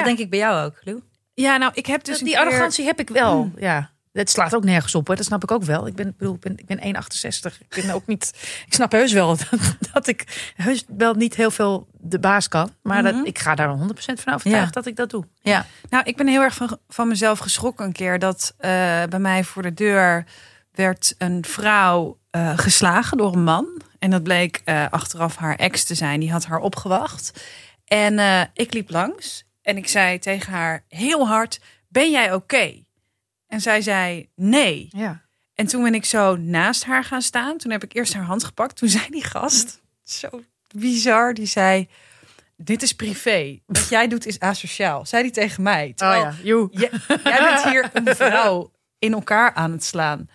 Ja. 0.01 0.03
denk 0.03 0.18
ik 0.18 0.31
bij 0.31 0.38
jou 0.38 0.64
ook, 0.66 0.79
Lou. 0.85 1.03
Ja, 1.35 1.57
nou, 1.57 1.73
ik 1.75 1.87
heb 1.87 2.05
dus 2.05 2.18
die 2.18 2.29
keer- 2.29 2.38
arrogantie 2.38 2.85
heb 2.85 3.01
ik 3.01 3.09
wel. 3.09 3.51
Ja. 3.57 3.92
Het 4.12 4.31
slaat 4.31 4.55
ook 4.55 4.64
nergens 4.64 4.94
op, 4.94 5.07
hoor. 5.07 5.16
dat 5.16 5.25
snap 5.25 5.42
ik 5.42 5.51
ook 5.51 5.62
wel. 5.62 5.87
Ik 5.87 5.94
ben, 5.94 6.09
ik 6.09 6.16
bedoel, 6.16 6.35
ik 6.35 6.40
ben, 6.40 6.57
ik 6.59 6.66
ben 6.66 6.79
1,68. 6.79 7.61
Ik 7.68 7.83
ben 7.85 7.94
ook 7.94 8.07
niet. 8.07 8.33
Ik 8.66 8.75
snap 8.75 8.92
heus 8.92 9.12
wel 9.12 9.37
dat, 9.37 9.49
dat 9.92 10.07
ik 10.07 10.53
heus 10.57 10.85
wel 10.97 11.14
niet 11.14 11.35
heel 11.35 11.51
veel 11.51 11.87
de 11.92 12.18
baas 12.18 12.49
kan. 12.49 12.70
Maar 12.83 13.03
Mhm. 13.03 13.12
dat, 13.16 13.27
ik 13.27 13.38
ga 13.38 13.55
daar 13.55 13.68
100% 13.68 14.20
van 14.20 14.35
overtuigd 14.35 14.44
Ja. 14.66 14.70
dat 14.70 14.87
ik 14.87 14.97
dat 14.97 15.11
doe. 15.11 15.25
Ja. 15.40 15.66
Nou, 15.90 16.05
ik 16.05 16.16
ben 16.16 16.27
heel 16.27 16.40
erg 16.42 16.55
van, 16.55 16.79
van 16.88 17.09
mezelf 17.09 17.38
geschrokken 17.38 17.85
een 17.87 17.92
keer 17.92 18.18
dat 18.18 18.55
eh, 18.59 18.70
bij 19.09 19.18
mij 19.18 19.44
voor 19.44 19.62
de 19.62 19.75
deur 19.75 20.25
werd 20.73 21.14
een 21.18 21.44
vrouw 21.44 22.18
eh, 22.31 22.53
geslagen 22.59 23.16
door 23.16 23.33
een 23.33 23.44
man. 23.44 23.81
En 23.99 24.11
dat 24.11 24.23
bleek 24.23 24.61
eh, 24.64 24.85
achteraf 24.90 25.37
haar 25.37 25.57
ex 25.57 25.85
te 25.85 25.94
zijn. 25.94 26.20
Die 26.20 26.33
had 26.33 26.44
haar 26.47 26.61
opgewacht. 26.61 27.44
En 27.85 28.18
ik 28.55 28.75
liep 28.75 28.90
langs 28.90 29.44
en 29.64 29.77
ik 29.77 29.88
zei 29.88 30.18
tegen 30.18 30.53
haar 30.53 30.85
heel 30.88 31.29
hard: 31.29 31.61
Ben 31.88 32.11
jij 32.11 32.33
oké? 32.35 32.85
En 33.46 33.61
zij 33.61 33.81
zei 33.81 34.29
nee. 34.35 34.88
Ja. 34.90 35.22
En 35.55 35.66
toen 35.66 35.83
ben 35.83 35.94
ik 35.94 36.05
zo 36.05 36.37
naast 36.37 36.85
haar 36.85 37.05
gaan 37.05 37.22
staan. 37.22 37.59
Toen 37.59 37.70
heb 37.70 37.85
ik 37.85 37.94
eerst 37.94 38.14
haar 38.14 38.24
hand 38.24 38.44
gepakt. 38.44 38.77
Toen 38.77 38.88
zei 38.98 39.11
die 39.11 39.24
gast, 39.24 39.83
zo 40.03 40.29
bizar, 40.74 41.35
die 41.35 41.46
zei... 41.46 41.88
Dit 42.57 42.83
is 42.83 42.92
privé. 42.92 43.61
Wat 43.66 43.88
jij 43.88 44.09
doet 44.09 44.27
is 44.27 44.40
asociaal. 44.40 45.07
Zei 45.07 45.22
die 45.22 45.33
tegen 45.33 45.62
mij. 45.62 45.92
Terwijl 45.92 46.33
joe. 46.42 46.68
jij, 46.70 46.90
jij 47.24 47.38
bent 47.38 47.62
hier 47.62 47.90
een 47.92 48.16
vrouw 48.27 48.72
in 48.98 49.12
elkaar 49.12 49.55
aan 49.55 49.72
het 49.72 49.85
slaan. 49.85 50.29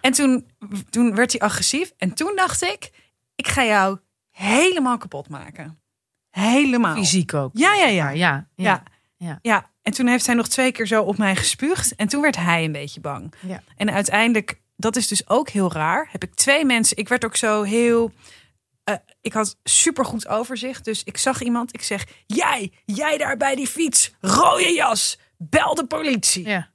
En 0.00 0.12
toen, 0.12 0.50
toen 0.90 1.14
werd 1.14 1.32
hij 1.32 1.40
agressief. 1.40 1.92
En 1.96 2.14
toen 2.14 2.36
dacht 2.36 2.62
ik, 2.62 2.90
ik 3.34 3.48
ga 3.48 3.64
jou 3.64 3.98
helemaal 4.30 4.98
kapot 4.98 5.28
maken. 5.28 5.80
Helemaal. 6.30 6.94
Fysiek 6.94 7.34
ook. 7.34 7.50
Ja, 7.54 7.74
ja, 7.74 7.86
ja. 7.86 8.10
Ja. 8.10 8.46
Ja. 8.56 8.82
Ja. 9.16 9.38
Ja, 9.42 9.70
en 9.82 9.92
toen 9.92 10.06
heeft 10.06 10.26
hij 10.26 10.34
nog 10.34 10.48
twee 10.48 10.72
keer 10.72 10.86
zo 10.86 11.02
op 11.02 11.18
mij 11.18 11.36
gespuugd. 11.36 11.94
En 11.94 12.08
toen 12.08 12.22
werd 12.22 12.36
hij 12.36 12.64
een 12.64 12.72
beetje 12.72 13.00
bang. 13.00 13.32
Ja. 13.40 13.62
En 13.76 13.90
uiteindelijk, 13.90 14.60
dat 14.76 14.96
is 14.96 15.08
dus 15.08 15.28
ook 15.28 15.48
heel 15.48 15.72
raar. 15.72 16.08
Heb 16.12 16.22
ik 16.22 16.34
twee 16.34 16.64
mensen. 16.64 16.96
Ik 16.96 17.08
werd 17.08 17.24
ook 17.24 17.36
zo 17.36 17.62
heel. 17.62 18.12
eh, 18.84 18.94
ik 19.20 19.32
had 19.32 19.56
supergoed 19.64 20.28
overzicht. 20.28 20.84
Dus 20.84 21.04
ik 21.04 21.16
zag 21.16 21.42
iemand. 21.42 21.74
Ik 21.74 21.82
zeg: 21.82 22.06
Jij, 22.26 22.72
jij 22.84 23.18
daar 23.18 23.36
bij 23.36 23.54
die 23.54 23.66
fiets. 23.66 24.12
Rode 24.20 24.72
jas. 24.72 25.18
Bel 25.38 25.74
de 25.74 25.86
politie. 25.86 26.46
Ja. 26.48 26.70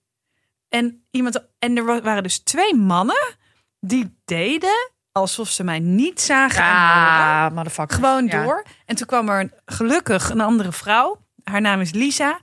En, 0.70 1.06
iemand, 1.12 1.46
en 1.60 1.78
er 1.78 1.86
wa- 1.86 2.02
waren 2.02 2.24
dus 2.24 2.38
twee 2.39 2.76
mannen. 2.76 3.36
Die 3.80 4.18
deden 4.26 4.91
alsof 5.15 5.49
ze 5.49 5.63
mij 5.63 5.80
niet 5.80 6.21
zagen. 6.21 7.54
motherfucker. 7.54 7.95
Gewoon 7.95 8.25
Ja. 8.25 8.43
door. 8.43 8.65
En 8.86 8.95
toen 8.95 9.08
kwam 9.08 9.30
er 9.30 9.39
een, 9.39 9.51
gelukkig 9.65 10.30
een 10.30 10.41
andere 10.41 10.71
vrouw. 10.71 11.17
Haar 11.43 11.62
naam 11.62 11.82
is 11.82 11.91
Lisa. 11.91 12.39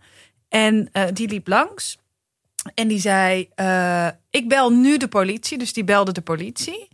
En 0.49 0.89
eh, 0.93 1.05
die 1.13 1.29
liep 1.29 1.49
langs. 1.49 1.99
En 2.75 2.89
die 2.89 3.01
zei: 3.01 3.49
eh, 3.55 4.09
Ik 4.31 4.49
bel 4.49 4.71
nu 4.73 4.97
de 4.97 5.09
politie. 5.09 5.59
Dus 5.59 5.73
die 5.73 5.85
belde 5.85 6.13
de 6.13 6.21
politie. 6.21 6.89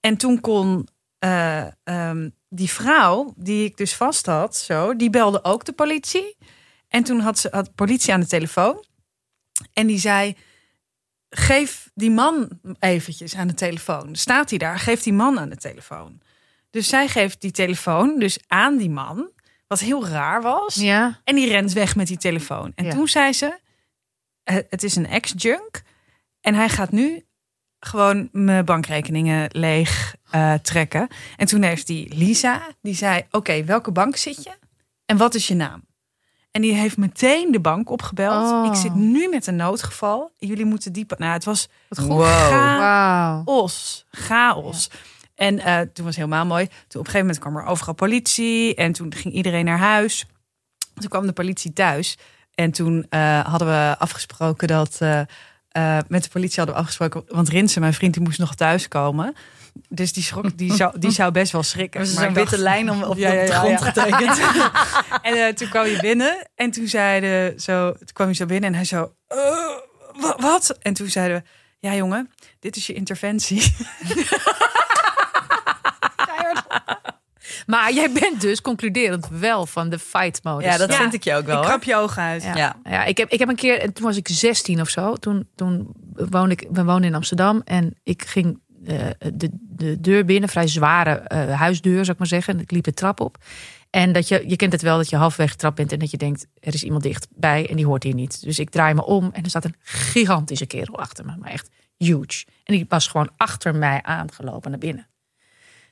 En 0.00 0.16
toen 0.16 0.40
kon 0.40 0.88
eh, 1.18 1.66
ehm, 1.84 2.28
die 2.48 2.70
vrouw, 2.70 3.32
die 3.36 3.64
ik 3.64 3.76
dus 3.76 3.94
vast 3.94 4.26
had, 4.26 4.56
zo, 4.56 4.96
die 4.96 5.10
belde 5.10 5.44
ook 5.44 5.64
de 5.64 5.72
politie. 5.72 6.36
En 6.88 7.02
toen 7.04 7.20
had 7.20 7.38
ze 7.38 7.48
had 7.50 7.74
politie 7.74 8.12
aan 8.12 8.20
de 8.20 8.26
telefoon. 8.26 8.84
En 9.72 9.86
die 9.86 9.98
zei: 9.98 10.36
Geef 11.30 11.87
die 11.98 12.10
man 12.10 12.48
eventjes 12.78 13.36
aan 13.36 13.46
de 13.46 13.54
telefoon. 13.54 14.16
Staat 14.16 14.50
hij 14.50 14.58
daar? 14.58 14.78
Geef 14.78 15.02
die 15.02 15.12
man 15.12 15.38
aan 15.38 15.48
de 15.48 15.56
telefoon. 15.56 16.20
Dus 16.70 16.88
zij 16.88 17.08
geeft 17.08 17.40
die 17.40 17.50
telefoon 17.50 18.18
dus 18.18 18.38
aan 18.46 18.76
die 18.76 18.90
man. 18.90 19.30
Wat 19.66 19.80
heel 19.80 20.06
raar 20.06 20.42
was. 20.42 20.74
Ja. 20.74 21.20
En 21.24 21.34
die 21.34 21.48
rent 21.48 21.72
weg 21.72 21.96
met 21.96 22.06
die 22.06 22.16
telefoon. 22.16 22.72
En 22.74 22.84
Ja. 22.84 22.90
toen 22.90 23.08
zei 23.08 23.32
ze: 23.32 23.58
"Het- 24.44 24.66
Het 24.70 24.82
is 24.82 24.96
een 24.96 25.06
ex-junk. 25.06 25.82
En 26.40 26.54
hij 26.54 26.68
gaat 26.68 26.90
nu 26.90 27.24
gewoon 27.80 28.28
mijn 28.32 28.64
bankrekeningen 28.64 29.48
leeg 29.52 30.14
eh, 30.30 30.54
trekken. 30.54 31.08
En 31.36 31.46
toen 31.46 31.62
heeft 31.62 31.86
die 31.86 32.14
Lisa, 32.14 32.66
die 32.82 32.94
zei: 32.94 33.26
Oké, 33.30 33.64
welke 33.64 33.90
bank 33.92 34.16
zit 34.16 34.42
je? 34.42 34.52
En 35.06 35.16
wat 35.16 35.34
is 35.34 35.48
je 35.48 35.54
naam? 35.54 35.86
En 36.58 36.64
die 36.64 36.74
heeft 36.74 36.96
meteen 36.96 37.52
de 37.52 37.60
bank 37.60 37.90
opgebeld. 37.90 38.50
Oh. 38.50 38.66
Ik 38.66 38.74
zit 38.74 38.94
nu 38.94 39.28
met 39.28 39.46
een 39.46 39.56
noodgeval. 39.56 40.32
Jullie 40.38 40.64
moeten 40.64 40.92
die. 40.92 41.06
Nou, 41.18 41.32
het 41.32 41.44
was. 41.44 41.68
Wow. 41.88 42.24
Chaos. 42.24 44.04
Chaos. 44.10 44.90
En 45.34 45.58
eh, 45.58 45.80
toen 45.80 46.04
was 46.04 46.16
het 46.16 46.24
helemaal 46.24 46.46
mooi. 46.46 46.64
Toen 46.66 46.74
op 46.76 47.06
een 47.06 47.12
gegeven 47.12 47.20
moment 47.20 47.38
kwam 47.38 47.56
er 47.56 47.64
overal 47.64 47.94
politie. 47.94 48.74
En 48.74 48.92
toen 48.92 49.14
ging 49.14 49.34
iedereen 49.34 49.64
naar 49.64 49.78
huis. 49.78 50.26
Toen 50.94 51.08
kwam 51.08 51.26
de 51.26 51.32
politie 51.32 51.72
thuis. 51.72 52.18
En 52.54 52.70
toen 52.70 53.06
eh, 53.08 53.40
hadden 53.46 53.68
we 53.68 53.94
afgesproken 53.98 54.68
dat... 54.68 54.96
eh, 55.00 55.98
met 56.08 56.22
de 56.22 56.30
politie 56.30 56.56
hadden 56.56 56.74
we 56.74 56.80
afgesproken... 56.80 57.22
Want 57.28 57.48
Rinsen, 57.48 57.80
mijn 57.80 57.94
vriend, 57.94 58.14
die 58.14 58.22
moest 58.22 58.38
nog 58.38 58.54
thuiskomen. 58.54 59.34
Dus 59.88 60.12
die 60.12 60.22
schrok, 60.22 60.56
die 60.58 60.74
zou, 60.74 60.98
die 60.98 61.10
zou 61.10 61.32
best 61.32 61.52
wel 61.52 61.62
schrikken. 61.62 62.00
Dus 62.00 62.08
Maar 62.14 62.20
zo'n 62.20 62.28
ik 62.28 62.34
dacht- 62.38 62.50
witte 62.50 62.64
lijn 62.64 62.90
om, 62.90 63.02
op, 63.02 63.16
Ja, 63.16 63.32
ja, 63.32 63.40
op 63.40 63.46
de 63.46 63.52
grond 63.52 63.80
ja. 63.80 63.86
getekend. 63.90 64.40
en 65.28 65.46
eh, 65.46 65.54
toen 65.54 65.68
kwam 65.68 65.86
je 65.86 65.98
binnen 66.00 66.48
en 66.54 66.70
toen 66.70 66.86
zeiden 66.86 67.60
zo, 67.60 67.92
toen 67.92 68.08
kwam 68.12 68.26
hij 68.26 68.36
zo 68.36 68.46
binnen 68.46 68.68
en 68.70 68.74
hij 68.76 68.84
zo, 68.84 69.12
"Eh, 69.28 69.38
wa- 70.20 70.36
wat? 70.40 70.76
En 70.82 70.94
toen 70.94 71.08
zeiden 71.08 71.36
we, 71.36 71.42
ja 71.88 71.94
jongen, 71.94 72.30
dit 72.60 72.76
is 72.76 72.86
je 72.86 72.92
interventie. 72.92 73.74
Maar 77.66 77.92
jij 77.92 78.12
bent 78.12 78.40
dus 78.40 78.60
concluderend 78.60 79.28
wel 79.28 79.66
van 79.66 79.88
de 79.88 79.98
fight 79.98 80.42
modus. 80.44 80.64
Ja, 80.64 80.76
dat 80.76 80.90
Ja. 80.90 80.96
vind 80.96 81.14
ik 81.14 81.24
je 81.24 81.34
ook 81.34 81.46
wel. 81.46 81.60
Ik 81.60 81.66
krap 81.66 81.82
je 81.84 81.96
ogen 81.96 82.22
uit. 82.22 82.42
Ja. 82.42 82.56
Ja. 82.56 82.76
Ja, 82.84 83.04
ik 83.04 83.16
heb, 83.18 83.30
ik 83.30 83.38
heb 83.38 83.48
een 83.48 83.56
keer, 83.56 83.80
en 83.80 83.92
toen 83.92 84.04
was 84.06 84.16
ik 84.16 84.28
16 84.30 84.80
of 84.80 84.88
zo. 84.88 85.14
Toen, 85.14 85.48
toen 85.54 85.88
woonde 86.14 86.52
ik, 86.54 86.66
we 86.70 86.84
woonden 86.84 87.04
in 87.08 87.14
Amsterdam. 87.14 87.62
En 87.64 87.94
ik 88.02 88.22
ging 88.26 88.60
de, 88.78 89.50
de 89.52 90.00
deur 90.00 90.24
binnen, 90.24 90.48
vrij 90.48 90.66
zware 90.66 91.10
eh, 91.10 91.54
huisdeur, 91.54 91.98
zou 91.98 92.10
ik 92.10 92.18
maar 92.18 92.26
zeggen. 92.26 92.54
En 92.54 92.60
ik 92.60 92.70
liep 92.70 92.84
de 92.84 92.94
trap 92.94 93.20
op. 93.20 93.38
En 93.90 94.12
dat 94.12 94.28
je, 94.28 94.44
je 94.46 94.56
kent 94.56 94.72
het 94.72 94.82
wel 94.82 94.96
dat 94.96 95.08
je 95.08 95.16
halfweg 95.16 95.50
getrapt 95.50 95.76
bent 95.76 95.92
en 95.92 95.98
dat 95.98 96.10
je 96.10 96.16
denkt, 96.16 96.46
er 96.60 96.74
is 96.74 96.84
iemand 96.84 97.02
dichtbij 97.02 97.68
en 97.68 97.76
die 97.76 97.86
hoort 97.86 98.02
hier 98.02 98.14
niet. 98.14 98.42
Dus 98.42 98.58
ik 98.58 98.70
draai 98.70 98.94
me 98.94 99.04
om 99.04 99.30
en 99.32 99.42
er 99.42 99.48
staat 99.48 99.64
een 99.64 99.76
gigantische 99.82 100.66
kerel 100.66 100.98
achter 100.98 101.24
me. 101.24 101.36
Maar 101.36 101.50
echt 101.50 101.70
huge. 101.96 102.44
En 102.64 102.74
die 102.74 102.86
was 102.88 103.06
gewoon 103.06 103.30
achter 103.36 103.74
mij 103.74 104.02
aangelopen 104.02 104.70
naar 104.70 104.80
binnen. 104.80 105.06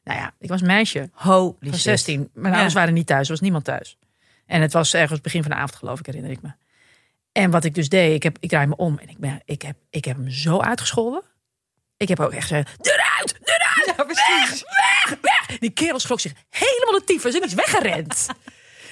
Nou 0.05 0.19
ja, 0.19 0.35
ik 0.39 0.49
was 0.49 0.61
een 0.61 0.67
meisje 0.67 1.11
Holy 1.13 1.55
van 1.61 1.73
shit. 1.73 1.81
16. 1.81 2.31
Mijn 2.35 2.55
ouders 2.55 2.75
waren 2.75 2.95
niet 2.95 3.07
thuis, 3.07 3.27
er 3.27 3.33
was 3.33 3.41
niemand 3.41 3.65
thuis. 3.65 3.99
En 4.47 4.61
het 4.61 4.73
was 4.73 4.95
ergens 4.95 5.21
begin 5.21 5.43
van 5.43 5.51
de 5.51 5.57
avond, 5.57 5.77
geloof 5.77 5.99
ik, 5.99 6.07
herinner 6.07 6.31
ik 6.31 6.43
me. 6.43 6.51
En 7.33 7.51
wat 7.51 7.65
ik 7.65 7.75
dus 7.75 7.89
deed, 7.89 8.15
ik, 8.15 8.23
heb, 8.23 8.37
ik 8.41 8.49
draai 8.49 8.67
me 8.67 8.77
om 8.77 8.99
en 8.99 9.09
ik, 9.09 9.19
ben, 9.19 9.41
ik, 9.45 9.63
heb, 9.63 9.77
ik 9.91 10.05
heb 10.05 10.17
hem 10.17 10.31
zo 10.31 10.61
uitgescholden. 10.61 11.23
Ik 11.97 12.09
heb 12.09 12.21
ook 12.21 12.33
echt 12.33 12.47
gezegd, 12.47 12.69
eruit, 12.81 13.35
eruit, 13.43 13.97
Ja, 13.97 14.05
precies. 14.05 14.63
weg, 14.63 15.19
weg. 15.21 15.59
Die 15.59 15.71
kerel 15.71 15.99
schrok 15.99 16.21
zich 16.21 16.33
helemaal 16.51 16.99
de 16.99 17.05
tyfus 17.05 17.35
en 17.35 17.43
is 17.43 17.55
weggerend. 17.55 18.27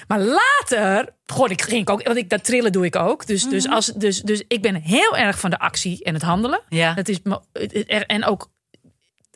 Maar 0.07 0.19
later, 0.19 1.13
gewoon, 1.25 1.49
ik 1.49 1.61
ging 1.61 1.87
ook, 1.87 2.03
want 2.03 2.17
ik, 2.17 2.29
dat 2.29 2.43
trillen 2.43 2.71
doe 2.71 2.85
ik 2.85 2.95
ook. 2.95 3.27
Dus, 3.27 3.49
dus, 3.49 3.69
als, 3.69 3.85
dus, 3.85 4.21
dus 4.21 4.43
ik 4.47 4.61
ben 4.61 4.75
heel 4.75 5.17
erg 5.17 5.39
van 5.39 5.49
de 5.49 5.59
actie 5.59 6.03
en 6.03 6.13
het 6.13 6.23
handelen. 6.23 6.61
Ja. 6.69 6.93
Dat 6.93 7.07
is, 7.07 7.19
en 8.07 8.25
ook 8.25 8.49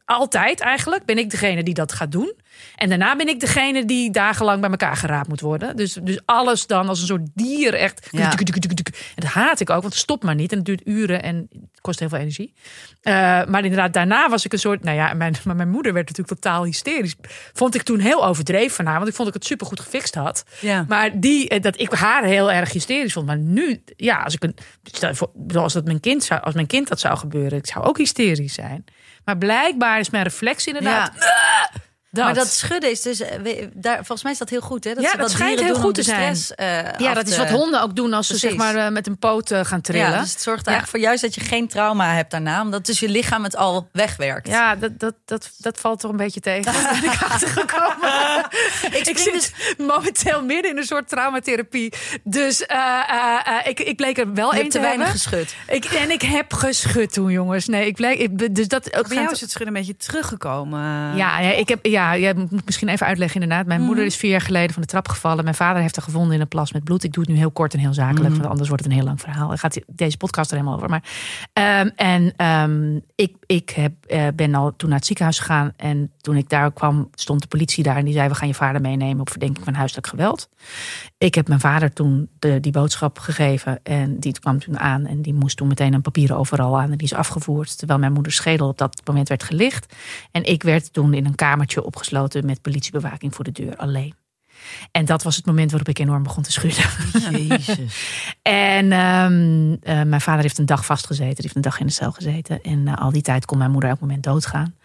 altijd 0.06 0.60
eigenlijk 0.60 1.06
ben 1.06 1.18
ik 1.18 1.30
degene 1.30 1.64
die 1.64 1.74
dat 1.74 1.92
gaat 1.94 2.12
doen. 2.12 2.34
En 2.76 2.90
daarna 2.90 3.16
ben 3.16 3.28
ik 3.28 3.40
degene 3.40 3.86
die 3.86 4.12
dagenlang 4.12 4.62
bij 4.62 4.70
elkaar 4.70 4.96
geraapt 4.96 5.28
moet 5.28 5.42
worden. 5.42 5.76
Dus, 5.76 5.94
dus 5.94 6.20
alles 6.26 6.68
dan 6.68 6.88
als 6.88 7.02
een 7.02 7.08
soort 7.08 7.28
dier 7.34 7.74
echt. 7.74 8.08
Ja. 8.12 8.32
En 8.38 8.96
dat 9.16 9.32
haat 9.32 9.60
ik 9.60 9.70
ook, 9.70 9.82
want 9.82 9.94
het 9.94 10.02
stopt 10.02 10.24
maar 10.24 10.36
niet. 10.36 10.52
En 10.52 10.58
het 10.58 10.66
duurt 10.66 10.82
uren 10.86 11.24
en 11.24 11.48
het 11.52 11.82
kost 11.82 12.00
heel 12.00 12.10
veel 12.10 12.18
energie. 12.18 12.54
Eh, 13.02 13.14
maar 13.46 13.64
inderdaad, 13.64 13.94
daarna 13.94 14.30
was 14.30 14.46
ik 14.46 14.54
een 14.54 14.60
soort... 14.60 14.84
Nou 14.84 14.98
ja, 14.98 15.14
mijn, 15.14 15.36
maar 15.44 15.56
mijn 15.64 15.70
moeder 15.70 15.94
werd 15.94 16.08
natuurlijk 16.08 16.42
totaal 16.42 16.64
hysterisch. 16.64 17.16
Vond 17.54 17.76
ik 17.76 17.82
toen 17.82 18.00
heel 18.00 18.26
overdreven 18.26 18.76
van 18.76 18.86
haar. 18.86 18.98
Want 18.98 19.10
ik 19.10 19.16
vond 19.16 19.28
dat 19.28 19.36
ik 19.36 19.42
het 19.42 19.52
supergoed 19.52 19.80
gefixt 19.80 20.16
had. 20.16 20.44
Ja. 20.60 20.86
Maar 20.88 21.20
die, 21.20 21.50
eh, 21.50 21.62
dat 21.62 21.80
ik 21.80 21.92
haar 21.92 22.24
heel 22.24 22.52
erg 22.52 22.72
hysterisch 22.72 23.14
vond. 23.14 23.26
Maar 23.26 23.38
nu, 23.38 23.84
ja, 23.96 24.24
als 24.24 24.34
ik 24.34 24.44
een, 24.44 24.56
stel 24.84 25.10
je 25.10 25.16
voor, 25.16 25.30
als 25.54 25.74
dat 25.74 25.86
mijn 25.86 26.00
kind 26.00 26.24
zou, 26.24 26.42
als 26.42 26.54
mijn 26.54 26.68
kind 26.68 26.88
dat 26.88 27.00
zou 27.00 27.18
gebeuren, 27.18 27.58
ik 27.58 27.68
zou 27.68 27.86
ook 27.86 27.98
hysterisch 27.98 28.54
zijn. 28.54 28.86
Maar 29.26 29.38
blijkbaar 29.38 30.00
is 30.00 30.10
mijn 30.10 30.24
reflex 30.24 30.68
inderdaad. 30.68 31.12
Dat. 32.12 32.24
Maar 32.26 32.34
dat 32.34 32.48
schudden 32.48 32.92
is 32.92 33.02
dus, 33.02 33.20
eh, 33.20 33.68
daar, 33.74 33.96
volgens 33.96 34.24
mij 34.24 34.32
is 34.32 34.38
dat 34.38 34.50
heel 34.50 34.62
goed, 34.62 34.84
hè? 34.84 34.94
Dat 34.94 35.04
Ja, 35.04 35.12
ze 35.12 35.18
dat 35.18 35.32
schijnt 35.32 35.60
heel 35.60 35.68
doen 35.68 35.76
goed 35.78 35.86
om 35.86 35.94
te 35.94 36.00
de 36.00 36.06
zijn. 36.06 36.36
stress, 36.36 36.56
eh, 36.56 37.00
ja, 37.00 37.14
dat 37.14 37.28
is 37.28 37.38
wat 37.38 37.50
honden 37.50 37.82
ook 37.82 37.96
doen 37.96 38.14
als 38.14 38.28
ze 38.28 38.38
zeg 38.38 38.56
maar 38.56 38.76
eh, 38.76 38.90
met 38.92 39.08
een 39.08 39.18
poot 39.18 39.54
gaan 39.62 39.82
trillen. 39.82 40.12
Ja, 40.12 40.20
dus 40.22 40.32
het 40.32 40.42
zorgt 40.42 40.66
Ja. 40.66 40.72
eigenlijk 40.72 40.90
voor 40.90 41.00
juist 41.00 41.22
dat 41.22 41.36
je 41.36 41.42
geen 41.42 41.68
trauma 41.68 42.14
hebt 42.14 42.32
daarna, 42.32 42.62
omdat 42.62 42.86
dus 42.86 43.00
je 43.00 43.10
lichaam 43.10 43.44
het 43.44 43.56
al 43.56 43.90
wegwerkt. 43.92 44.48
Ja, 44.48 44.76
dat, 44.76 45.00
dat, 45.00 45.14
dat, 45.26 45.50
dat 45.58 45.80
valt 45.80 46.00
toch 46.00 46.12
een 46.12 46.18
beetje 46.18 46.40
tegen. 46.40 46.74
Daar 46.74 46.98
ben 47.02 47.12
ik 47.12 47.22
achtergekomen. 47.24 48.46
ik, 48.92 48.96
spring 48.98 49.18
zit 49.20 49.34
dus- 49.34 49.76
momenteel 49.88 50.44
midden 50.44 50.72
in 50.72 50.78
een 50.78 50.84
soort 50.86 51.10
traumatherapie. 51.10 51.94
Dus 52.24 52.66
eh, 52.66 52.78
eh, 53.10 53.40
eh, 53.46 53.68
ik, 53.68 53.80
ik 53.80 53.96
bleek 53.96 54.18
er 54.18 54.34
wel 54.34 54.52
één 54.52 54.60
hebt 54.60 54.72
te 54.72 54.78
te 54.78 54.84
weinig 54.84 55.08
hebben. 55.08 55.22
geschud. 55.22 55.56
Ik, 55.68 55.86
en 55.86 56.12
ik 56.12 56.22
heb 56.22 56.54
geschud 56.54 57.14
toen, 57.14 57.32
jongens. 57.32 57.68
Nee, 57.68 57.86
ik 57.88 57.96
bleek. 57.96 58.20
Ik, 58.20 58.56
dus 58.56 58.68
dat 58.68 58.96
ook 58.98 59.08
Bij 59.08 59.18
jou 59.18 59.32
is 59.32 59.42
het 59.42 59.52
schudden 59.52 59.76
een 59.76 59.82
beetje 59.82 59.98
teruggekomen. 59.98 60.80
Ja, 61.16 61.40
ja, 61.40 61.52
ik 61.52 61.70
heb, 61.70 61.86
ja, 61.86 61.99
jij 62.00 62.34
moet 62.34 62.66
misschien 62.66 62.88
even 62.88 63.08
uitleggen 63.08 63.42
inderdaad. 63.42 63.66
Mijn 63.66 63.82
moeder 63.82 64.06
is 64.06 64.16
vier 64.16 64.32
jaar 64.32 64.42
geleden 64.42 64.74
van 64.74 64.82
de 64.82 64.88
trap 64.88 65.08
gevallen. 65.08 65.44
Mijn 65.44 65.56
vader 65.56 65.82
heeft 65.82 65.96
haar 65.96 66.06
gevonden 66.06 66.34
in 66.36 66.42
een 66.42 66.48
plas 66.48 66.74
met 66.74 66.84
bloed. 66.84 67.04
Ik 67.04 67.14
doe 67.14 67.24
het 67.24 67.32
nu 67.32 67.38
heel 67.38 67.52
kort 67.52 67.74
en 67.74 67.80
heel 67.80 67.94
zakelijk, 67.94 68.36
want 68.36 68.48
anders 68.48 68.68
wordt 68.68 68.84
het 68.84 68.92
een 68.92 68.98
heel 68.98 69.08
lang 69.08 69.22
verhaal. 69.22 69.48
Dan 69.48 69.58
gaat 69.58 69.80
deze 69.88 70.18
podcast 70.18 70.52
er 70.52 70.58
helemaal 70.58 70.78
over. 70.78 70.90
Maar, 70.90 71.04
ehm, 71.54 71.90
en 71.96 72.34
ehm, 72.36 73.00
ik, 73.16 73.36
ik 73.46 73.70
heb, 73.70 73.94
eh, 74.08 74.28
ben 74.36 74.56
al 74.56 74.76
toen 74.76 74.90
naar 74.90 74.98
het 74.98 75.08
ziekenhuis 75.08 75.40
gegaan. 75.40 75.74
En 75.78 76.12
toen 76.30 76.38
ik 76.38 76.50
daar 76.50 76.72
kwam, 76.72 77.10
stond 77.14 77.42
de 77.42 77.48
politie 77.48 77.84
daar. 77.84 77.96
En 77.96 78.06
die 78.06 78.14
zei, 78.14 78.28
we 78.28 78.36
gaan 78.36 78.48
je 78.48 78.54
vader 78.54 78.82
meenemen 78.82 79.20
op 79.20 79.30
verdenking 79.30 79.66
van 79.66 79.74
huiselijk 79.74 80.08
geweld. 80.08 80.50
Ik 81.18 81.36
heb 81.36 81.48
mijn 81.48 81.60
vader 81.60 81.94
toen 81.94 82.30
de, 82.40 82.60
die 82.60 82.72
boodschap 82.72 83.20
gegeven. 83.20 83.80
En 83.84 84.20
die 84.20 84.40
kwam 84.40 84.60
toen 84.60 84.80
aan. 84.80 85.06
En 85.06 85.22
die 85.22 85.34
moest 85.34 85.58
toen 85.58 85.68
meteen 85.68 85.94
een 85.94 86.02
papieren 86.02 86.38
overal 86.38 86.80
aan. 86.80 86.92
En 86.92 86.98
die 86.98 87.08
is 87.08 87.14
afgevoerd. 87.14 87.78
Terwijl 87.78 88.00
mijn 88.00 88.14
moeders 88.14 88.36
schedel 88.36 88.68
op 88.68 88.78
dat 88.78 89.02
moment 89.06 89.28
werd 89.28 89.44
gelicht. 89.44 89.96
En 90.32 90.44
ik 90.44 90.64
werd 90.64 90.94
toen 90.94 91.14
in 91.14 91.26
een 91.26 91.36
kamertje 91.36 91.84
opgesloten 91.84 92.46
met 92.46 92.62
politiebewaking 92.62 93.36
voor 93.36 93.44
de 93.44 93.52
deur 93.52 93.76
alleen. 93.76 94.14
En 94.92 95.06
dat 95.06 95.24
was 95.24 95.36
het 95.36 95.46
moment 95.46 95.72
waarop 95.72 95.90
ik 95.90 96.00
enorm 96.00 96.24
begon 96.24 96.44
te 96.44 96.52
schudden. 96.52 96.86
Jezus. 97.48 97.78
En 98.42 98.92
ehm, 98.92 99.76
eh, 99.82 100.04
mijn 100.04 100.22
vader 100.22 100.42
heeft 100.42 100.58
een 100.58 100.66
dag 100.66 100.86
vastgezeten. 100.86 101.36
Die 101.36 101.44
heeft 101.44 101.56
een 101.56 101.62
dag 101.62 101.80
in 101.80 101.86
de 101.86 101.92
cel 101.92 102.12
gezeten. 102.12 102.62
En 102.62 102.88
eh, 102.88 102.98
al 102.98 103.12
die 103.12 103.22
tijd 103.22 103.46
kon 103.46 103.58
mijn 103.58 103.72
moeder 103.72 103.90
elk 103.90 104.00
moment 104.00 104.24
doodgaan. 104.24 104.76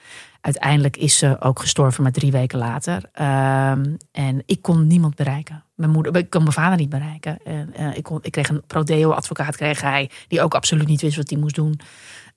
Uiteindelijk 0.45 0.97
is 0.97 1.19
ze 1.19 1.41
ook 1.41 1.61
gestorven, 1.61 2.03
maar 2.03 2.13
drie 2.13 2.33
weken 2.33 2.59
later. 2.59 3.03
Ehm, 3.13 3.97
en 4.13 4.43
ik 4.47 4.63
kon 4.63 4.87
niemand 4.87 5.15
bereiken. 5.15 5.65
Mijn 5.75 5.91
moeder, 5.91 6.17
ik 6.17 6.31
kon 6.31 6.43
mijn 6.43 6.53
vader 6.53 6.79
niet 6.79 6.89
bereiken. 6.89 7.39
En, 7.45 7.75
eh, 7.75 7.97
ik, 7.97 8.03
kon, 8.03 8.19
ik 8.23 8.33
kreeg 8.33 8.49
een 8.49 8.67
prodeo-advocaat, 8.67 9.57
kreeg 9.57 9.81
hij, 9.81 10.11
die 10.29 10.43
ook 10.43 10.55
absoluut 10.55 10.87
niet 10.87 11.01
wist 11.01 11.17
wat 11.17 11.31
hij 11.31 11.39
moest 11.39 11.55
doen. 11.55 11.81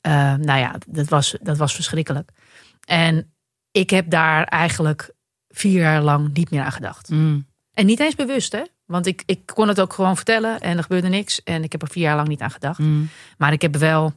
Ehm, 0.01 0.39
nou 0.39 0.59
ja, 0.59 0.75
dat 0.87 1.07
was, 1.07 1.35
dat 1.41 1.57
was 1.57 1.75
verschrikkelijk. 1.75 2.31
En 2.85 3.33
ik 3.71 3.89
heb 3.89 4.09
daar 4.09 4.43
eigenlijk 4.43 5.11
vier 5.47 5.81
jaar 5.81 6.01
lang 6.01 6.33
niet 6.33 6.51
meer 6.51 6.63
aan 6.63 6.71
gedacht. 6.71 7.09
Mm. 7.09 7.45
En 7.73 7.85
niet 7.85 7.99
eens 7.99 8.15
bewust, 8.15 8.51
hè? 8.51 8.63
Want 8.85 9.05
ik, 9.05 9.23
ik 9.25 9.45
kon 9.45 9.67
het 9.67 9.81
ook 9.81 9.93
gewoon 9.93 10.15
vertellen 10.15 10.59
en 10.59 10.77
er 10.77 10.83
gebeurde 10.83 11.07
niks. 11.07 11.43
En 11.43 11.63
ik 11.63 11.71
heb 11.71 11.81
er 11.81 11.89
vier 11.89 12.03
jaar 12.03 12.15
lang 12.15 12.27
niet 12.27 12.41
aan 12.41 12.51
gedacht. 12.51 12.79
Mm. 12.79 13.09
Maar 13.37 13.53
ik 13.53 13.61
heb 13.61 13.75
wel 13.75 14.13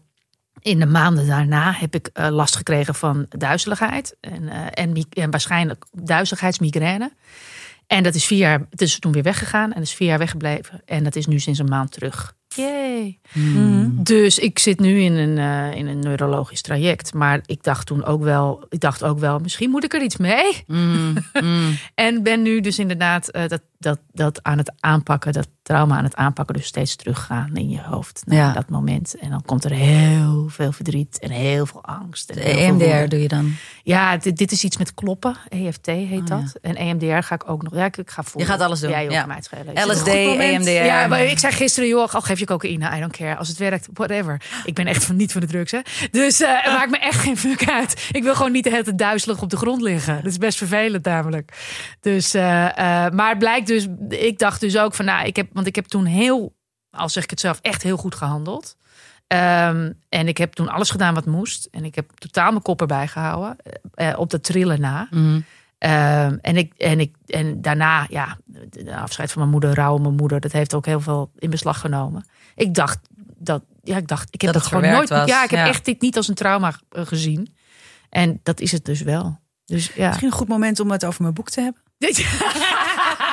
in 0.63 0.79
de 0.79 0.87
maanden 0.87 1.27
daarna 1.27 1.73
heb 1.73 1.95
ik 1.95 2.11
eh, 2.13 2.29
last 2.29 2.57
gekregen 2.57 2.95
van 2.95 3.27
duizeligheid. 3.29 4.17
En, 4.21 4.49
eh, 4.49 4.85
en, 5.15 5.31
waarschijnlijk 5.31 5.85
duizeligheidsmigraine. 5.93 7.13
En 7.87 8.03
dat 8.03 8.15
is 8.15 8.25
vier 8.25 8.39
jaar, 8.39 8.67
het 8.71 8.81
is 8.81 8.99
toen 8.99 9.13
weer 9.13 9.23
weggegaan 9.23 9.73
en 9.73 9.83
is 9.83 9.93
vier 9.93 10.09
jaar 10.09 10.19
weggebleven. 10.19 10.83
En 10.85 11.05
dat 11.05 11.17
is 11.17 11.27
nu 11.27 11.39
sinds 11.39 11.59
een 11.59 11.69
maand 11.69 11.93
terug. 11.93 12.35
Yay. 12.55 13.19
Dus 13.91 14.39
ik 14.39 14.59
zit 14.59 14.81
nu 14.81 15.01
in 15.01 15.13
een, 15.13 15.39
eh, 15.39 15.79
in 15.79 15.87
een 15.87 15.99
neurologisch 15.99 16.63
traject. 16.63 17.15
Maar 17.15 17.41
ik 17.47 17.63
dacht 17.63 17.87
toen 17.87 18.05
ook 18.05 18.23
wel, 18.23 18.67
ik 18.69 18.81
dacht 18.81 19.05
ook 19.05 19.19
wel, 19.19 19.39
misschien 19.39 19.71
moet 19.71 19.85
ik 19.85 19.95
er 19.95 20.03
iets 20.03 20.17
mee. 20.17 20.65
Mm. 20.67 21.15
Mm. 21.41 21.77
En 21.95 22.23
ben 22.23 22.43
nu 22.43 22.61
dus 22.61 22.79
inderdaad 22.79 23.29
eh, 23.29 23.49
dat, 23.49 23.63
dat, 23.79 23.99
dat 24.13 24.43
aan 24.43 24.59
het 24.59 24.73
aanpakken, 24.81 25.33
dat 25.33 25.49
trauma 25.63 25.97
aan 25.97 26.05
het 26.05 26.17
aanpakken, 26.17 26.55
dus 26.55 26.67
steeds 26.67 26.97
teruggaan 26.97 27.51
in 27.57 27.69
je 27.71 27.81
hoofd 27.83 28.23
naar 28.27 28.37
Ja. 28.39 28.53
dat 28.53 28.69
moment. 28.69 29.15
En 29.19 29.31
dan 29.31 29.43
komt 29.45 29.65
er 29.65 29.71
heel 29.71 30.47
veel 30.49 30.73
verdriet 30.73 31.19
en 31.19 31.31
heel 31.31 31.67
veel 31.67 31.85
angst. 31.85 32.31
En 32.31 32.37
De 32.37 32.43
EMDR 32.43 32.85
woede. 32.85 33.09
doe 33.09 33.21
je 33.23 33.29
dan. 33.29 33.55
Ja, 33.83 34.17
dit, 34.17 34.37
dit 34.37 34.53
is 34.53 34.65
iets 34.65 34.77
met 34.77 34.95
kloppen. 34.95 35.37
EFT 35.49 35.87
heet 35.87 36.21
Oh, 36.21 36.27
dat. 36.27 36.55
En 36.63 36.77
EMDR 36.77 37.07
ga 37.27 37.35
ik 37.35 37.51
ook 37.51 37.63
nog. 37.63 37.75
Ja, 37.75 37.85
ik, 37.85 37.97
ik 37.97 38.11
ga 38.11 38.23
voor. 38.23 38.41
Je 38.41 38.47
gaat 38.47 38.61
alles 38.61 38.81
doen, 38.81 38.91
Ja, 38.91 39.03
joh, 39.03 39.11
ja. 39.13 39.27
mij 39.27 39.41
schelen. 39.43 39.89
LSD? 39.91 40.07
EMDR. 40.07 40.71
Ja, 40.71 41.07
maar 41.07 41.23
ik 41.25 41.39
zei 41.39 41.53
gisteren, 41.53 41.89
joh, 41.89 42.15
al 42.15 42.21
geef 42.21 42.39
je 42.39 42.47
cocaïne, 42.47 42.97
I 42.97 43.01
don't 43.01 43.17
care. 43.17 43.37
Als 43.37 43.49
het 43.49 43.59
werkt, 43.59 43.89
whatever. 43.93 44.43
Ik 44.65 44.75
ben 44.75 44.87
echt 44.87 45.05
van 45.05 45.17
niet 45.17 45.33
van 45.33 45.41
de 45.41 45.47
drugs, 45.47 45.71
hè. 45.71 45.79
Dus 46.11 46.39
het 46.39 46.65
maakt 46.73 46.91
me 46.91 46.99
echt 46.99 47.21
geen 47.21 47.37
fuck 47.37 47.69
uit. 47.71 48.09
Ik 48.13 48.23
wil 48.23 48.35
gewoon 48.35 48.53
niet 48.53 48.65
de 48.65 48.71
hele 48.71 48.83
tijd 48.85 48.99
duizelig 48.99 49.43
op 49.43 49.51
de 49.51 49.57
grond 49.57 49.83
liggen. 49.83 50.15
Dat 50.17 50.25
is 50.33 50.39
best 50.39 50.59
vervelend 50.59 51.05
namelijk. 51.05 51.53
Dus, 52.01 52.35
eh, 52.35 52.67
eh, 53.07 53.13
maar 53.13 53.29
het 53.29 53.39
blijkt 53.39 53.67
dus, 53.67 53.87
ik 54.09 54.39
dacht 54.39 54.61
dus 54.61 54.79
ook 54.79 54.95
van, 54.95 55.05
nou, 55.05 55.27
ik 55.27 55.37
heb, 55.37 55.47
want 55.61 55.77
ik 55.77 55.83
heb 55.83 55.91
toen 55.91 56.05
heel, 56.05 56.57
al 56.91 57.09
zeg 57.09 57.23
ik 57.23 57.31
het 57.31 57.41
zelf, 57.41 57.59
echt 57.63 57.83
heel 57.83 57.97
goed 57.97 58.15
gehandeld. 58.15 58.77
Ehm, 59.27 59.93
en 60.09 60.29
ik 60.29 60.39
heb 60.39 60.53
toen 60.53 60.69
alles 60.69 60.91
gedaan 60.91 61.15
wat 61.15 61.27
moest. 61.27 61.69
En 61.71 61.85
ik 61.85 61.95
heb 61.95 62.11
totaal 62.15 62.51
mijn 62.51 62.63
kop 62.63 62.81
erbij 62.81 63.09
gehouden. 63.09 63.57
eh, 63.95 64.09
eh, 64.09 64.19
op 64.19 64.31
dat 64.31 64.43
trillen 64.43 64.81
na. 64.81 65.09
Mm. 65.11 65.45
Ehm, 65.79 66.37
en, 66.41 66.57
ik, 66.57 66.73
en, 66.77 67.01
ik, 67.01 67.15
en 67.27 67.63
daarna, 67.63 68.07
ja, 68.09 68.39
de 68.45 68.85
de 68.85 68.97
afscheid 68.97 69.31
van 69.31 69.41
mijn 69.41 69.53
moeder, 69.53 69.75
rouwen 69.75 70.03
mijn 70.03 70.15
moeder, 70.15 70.41
dat 70.41 70.53
heeft 70.53 70.75
ook 70.75 70.87
heel 70.87 71.01
veel 71.01 71.31
in 71.39 71.51
beslag 71.51 71.81
genomen. 71.81 72.25
Ik 72.55 72.75
dacht 72.75 72.99
dat, 73.39 73.63
ja, 73.83 73.97
ik 73.97 74.09
dacht, 74.09 74.29
ik 74.31 74.41
heb 74.41 74.53
Dat 74.53 74.67
gewoon 74.67 74.91
nooit, 74.91 75.09
was, 75.09 75.29
ja, 75.29 75.45
ik 75.45 75.51
heb 75.51 75.59
ja. 75.59 75.67
echt 75.67 75.85
dit 75.85 76.01
niet 76.01 76.17
als 76.17 76.29
een 76.29 76.35
trauma 76.35 76.75
eh, 76.89 77.07
gezien. 77.07 77.55
En 78.09 78.41
dat 78.43 78.61
is 78.61 78.73
het 78.73 78.85
dus 78.85 79.01
wel. 79.01 79.41
Dus 79.65 79.91
ja. 79.95 80.07
Misschien 80.07 80.29
een 80.29 80.35
goed 80.35 80.49
moment 80.49 80.81
om 80.81 80.91
het 80.91 81.05
over 81.05 81.23
mijn 81.23 81.35
boek 81.35 81.51
te 81.51 81.61
hebben. 81.61 81.83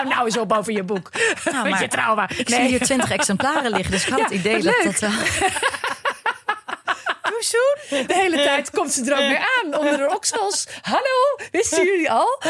nou 0.03 0.27
is 0.27 0.37
op 0.37 0.53
over 0.53 0.73
je 0.73 0.83
boek. 0.83 1.09
Nou, 1.45 1.61
Met 1.63 1.71
maar 1.71 1.81
je 1.81 1.87
trauma. 1.87 2.29
Ik 2.37 2.49
zie 2.49 2.61
hier 2.61 2.81
twintig 2.81 3.11
exemplaren 3.11 3.71
liggen, 3.71 3.91
dus 3.91 4.03
ik 4.05 4.09
had 4.09 4.17
Ja, 4.19 4.23
het 4.25 4.33
idee 4.33 4.53
dat 4.61 4.63
leuk. 4.63 4.83
dat... 4.83 5.01
eh, 5.01 5.17
De 8.07 8.13
hele 8.13 8.35
tijd 8.35 8.69
komt 8.71 8.91
ze 8.91 9.03
er 9.05 9.11
ook 9.11 9.17
weer 9.27 9.49
aan 9.63 9.75
onder 9.79 9.97
de 9.97 10.09
oksels. 10.15 10.67
Hallo, 10.81 11.37
wisten 11.51 11.85
jullie 11.85 12.11
al? 12.11 12.41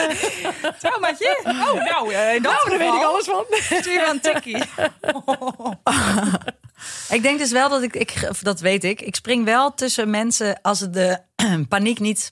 Traumaatje? 0.80 1.38
Oh, 1.44 1.74
nou, 1.74 2.14
in 2.14 2.42
dat 2.42 2.52
Nou, 2.52 2.70
daar 2.70 2.78
weet 2.78 2.94
ik 2.94 3.04
alles 3.04 3.26
van. 3.26 3.46
Stuur 3.80 4.20
tikkie. 4.22 4.58
ik 7.10 7.22
denk 7.22 7.40
dus 7.40 7.52
wel 7.52 7.70
dat 7.70 7.82
ik, 7.82 7.96
ik, 7.96 8.14
of 8.30 8.40
dat 8.40 8.60
weet 8.60 8.84
ik, 8.84 9.02
ik 9.02 9.16
spring 9.16 9.46
wel 9.46 9.74
tussen 9.74 10.10
mensen 10.10 10.60
als 10.62 10.80
het 10.80 10.94
de 10.94 11.20
paniek 11.70 12.00
niet 12.00 12.32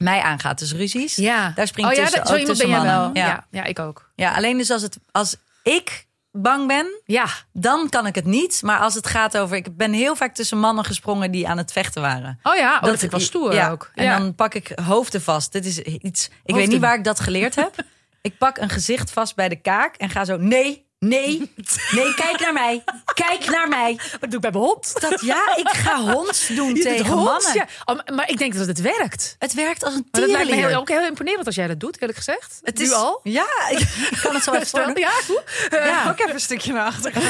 mij 0.00 0.20
aangaat. 0.20 0.58
Dus 0.58 0.72
ruzies. 0.72 1.16
Ja, 1.16 1.52
Daar 1.54 1.66
springt 1.66 1.90
oh, 1.90 1.96
ja, 1.96 2.02
tussen, 2.02 2.18
dat- 2.18 2.28
zo 2.28 2.34
ook 2.34 2.40
iemand 2.40 2.58
ben 2.58 2.66
tussen 2.66 2.84
jij 2.84 2.94
wel. 2.94 3.02
mannen. 3.02 3.22
Ja. 3.22 3.28
Ja. 3.28 3.46
Ja, 3.50 3.64
ik 3.64 3.78
ook. 3.78 4.10
Ja, 4.14 4.34
alleen 4.34 4.58
dus 4.58 4.70
als, 4.70 4.82
het, 4.82 4.98
als 5.10 5.36
ik 5.62 6.06
bang 6.32 6.66
ben, 6.66 7.00
Ja, 7.04 7.26
dan 7.52 7.88
kan 7.88 8.06
ik 8.06 8.14
het 8.14 8.24
niet. 8.24 8.62
Maar 8.62 8.78
als 8.78 8.94
het 8.94 9.06
gaat 9.06 9.36
over, 9.36 9.56
ik 9.56 9.76
ben 9.76 9.92
heel 9.92 10.16
vaak 10.16 10.34
tussen 10.34 10.58
mannen 10.58 10.84
gesprongen 10.84 11.30
die 11.30 11.48
aan 11.48 11.58
het 11.58 11.72
vechten 11.72 12.02
waren. 12.02 12.38
oh 12.42 12.56
ja, 12.56 12.74
oh, 12.76 12.82
dat, 12.82 13.02
ik 13.02 13.10
wel 13.10 13.20
stoer 13.20 13.54
ja, 13.54 13.70
ook. 13.70 13.90
En 13.94 14.04
ja. 14.04 14.18
dan 14.18 14.34
pak 14.34 14.54
ik 14.54 14.72
hoofden 14.84 15.22
vast. 15.22 15.52
Dit 15.52 15.64
is 15.66 15.78
iets. 15.78 16.30
Ik 16.44 16.54
weet 16.54 16.68
niet 16.68 16.80
waar 16.80 16.98
ik 16.98 17.04
dat 17.04 17.20
geleerd 17.20 17.54
heb. 17.54 17.74
ik 18.22 18.38
pak 18.38 18.58
een 18.58 18.68
gezicht 18.68 19.10
vast 19.10 19.34
bij 19.34 19.48
de 19.48 19.60
kaak 19.60 19.96
en 19.96 20.10
ga 20.10 20.24
zo. 20.24 20.36
Nee, 20.36 20.86
nee, 20.98 21.52
nee, 21.90 22.14
kijk 22.14 22.40
naar 22.40 22.52
mij. 22.52 22.84
Kijk 23.14 23.50
naar 23.50 23.68
mij. 23.68 23.98
Wat 24.20 24.30
doe 24.30 24.34
ik 24.34 24.40
bij 24.40 24.50
mijn 24.50 24.64
hond? 24.64 25.00
Dat, 25.00 25.20
ja, 25.20 25.56
ik 25.56 25.68
ga 25.68 26.00
honds 26.00 26.46
doen 26.46 26.74
Je 26.74 26.82
tegen 26.82 27.06
honds, 27.06 27.44
mannen. 27.44 27.54
Ja. 27.54 27.66
Oh, 27.84 28.16
maar 28.16 28.30
ik 28.30 28.38
denk 28.38 28.54
dat 28.54 28.66
het 28.66 28.80
werkt. 28.80 29.36
Het 29.38 29.54
werkt 29.54 29.84
als 29.84 29.94
een 29.94 30.06
Maar 30.10 30.20
dat 30.20 30.30
lijkt 30.30 30.50
me 30.50 30.56
heel, 30.56 30.78
ook 30.78 30.88
heel 30.88 31.06
imponerend 31.06 31.46
als 31.46 31.54
jij 31.54 31.66
dat 31.66 31.80
doet, 31.80 32.00
eerlijk 32.00 32.18
gezegd. 32.18 32.58
Het 32.62 32.78
nu 32.78 32.84
is 32.84 32.92
al. 32.92 33.20
Ja, 33.22 33.46
ik, 33.70 33.88
kan 34.22 34.34
het 34.34 34.44
zo 34.44 34.52
even 34.52 34.66
Stel-. 34.66 34.98
Ja, 34.98 35.10
hoe? 35.26 35.42
Ja. 35.70 36.08
Ook 36.10 36.18
even 36.18 36.34
een 36.34 36.40
stukje 36.40 36.72
naar 36.72 36.86
achter. 36.86 37.12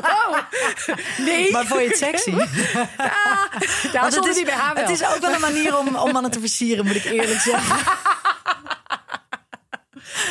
Wow. 0.00 0.36
Nee. 1.18 1.52
Maar 1.52 1.66
vond 1.66 1.80
je 1.80 1.88
het 1.88 1.96
sexy? 1.96 2.30
Daar 3.92 4.00
Want 4.00 4.12
stond 4.12 4.34
die 4.34 4.44
bij 4.44 4.54
haar 4.54 4.74
wel. 4.74 4.82
het 4.82 5.00
is 5.00 5.06
ook 5.06 5.18
wel 5.18 5.32
een 5.32 5.40
manier 5.40 5.78
om, 5.78 5.96
om 5.96 6.12
mannen 6.12 6.30
te 6.30 6.40
versieren, 6.40 6.86
moet 6.86 6.96
ik 6.96 7.04
eerlijk 7.04 7.40
zeggen. 7.40 7.76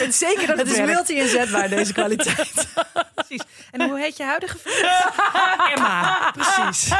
En 0.01 0.13
zeker 0.13 0.47
dat 0.47 0.57
Het 0.57 0.67
het, 0.67 0.77
is 0.77 0.85
multi-inzetbaar, 0.85 1.69
deze 1.69 1.93
kwaliteit. 1.93 2.67
Precies. 3.15 3.43
En 3.71 3.89
hoe 3.89 3.99
heet 3.99 4.17
je 4.17 4.23
huidige 4.23 4.57
vriend? 4.63 4.87
Emma. 5.75 6.31
Precies. 6.31 6.91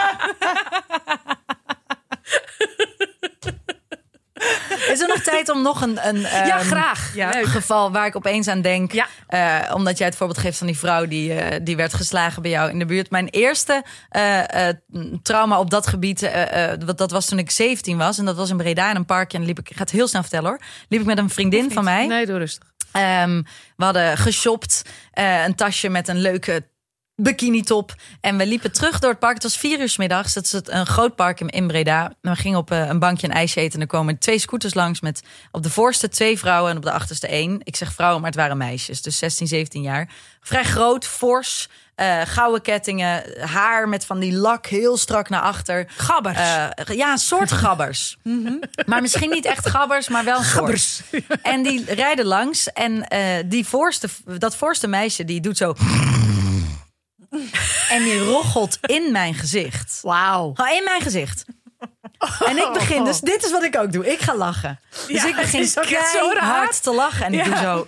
Is 4.91 4.99
er 5.01 5.07
nog 5.07 5.19
tijd 5.23 5.49
om 5.49 5.61
nog 5.61 5.81
een, 5.81 6.07
een 6.07 6.19
Ja, 6.19 6.57
ehm, 6.57 6.65
graag. 6.67 7.11
ja. 7.15 7.31
Geval 7.45 7.91
waar 7.91 8.05
ik 8.05 8.15
opeens 8.15 8.47
aan 8.47 8.61
denk? 8.61 8.91
Ja. 8.91 9.07
Eh, 9.27 9.75
omdat 9.75 9.97
jij 9.97 10.07
het 10.07 10.15
voorbeeld 10.15 10.39
geeft 10.39 10.57
van 10.57 10.67
die 10.67 10.77
vrouw 10.77 11.05
die, 11.07 11.33
eh, 11.33 11.59
die 11.63 11.75
werd 11.75 11.93
geslagen 11.93 12.41
bij 12.41 12.51
jou 12.51 12.69
in 12.69 12.79
de 12.79 12.85
buurt. 12.85 13.09
Mijn 13.09 13.27
eerste 13.27 13.83
eh, 14.09 14.67
eh, 14.69 14.75
trauma 15.23 15.59
op 15.59 15.69
dat 15.69 15.87
gebied, 15.87 16.21
eh, 16.21 16.71
eh, 16.71 16.79
dat 16.95 17.11
was 17.11 17.25
toen 17.25 17.39
ik 17.39 17.51
17 17.51 17.97
was. 17.97 18.17
En 18.17 18.25
dat 18.25 18.35
was 18.35 18.49
in 18.49 18.57
Breda 18.57 18.89
in 18.89 18.95
een 18.95 19.05
parkje. 19.05 19.37
En 19.37 19.45
liep 19.45 19.59
ik, 19.59 19.69
ik 19.69 19.75
ga 19.75 19.81
het 19.81 19.91
heel 19.91 20.07
snel 20.07 20.21
vertellen 20.21 20.49
hoor. 20.49 20.59
Liep 20.89 20.99
ik 21.01 21.05
met 21.07 21.17
een 21.17 21.29
vriendin 21.29 21.71
van 21.71 21.83
mij. 21.83 22.07
Nee, 22.07 22.25
doe 22.25 22.37
rustig. 22.37 22.68
Ehm, 22.91 23.41
we 23.75 23.83
hadden 23.83 24.17
geshopt. 24.17 24.81
eh, 25.11 25.43
een 25.43 25.55
tasje 25.55 25.89
met 25.89 26.07
een 26.07 26.21
leuke 26.21 26.63
bikini 27.21 27.61
top. 27.61 27.95
En 28.21 28.37
we 28.37 28.45
liepen 28.45 28.71
terug 28.71 28.99
door 28.99 29.09
het 29.09 29.19
park. 29.19 29.33
Het 29.33 29.43
was 29.43 29.57
vier 29.57 29.79
uur 29.79 29.93
middags. 29.97 30.33
Dat 30.33 30.43
is 30.43 30.51
het, 30.51 30.69
een 30.69 30.85
groot 30.85 31.15
park 31.15 31.39
in, 31.39 31.47
in 31.47 31.67
Breda. 31.67 32.13
We 32.21 32.35
gingen 32.35 32.57
op 32.57 32.71
eh, 32.71 32.87
een 32.87 32.99
bankje 32.99 33.27
een 33.27 33.33
ijsje 33.33 33.59
eten. 33.59 33.73
En 33.73 33.81
er 33.81 33.87
komen 33.87 34.17
twee 34.17 34.39
scooters 34.39 34.73
langs 34.73 35.01
met 35.01 35.23
op 35.51 35.63
de 35.63 35.69
voorste 35.69 36.09
twee 36.09 36.39
vrouwen 36.39 36.71
en 36.71 36.77
op 36.77 36.83
de 36.83 36.91
achterste 36.91 37.27
één. 37.27 37.59
Ik 37.63 37.75
zeg 37.75 37.93
vrouwen, 37.93 38.21
maar 38.21 38.29
het 38.29 38.39
waren 38.39 38.57
meisjes. 38.57 39.01
Dus 39.01 39.17
16, 39.17 39.47
17 39.47 39.81
jaar. 39.81 40.09
Vrij 40.41 40.63
groot, 40.63 41.05
fors. 41.05 41.69
Eh, 41.99 42.21
gouden 42.25 42.61
kettingen, 42.61 43.23
haar 43.39 43.89
met 43.89 44.05
van 44.05 44.19
die 44.19 44.33
lak 44.33 44.65
heel 44.65 44.97
strak 44.97 45.29
naar 45.29 45.41
achter. 45.41 45.87
Gabbers. 45.97 46.37
Eh, 46.37 46.95
ja, 46.95 47.11
een 47.11 47.17
soort 47.17 47.51
gabbers. 47.51 48.17
Maar 48.85 49.01
misschien 49.01 49.29
niet 49.29 49.45
echt 49.45 49.69
gabbers, 49.69 50.09
maar 50.09 50.23
wel 50.23 50.37
een 50.37 50.45
soort. 50.45 51.01
En 51.41 51.63
die 51.63 51.93
rijden 51.93 52.25
langs. 52.25 52.73
En 52.73 53.07
eh, 53.07 53.43
die 53.45 53.67
voorste, 53.67 54.07
dat 54.37 54.55
voorste 54.55 54.87
meisje 54.87 55.25
die 55.25 55.41
doet 55.41 55.57
zo. 55.57 55.73
En 57.89 58.03
die 58.03 58.19
rochelt 58.19 58.77
in 58.81 59.11
mijn 59.11 59.33
gezicht. 59.33 59.99
Wauw. 60.01 60.53
In 60.77 60.83
mijn 60.83 61.01
gezicht. 61.01 61.45
En 62.45 62.57
ik 62.57 62.69
begin, 62.73 63.03
dus 63.03 63.19
dit 63.19 63.43
is 63.43 63.51
wat 63.51 63.63
ik 63.63 63.77
ook 63.77 63.91
doe. 63.91 64.11
Ik 64.11 64.19
ga 64.19 64.35
lachen. 64.35 64.79
Dus 64.89 65.21
Ja, 65.21 65.27
ik 65.27 65.35
begin 65.35 65.69
hard 66.37 66.83
te 66.83 66.93
lachen. 66.93 67.25
En 67.25 67.33
ik 67.33 67.45
doe 67.45 67.55
zo. 67.55 67.87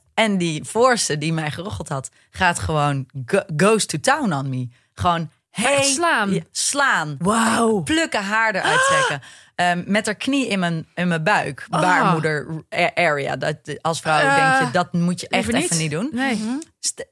En 0.13 0.37
die 0.37 0.63
voorste 0.63 1.17
die 1.17 1.33
mij 1.33 1.51
gerocheld 1.51 1.89
had, 1.89 2.09
gaat 2.29 2.59
gewoon 2.59 3.05
go- 3.25 3.43
goes 3.57 3.85
to 3.85 3.99
town 3.99 4.33
on 4.33 4.49
me. 4.49 4.67
Gewoon 4.93 5.31
hey, 5.49 5.83
slaan? 5.83 6.33
Ja, 6.33 6.41
slaan. 6.51 7.15
Wauw. 7.19 7.79
Plukken 7.81 8.23
haar 8.23 8.55
eruit 8.55 8.85
trekken. 8.87 9.21
Ehm, 9.55 9.83
met 9.85 10.05
haar 10.05 10.15
knie 10.15 10.47
in 10.47 10.59
mijn, 10.59 10.87
in 10.95 11.07
mijn 11.07 11.23
buik. 11.23 11.65
Baarmoeder 11.69 12.63
a- 12.75 12.91
area. 12.95 13.35
Dat, 13.35 13.55
als 13.81 13.99
vrouw 13.99 14.19
Eh, 14.19 14.35
denk 14.35 14.65
je, 14.67 14.71
dat 14.71 14.93
moet 14.93 15.21
je 15.21 15.27
echt 15.27 15.43
Even 15.47 15.59
even 15.61 15.77
niet. 15.77 15.91
doen. 15.91 16.09
Nee. 16.13 16.57
St- 16.79 17.05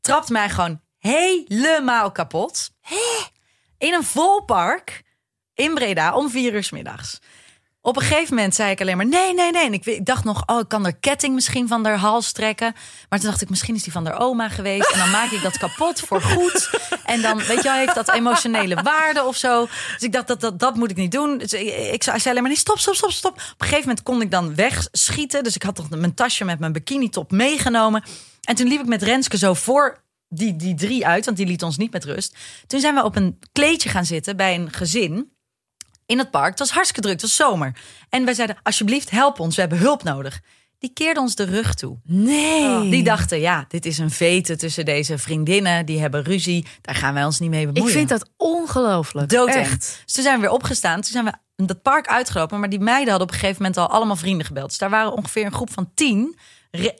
trapt 0.00 0.28
mij 0.28 0.50
gewoon 0.50 0.80
helemaal 0.98 2.10
kapot. 2.12 2.70
In 3.78 3.94
een 3.94 4.04
vol 4.04 4.40
park 4.44 5.02
in 5.54 5.74
Breda 5.74 6.14
om 6.14 6.30
vier 6.30 6.54
uur 6.54 6.62
's 6.64 6.70
middags. 6.70 7.20
Op 7.84 7.96
een 7.96 8.02
gegeven 8.02 8.34
moment 8.34 8.54
zei 8.54 8.70
ik 8.70 8.80
alleen 8.80 8.96
maar 8.96 9.06
nee, 9.06 9.34
nee, 9.34 9.50
nee. 9.50 9.66
En 9.66 9.72
ik, 9.72 9.86
ik 9.86 10.04
dacht 10.04 10.24
nog, 10.24 10.42
oh, 10.46 10.60
ik 10.60 10.68
kan 10.68 10.86
er 10.86 10.96
ketting 10.96 11.34
misschien 11.34 11.68
van 11.68 11.84
haar 11.84 11.98
hals 11.98 12.32
trekken. 12.32 12.74
Maar 13.08 13.18
toen 13.18 13.28
dacht 13.28 13.42
ik, 13.42 13.48
misschien 13.50 13.74
is 13.74 13.82
die 13.82 13.92
van 13.92 14.06
haar 14.06 14.20
oma 14.20 14.48
geweest. 14.48 14.90
En 14.90 14.98
dan 14.98 15.10
maak 15.10 15.30
ik 15.30 15.42
dat 15.42 15.58
kapot 15.58 16.00
voor 16.00 16.22
goed. 16.22 16.70
En 17.04 17.22
dan, 17.22 17.38
weet 17.38 17.56
je 17.56 17.62
wel, 17.62 17.72
heeft 17.72 17.94
dat 17.94 18.12
emotionele 18.12 18.82
waarde 18.82 19.24
of 19.24 19.36
zo. 19.36 19.64
Dus 19.92 20.02
ik 20.02 20.12
dacht, 20.12 20.26
dat, 20.26 20.40
dat, 20.40 20.58
dat 20.58 20.76
moet 20.76 20.90
ik 20.90 20.96
niet 20.96 21.12
doen. 21.12 21.38
Dus 21.38 21.52
ik, 21.52 21.92
ik 21.92 22.02
zei 22.02 22.18
alleen 22.24 22.34
maar, 22.34 22.42
nee, 22.42 22.56
stop, 22.56 22.78
stop, 22.78 22.94
stop, 22.94 23.10
stop. 23.10 23.32
Op 23.32 23.38
een 23.38 23.66
gegeven 23.66 23.88
moment 23.88 24.02
kon 24.02 24.22
ik 24.22 24.30
dan 24.30 24.54
wegschieten. 24.54 25.44
Dus 25.44 25.54
ik 25.54 25.62
had 25.62 25.74
toch 25.74 25.90
mijn 25.90 26.14
tasje 26.14 26.44
met 26.44 26.58
mijn 26.58 26.72
bikini 26.72 27.08
top 27.08 27.30
meegenomen. 27.30 28.02
En 28.42 28.54
toen 28.54 28.68
liep 28.68 28.80
ik 28.80 28.86
met 28.86 29.02
Renske 29.02 29.38
zo 29.38 29.54
voor 29.54 30.02
die, 30.28 30.56
die 30.56 30.74
drie 30.74 31.06
uit, 31.06 31.24
want 31.24 31.36
die 31.36 31.46
liet 31.46 31.62
ons 31.62 31.76
niet 31.76 31.92
met 31.92 32.04
rust. 32.04 32.36
Toen 32.66 32.80
zijn 32.80 32.94
we 32.94 33.04
op 33.04 33.16
een 33.16 33.38
kleedje 33.52 33.88
gaan 33.88 34.04
zitten 34.04 34.36
bij 34.36 34.54
een 34.54 34.72
gezin 34.72 35.31
in 36.12 36.18
het 36.18 36.30
park. 36.30 36.50
Het 36.50 36.58
was 36.58 36.70
hartstikke 36.70 37.00
druk, 37.00 37.12
het 37.20 37.22
was 37.22 37.36
zomer. 37.36 37.76
En 38.08 38.24
wij 38.24 38.34
zeiden, 38.34 38.56
alsjeblieft, 38.62 39.10
help 39.10 39.40
ons, 39.40 39.54
we 39.54 39.60
hebben 39.60 39.78
hulp 39.78 40.02
nodig. 40.02 40.40
Die 40.78 40.92
keerden 40.92 41.22
ons 41.22 41.34
de 41.34 41.44
rug 41.44 41.74
toe. 41.74 41.98
Nee. 42.04 42.90
Die 42.90 43.02
dachten, 43.02 43.40
ja, 43.40 43.64
dit 43.68 43.86
is 43.86 43.98
een 43.98 44.10
vete 44.10 44.56
tussen 44.56 44.84
deze 44.84 45.18
vriendinnen. 45.18 45.86
Die 45.86 46.00
hebben 46.00 46.22
ruzie, 46.22 46.66
daar 46.80 46.94
gaan 46.94 47.14
wij 47.14 47.24
ons 47.24 47.38
niet 47.38 47.50
mee 47.50 47.66
ik 47.66 47.72
bemoeien. 47.72 47.94
vind 47.94 48.08
dat 48.08 48.30
ongelooflijk. 48.36 49.28
doodeng. 49.28 49.56
Echt. 49.56 50.00
Dus 50.04 50.14
toen 50.14 50.22
zijn 50.24 50.34
we 50.36 50.40
weer 50.40 50.50
opgestaan. 50.50 51.00
Toen 51.00 51.12
zijn 51.12 51.24
we 51.24 51.64
dat 51.66 51.82
park 51.82 52.06
uitgelopen. 52.06 52.60
Maar 52.60 52.68
die 52.68 52.80
meiden 52.80 53.08
hadden 53.08 53.28
op 53.28 53.34
een 53.34 53.40
gegeven 53.40 53.62
moment 53.62 53.80
al 53.80 53.88
allemaal 53.88 54.16
vrienden 54.16 54.46
gebeld. 54.46 54.68
Dus 54.68 54.78
daar 54.78 54.90
waren 54.90 55.12
ongeveer 55.12 55.44
een 55.44 55.52
groep 55.52 55.72
van 55.72 55.90
tien. 55.94 56.38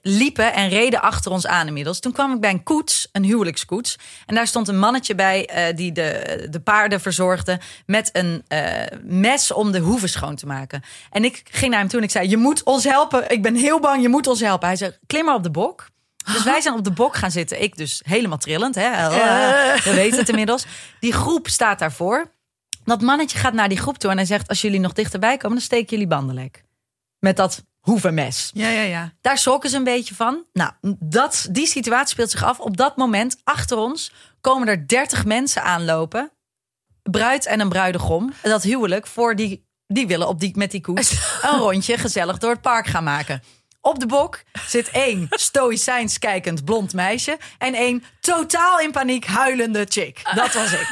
Liepen 0.03 0.53
en 0.53 0.69
reden 0.69 1.03
achter 1.03 1.31
ons 1.31 1.47
aan 1.47 1.67
inmiddels. 1.67 2.01
Toen 2.01 2.13
kwam 2.13 2.33
ik 2.33 2.41
bij 2.41 2.51
een 2.51 2.63
koets, 2.63 3.09
een 3.13 3.25
huwelijkskoets. 3.25 3.99
En 4.27 4.35
daar 4.35 4.47
stond 4.47 4.69
een 4.69 4.79
mannetje 4.79 5.15
bij 5.15 5.47
eh, 5.47 5.77
die 5.77 5.93
de, 5.93 6.47
de 6.51 6.61
paarden 6.61 7.01
verzorgde... 7.01 7.61
met 7.87 8.11
een 8.13 8.43
eh, 8.49 8.99
mes 9.03 9.53
om 9.53 9.73
de 9.73 9.79
hoeven 9.79 10.09
schoon 10.09 10.37
te 10.37 10.47
maken. 10.47 10.83
En 11.11 11.25
ik 11.25 11.43
ging 11.51 11.71
naar 11.71 11.81
hem 11.81 11.89
toe 11.89 11.99
en 11.99 12.05
ik 12.05 12.11
zei... 12.11 12.29
je 12.29 12.37
moet 12.37 12.63
ons 12.63 12.85
helpen, 12.85 13.31
ik 13.31 13.43
ben 13.43 13.55
heel 13.55 13.81
bang, 13.81 14.03
je 14.03 14.09
moet 14.09 14.27
ons 14.27 14.41
helpen. 14.41 14.67
Hij 14.67 14.77
zei, 14.77 14.97
klim 15.07 15.25
maar 15.25 15.35
op 15.35 15.43
de 15.43 15.51
bok. 15.51 15.87
Dus 16.33 16.45
wij 16.45 16.61
zijn 16.61 16.75
op 16.75 16.85
de 16.85 16.93
bok 16.93 17.17
gaan 17.17 17.31
zitten. 17.31 17.63
Ik 17.63 17.77
dus 17.77 18.03
helemaal 18.05 18.39
trillend. 18.39 18.75
Hè? 18.75 19.09
We 19.85 19.95
weten 19.95 20.19
het 20.19 20.29
inmiddels. 20.29 20.65
Die 21.01 21.13
groep 21.13 21.49
staat 21.49 21.79
daarvoor. 21.79 22.33
Dat 22.85 23.01
mannetje 23.01 23.39
gaat 23.39 23.53
naar 23.53 23.69
die 23.69 23.79
groep 23.79 23.99
toe 23.99 24.11
en 24.11 24.17
hij 24.17 24.27
zegt... 24.27 24.49
als 24.49 24.61
jullie 24.61 24.81
nog 24.81 24.93
dichterbij 24.93 25.37
komen, 25.37 25.57
dan 25.57 25.67
steken 25.67 25.91
jullie 25.91 26.07
banden 26.07 26.35
lek. 26.35 26.65
Met 27.19 27.37
dat 27.37 27.65
hoevenmes. 27.83 28.51
Ja, 28.55 28.69
ja, 28.69 28.83
ja. 28.83 29.13
Daar 29.21 29.39
schrokken 29.39 29.71
ze 29.71 29.77
een 29.77 29.85
beetje 29.85 30.15
van. 30.15 30.45
Nou, 30.53 30.73
dat, 30.99 31.49
die 31.51 31.67
situatie 31.67 32.09
speelt 32.09 32.31
zich 32.31 32.45
af. 32.45 32.61
Op 32.61 32.77
dat 32.77 32.97
moment, 32.97 33.37
achter 33.45 33.77
ons, 33.77 34.13
komen 34.41 34.69
er 34.69 34.89
30 34.89 35.25
mensen 35.25 35.63
aanlopen. 35.63 36.33
Bruid 37.03 37.47
en 37.47 37.61
een 37.61 37.69
bruidegom. 37.69 38.33
Dat 38.43 38.63
huwelijk 38.63 39.07
voor 39.07 39.37
die... 39.37 39.71
Die 39.87 40.07
willen 40.07 40.29
op 40.29 40.41
die, 40.41 40.57
met 40.57 40.71
die 40.71 40.81
koets 40.81 41.11
een 41.43 41.59
rondje 41.59 41.99
gezellig 41.99 42.39
door 42.39 42.51
het 42.51 42.61
park 42.61 42.87
gaan 42.87 43.05
maken. 43.05 43.43
Op 43.81 43.99
de 43.99 44.07
bok 44.07 44.43
zit 44.67 44.91
één 44.91 45.27
stoïcijns 45.31 46.19
kijkend 46.19 46.65
blond 46.65 46.93
meisje... 46.93 47.39
en 47.59 47.75
één 47.75 48.05
totaal 48.21 48.81
in 48.81 48.91
paniek 48.91 49.27
huilende 49.27 49.87
chick. 49.89 50.21
Dat 50.35 50.55
was 50.55 50.73
ik. 50.73 50.89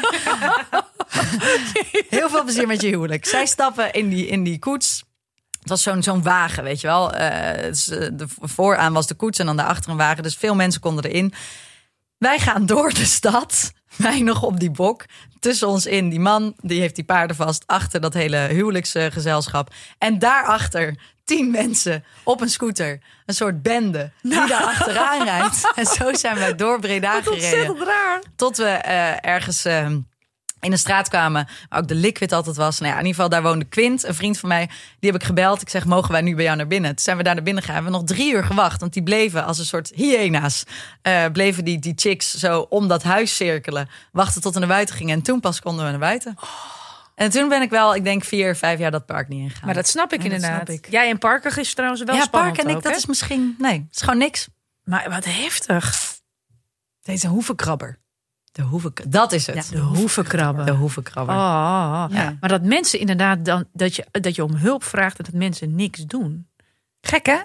Heel 2.08 2.28
veel 2.28 2.42
plezier 2.42 2.66
met 2.66 2.80
je 2.80 2.88
huwelijk. 2.88 3.26
Zij 3.26 3.46
stappen 3.46 3.92
in 3.92 4.08
die, 4.08 4.26
in 4.26 4.42
die 4.44 4.58
koets. 4.58 5.02
Het 5.70 5.84
was 5.84 5.94
zo'n 5.94 6.02
zo'n 6.02 6.22
wagen, 6.22 6.64
weet 6.64 6.80
je 6.80 6.86
wel. 6.86 7.12
Eh, 7.12 7.62
dus, 7.62 7.88
eh, 7.88 8.08
de 8.12 8.26
vooraan 8.40 8.92
was 8.92 9.06
de 9.06 9.14
koets 9.14 9.38
en 9.38 9.46
dan 9.46 9.56
daarachter 9.56 9.90
een 9.90 9.96
wagen. 9.96 10.22
Dus 10.22 10.36
veel 10.36 10.54
mensen 10.54 10.80
konden 10.80 11.04
erin. 11.04 11.32
Wij 12.18 12.38
gaan 12.38 12.66
door 12.66 12.92
de 12.92 13.04
stad. 13.04 13.72
Wij 13.96 14.20
nog 14.20 14.42
op 14.42 14.60
die 14.60 14.70
bok. 14.70 15.04
Tussen 15.40 15.68
ons 15.68 15.86
in 15.86 16.08
die 16.08 16.20
man, 16.20 16.54
die 16.56 16.80
heeft 16.80 16.94
die 16.94 17.04
paarden 17.04 17.36
vast. 17.36 17.62
Achter 17.66 18.00
dat 18.00 18.14
hele 18.14 18.36
huwelijksgezelschap. 18.36 19.74
En 19.98 20.18
daarachter 20.18 20.96
tien 21.24 21.50
mensen 21.50 22.04
op 22.22 22.40
een 22.40 22.48
scooter. 22.48 23.00
Een 23.26 23.34
soort 23.34 23.62
bende 23.62 24.10
die 24.22 24.46
daar 24.46 24.64
achteraan 24.64 25.24
rijdt. 25.24 25.70
En 25.76 25.86
zo 25.86 26.14
zijn 26.14 26.38
wij 26.38 26.54
door 26.54 26.80
Breda 26.80 27.22
gereden. 27.22 27.84
raar. 27.84 28.22
Tot 28.36 28.56
we 28.56 28.64
eh, 28.64 29.26
ergens 29.26 29.64
eh, 29.64 29.86
in 30.60 30.72
een 30.72 30.78
straat 30.78 31.08
kwamen, 31.08 31.48
waar 31.68 31.80
ook 31.80 31.88
de 31.88 31.94
liquid 31.94 32.32
altijd 32.32 32.56
was. 32.56 32.78
Nou 32.78 32.92
ja, 32.92 32.98
in 32.98 33.06
ieder 33.06 33.14
geval, 33.22 33.28
daar 33.30 33.42
woonde 33.50 33.64
Quint, 33.64 34.04
een 34.04 34.14
vriend 34.14 34.38
van 34.38 34.48
mij. 34.48 34.66
Die 34.98 35.10
heb 35.10 35.20
ik 35.20 35.26
gebeld. 35.26 35.60
Ik 35.62 35.68
zeg, 35.68 35.84
mogen 35.84 36.12
wij 36.12 36.20
nu 36.20 36.34
bij 36.34 36.44
jou 36.44 36.56
naar 36.56 36.66
binnen? 36.66 36.90
Toen 36.90 37.04
zijn 37.04 37.16
we 37.16 37.22
daar 37.22 37.34
naar 37.34 37.42
binnen 37.44 37.62
gegaan. 37.62 37.78
We 37.78 37.82
hebben 37.90 38.06
nog 38.06 38.16
drie 38.16 38.32
uur 38.32 38.44
gewacht, 38.44 38.80
want 38.80 38.92
die 38.92 39.02
bleven 39.02 39.44
als 39.44 39.58
een 39.58 39.64
soort 39.64 39.92
hyena's. 39.94 40.64
eh, 41.02 41.24
bleven 41.32 41.64
die, 41.64 41.78
die 41.78 41.92
chicks 41.96 42.34
zo 42.34 42.66
om 42.68 42.88
dat 42.88 43.02
huis 43.02 43.36
cirkelen. 43.36 43.88
Wachten 44.12 44.40
tot 44.42 44.52
we 44.54 44.58
naar 44.60 44.68
buiten 44.68 44.94
gingen. 44.94 45.14
En 45.16 45.22
toen 45.22 45.40
pas 45.40 45.60
konden 45.60 45.84
we 45.84 45.90
naar 45.90 46.00
buiten. 46.00 46.34
En 47.14 47.30
toen 47.30 47.48
ben 47.48 47.62
ik 47.62 47.70
wel, 47.70 47.94
ik 47.94 48.04
denk 48.04 48.24
vier, 48.24 48.56
vijf 48.56 48.78
jaar 48.78 48.90
dat 48.90 49.06
park 49.06 49.28
niet 49.28 49.40
ingegaan. 49.40 49.64
Maar 49.64 49.74
dat 49.74 49.88
snap 49.88 50.12
ik 50.12 50.18
Ja, 50.18 50.24
inderdaad. 50.24 50.54
snap 50.54 50.68
ik. 50.68 50.90
Jij 50.90 51.10
en 51.10 51.18
Parker 51.18 51.58
is 51.58 51.74
trouwens 51.74 52.02
wel 52.02 52.14
ja, 52.14 52.22
spannend 52.22 52.54
park 52.56 52.68
en 52.68 52.76
ik, 52.76 52.82
dat 52.82 52.96
is 52.96 53.06
misschien... 53.06 53.54
Nee, 53.58 53.72
het 53.72 53.96
is 53.96 54.00
gewoon 54.02 54.18
niks. 54.18 54.48
Maar 54.84 55.10
wat 55.10 55.24
heftig. 55.24 56.14
Deze 57.02 57.28
hoevenkrabber. 57.28 57.98
De 58.60 58.66
hoeven, 58.66 58.92
dat 59.08 59.32
is 59.32 59.46
het. 59.46 59.68
De 59.72 59.78
hoevenkrabben. 59.78 60.66
De 60.66 60.72
hoevenkrabber. 60.72 61.34
Oh, 61.34 61.40
oh, 61.40 62.06
oh. 62.10 62.16
Ja. 62.16 62.36
Maar 62.40 62.48
dat 62.50 62.62
mensen 62.62 62.98
inderdaad 62.98 63.44
dan 63.44 63.64
dat 63.72 63.96
je, 63.96 64.06
dat 64.10 64.34
je 64.34 64.44
om 64.44 64.54
hulp 64.54 64.84
vraagt 64.84 65.18
en 65.18 65.24
dat 65.24 65.34
mensen 65.34 65.74
niks 65.74 65.98
doen. 66.06 66.48
Gek, 67.00 67.26
hè? 67.26 67.38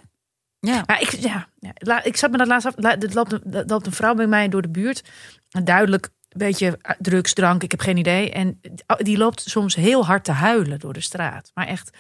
Ja. 0.60 0.84
Maar 0.86 1.02
ik, 1.02 1.10
ja, 1.12 1.48
ik 2.04 2.18
zat 2.18 2.32
me 2.32 2.38
dat 2.38 2.48
laatst 2.48 2.68
af. 2.68 2.74
la- 2.78 2.98
Er 3.00 3.14
loopt, 3.14 3.32
een- 3.32 3.64
loopt 3.68 3.86
een 3.86 3.92
vrouw 3.92 4.14
bij 4.14 4.28
mij 4.28 4.50
door 4.50 4.62
de 4.62 4.70
buurt. 4.70 5.04
Duidelijk 5.64 6.06
een 6.30 6.38
beetje 6.38 6.80
drugs, 7.00 7.34
drank, 7.34 7.64
ik 7.64 7.72
heb 7.72 7.80
geen 7.80 7.98
idee. 7.98 8.32
En 8.32 8.62
die 8.98 9.18
loopt 9.18 9.42
soms 9.50 9.76
heel 9.76 10.06
hard 10.06 10.24
te 10.24 10.32
huilen 10.32 10.80
door 10.80 10.94
de 10.94 11.02
straat. 11.02 11.52
Maar 11.54 11.68
echt. 11.68 11.90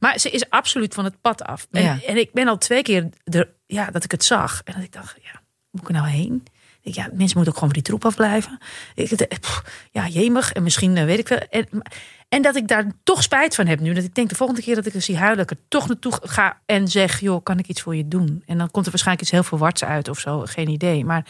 Maar 0.00 0.18
ze 0.18 0.30
is 0.30 0.50
absoluut 0.50 0.94
van 0.94 1.04
het 1.04 1.20
pad 1.20 1.42
af. 1.42 1.66
En, 1.70 1.82
Ja. 1.82 1.98
en 2.06 2.16
ik 2.16 2.32
ben 2.32 2.48
al 2.48 2.58
twee 2.58 2.82
keer 2.82 3.08
er, 3.24 3.48
ja, 3.66 3.90
dat 3.90 4.04
ik 4.04 4.10
het 4.10 4.24
zag. 4.24 4.60
En 4.64 4.72
dat 4.74 4.82
ik 4.82 4.92
dacht, 4.92 5.16
ja, 5.22 5.40
moet 5.70 5.82
ik 5.82 5.88
er 5.88 5.94
nou 5.94 6.06
heen? 6.06 6.44
Ja, 6.94 7.02
mensen 7.12 7.18
moeten 7.36 7.46
ook 7.46 7.58
gewoon 7.58 7.58
van 7.58 7.68
die 7.68 7.82
troep 7.82 8.04
afblijven. 8.04 8.58
Ik, 8.94 9.10
het- 9.10 9.40
pff, 9.40 9.86
ja, 9.90 10.06
jemig. 10.08 10.52
En 10.52 10.62
misschien 10.62 10.96
eh, 10.96 11.04
weet 11.04 11.18
ik 11.18 11.28
wel. 11.28 11.38
En, 11.50 11.68
en 12.28 12.42
dat 12.42 12.56
ik 12.56 12.68
daar 12.68 12.92
toch 13.02 13.22
spijt 13.22 13.54
van 13.54 13.66
heb 13.66 13.80
nu. 13.80 13.92
Dat 13.94 14.04
ik 14.04 14.14
denk 14.14 14.28
de 14.28 14.34
volgende 14.34 14.62
keer 14.62 14.74
dat 14.74 14.86
ik 14.86 14.94
er 14.94 15.02
zie 15.02 15.16
huilen, 15.16 15.42
ik 15.42 15.50
er 15.50 15.58
toch 15.68 15.88
naartoe 15.88 16.18
ga 16.22 16.60
en 16.66 16.88
zeg: 16.88 17.20
joh, 17.20 17.42
kan 17.42 17.58
ik 17.58 17.68
iets 17.68 17.82
voor 17.82 17.96
je 17.96 18.08
doen? 18.08 18.42
En 18.46 18.58
dan 18.58 18.70
komt 18.70 18.84
er 18.84 18.90
waarschijnlijk 18.90 19.20
iets 19.26 19.30
heel 19.36 19.42
verwarts 19.48 19.84
uit 19.84 20.08
of 20.08 20.18
zo. 20.18 20.42
Geen 20.44 20.68
idee. 20.68 21.04
Maar 21.04 21.24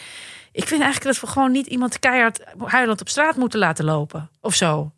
ik 0.52 0.66
vind 0.66 0.82
eigenlijk 0.82 1.14
dat 1.14 1.20
we 1.28 1.32
gewoon 1.32 1.52
niet 1.52 1.66
iemand 1.66 1.98
keihard 1.98 2.40
huilend 2.64 3.00
op 3.00 3.08
straat 3.08 3.36
moeten 3.36 3.58
laten 3.58 3.84
lopen. 3.84 4.30
Of 4.40 4.54
zo. 4.54 4.92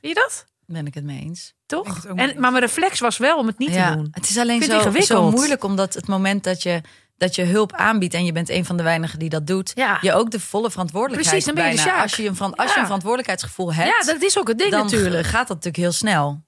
Zie 0.00 0.08
je 0.08 0.14
dat? 0.14 0.46
Ben 0.66 0.86
ik 0.86 0.94
het 0.94 1.04
mee 1.04 1.20
eens. 1.20 1.54
Toch? 1.66 2.04
En, 2.06 2.40
maar 2.40 2.50
mijn 2.50 2.64
reflex 2.64 3.00
was 3.00 3.18
wel 3.18 3.38
om 3.38 3.46
het 3.46 3.58
niet 3.58 3.72
te 3.72 3.78
doen. 3.96 4.08
Het 4.10 4.28
is 4.30 4.38
alleen 4.38 4.62
zo, 4.62 4.90
zo 5.00 5.14
moeilijk 5.30 5.64
omdat 5.64 5.94
het 5.94 6.06
moment 6.06 6.44
dat 6.44 6.62
je, 6.62 6.80
dat 7.20 7.34
je 7.34 7.42
hulp 7.44 7.72
aanbiedt 7.72 8.14
en 8.14 8.24
je 8.24 8.32
bent 8.32 8.48
een 8.48 8.64
van 8.64 8.76
de 8.76 8.82
weinigen 8.82 9.18
die 9.18 9.28
dat 9.28 9.46
doet, 9.46 9.72
Ja. 9.74 9.98
je 10.00 10.12
ook 10.12 10.30
de 10.30 10.40
volle 10.40 10.70
verantwoordelijkheid 10.70 11.28
Precies, 11.28 11.54
dan 11.54 11.64
ben 11.64 11.76
je 11.76 11.84
bijna- 11.84 12.02
als 12.02 12.16
je 12.16 12.26
een, 12.28 12.36
van, 12.36 12.54
als 12.54 12.66
je 12.68 12.72
Ja. 12.74 12.78
een 12.78 12.84
verantwoordelijkheidsgevoel 12.84 13.74
hebt, 13.74 13.88
Ja, 14.06 14.12
dat 14.12 14.22
is 14.22 14.38
ook 14.38 14.48
het 14.48 14.58
ding 14.58 14.70
dan 14.70 14.80
natuurlijk. 14.82 15.24
gaat 15.26 15.48
dat 15.48 15.56
natuurlijk 15.56 15.76
heel 15.76 15.92
snel. 15.92 16.44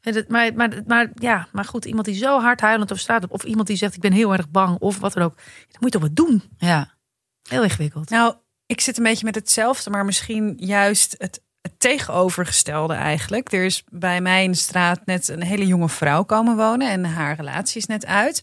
Het- 0.00 0.28
Maar, 0.28 0.54
maar, 0.54 0.82
maar, 0.86 1.10
ja, 1.14 1.48
maar 1.52 1.64
goed, 1.64 1.84
iemand 1.84 2.06
die 2.06 2.14
zo 2.14 2.40
hard 2.40 2.60
huilend 2.60 2.90
op 2.90 2.98
straat 2.98 3.24
op, 3.24 3.32
of 3.32 3.42
iemand 3.44 3.66
die 3.66 3.76
zegt 3.76 3.94
ik 3.94 4.00
ben 4.00 4.12
heel 4.12 4.32
erg 4.32 4.50
bang 4.50 4.78
of 4.78 4.98
wat 4.98 5.12
dan 5.12 5.22
ook, 5.22 5.36
dan 5.36 5.78
moet 5.80 5.92
je 5.92 5.98
toch 5.98 6.08
wat 6.08 6.16
doen. 6.16 6.42
Ja. 6.58 6.94
Heel 7.48 7.62
ingewikkeld. 7.62 8.10
Nou, 8.10 8.34
ik 8.66 8.80
zit 8.80 8.96
een 8.98 9.02
beetje 9.04 9.24
met 9.24 9.34
hetzelfde, 9.34 9.90
maar 9.90 10.04
misschien 10.04 10.54
juist 10.56 11.14
het, 11.18 11.42
het 11.60 11.80
tegenovergestelde 11.80 12.94
eigenlijk. 12.94 13.52
Er 13.52 13.64
is 13.64 13.84
bij 13.90 14.20
mij 14.20 14.44
in 14.44 14.50
de 14.50 14.56
straat 14.56 15.00
net 15.06 15.28
een 15.28 15.42
hele 15.42 15.66
jonge 15.66 15.88
vrouw 15.88 16.22
komen 16.22 16.56
wonen 16.56 16.90
en 16.90 17.04
haar 17.04 17.36
relatie 17.36 17.76
is 17.80 17.86
net 17.86 18.06
uit. 18.06 18.42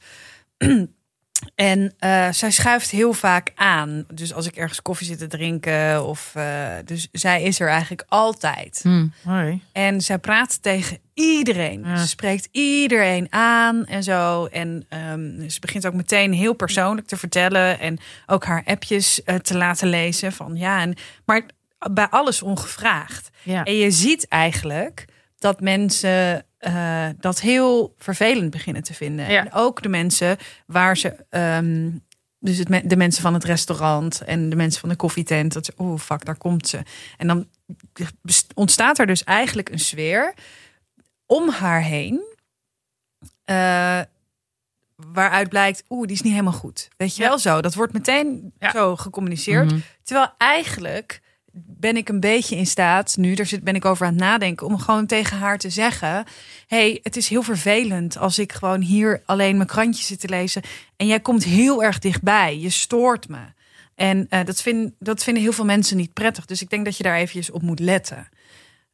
En 1.55 1.93
eh, 1.99 2.31
zij 2.31 2.51
schuift 2.51 2.89
heel 2.89 3.13
vaak 3.13 3.51
aan. 3.55 4.05
Dus 4.13 4.33
als 4.33 4.47
ik 4.47 4.55
ergens 4.55 4.81
koffie 4.81 5.07
zit 5.07 5.17
te 5.17 5.27
drinken. 5.27 6.05
Of, 6.05 6.31
eh, 6.35 6.67
dus 6.85 7.07
zij 7.11 7.43
is 7.43 7.59
er 7.59 7.67
eigenlijk 7.67 8.03
altijd. 8.07 8.79
Hm. 8.83 9.07
Hoi. 9.23 9.61
En 9.71 10.01
zij 10.01 10.17
praat 10.17 10.61
tegen 10.61 10.97
iedereen. 11.13 11.83
Ja. 11.83 11.97
Ze 11.97 12.07
spreekt 12.07 12.47
iedereen 12.51 13.27
aan 13.29 13.85
en 13.85 14.03
zo. 14.03 14.45
En 14.45 14.85
ehm, 14.89 15.49
ze 15.49 15.59
begint 15.59 15.85
ook 15.87 15.93
meteen 15.93 16.33
heel 16.33 16.53
persoonlijk 16.53 17.07
te 17.07 17.17
vertellen. 17.17 17.79
En 17.79 17.97
ook 18.25 18.45
haar 18.45 18.63
appjes 18.65 19.23
eh, 19.23 19.35
te 19.35 19.57
laten 19.57 19.87
lezen. 19.87 20.31
Van, 20.31 20.55
ja, 20.55 20.81
en, 20.81 20.95
maar 21.25 21.45
bij 21.91 22.07
alles 22.07 22.41
ongevraagd. 22.41 23.29
Ja. 23.43 23.63
En 23.63 23.75
je 23.75 23.91
ziet 23.91 24.27
eigenlijk 24.27 25.05
dat 25.37 25.59
mensen 25.59 26.45
eh, 26.65 27.07
dat 27.19 27.39
heel 27.41 27.95
vervelend 27.97 28.49
beginnen 28.51 28.83
te 28.83 28.93
vinden. 28.93 29.29
Ja. 29.31 29.39
En 29.45 29.53
ook 29.53 29.81
de 29.81 29.89
mensen 29.89 30.37
waar 30.65 30.97
ze. 30.97 31.25
ehm, 31.29 31.91
dus 32.39 32.57
het, 32.57 32.89
de 32.89 32.95
mensen 32.95 33.21
van 33.21 33.33
het 33.33 33.43
restaurant 33.43 34.21
en 34.21 34.49
de 34.49 34.55
mensen 34.55 34.79
van 34.79 34.89
de 34.89 34.95
koffietent. 34.95 35.53
Dat 35.53 35.65
ze, 35.65 35.73
oh 35.75 35.99
fuck, 35.99 36.25
daar 36.25 36.37
komt 36.37 36.67
ze. 36.67 36.79
En 37.17 37.27
dan 37.27 37.47
ontstaat 38.53 38.99
er 38.99 39.07
dus 39.07 39.23
eigenlijk 39.23 39.69
een 39.69 39.79
sfeer 39.79 40.33
om 41.25 41.49
haar 41.49 41.81
heen. 41.81 42.33
eh, 43.45 44.01
waaruit 44.95 45.49
blijkt, 45.49 45.83
oeh, 45.89 46.07
die 46.07 46.15
is 46.15 46.21
niet 46.21 46.31
helemaal 46.31 46.53
goed. 46.53 46.89
Weet 46.97 47.15
je 47.15 47.21
Ja. 47.21 47.27
wel 47.29 47.39
zo? 47.39 47.61
Dat 47.61 47.73
wordt 47.75 47.93
meteen 47.93 48.53
Ja. 48.59 48.71
zo 48.71 48.95
gecommuniceerd. 48.95 49.71
Mhm. 49.71 49.79
Terwijl 50.03 50.33
eigenlijk 50.37 51.21
ben 51.57 51.97
ik 51.97 52.09
een 52.09 52.19
beetje 52.19 52.55
in 52.55 52.65
staat, 52.65 53.17
nu 53.17 53.33
daar 53.33 53.45
zit, 53.45 53.63
ben 53.63 53.75
ik 53.75 53.85
over 53.85 54.05
aan 54.05 54.13
het 54.13 54.21
nadenken, 54.21 54.67
om 54.67 54.77
gewoon 54.77 55.05
tegen 55.05 55.37
haar 55.37 55.57
te 55.57 55.69
zeggen: 55.69 56.25
hey, 56.67 56.99
het 57.03 57.17
is 57.17 57.27
heel 57.27 57.43
vervelend 57.43 58.17
als 58.17 58.39
ik 58.39 58.53
gewoon 58.53 58.81
hier 58.81 59.21
alleen 59.25 59.55
mijn 59.55 59.67
krantje 59.67 60.03
zit 60.03 60.19
te 60.19 60.29
lezen. 60.29 60.61
En 60.95 61.07
jij 61.07 61.19
komt 61.19 61.43
heel 61.43 61.83
erg 61.83 61.99
dichtbij. 61.99 62.59
Je 62.59 62.69
stoort 62.69 63.27
me. 63.27 63.53
En 63.95 64.25
eh, 64.29 64.45
dat, 64.45 64.61
vind, 64.61 64.93
dat 64.99 65.23
vinden 65.23 65.43
heel 65.43 65.53
veel 65.53 65.65
mensen 65.65 65.97
niet 65.97 66.13
prettig. 66.13 66.45
Dus 66.45 66.61
ik 66.61 66.69
denk 66.69 66.85
dat 66.85 66.97
je 66.97 67.03
daar 67.03 67.15
eventjes 67.15 67.51
op 67.51 67.61
moet 67.61 67.79
letten. 67.79 68.29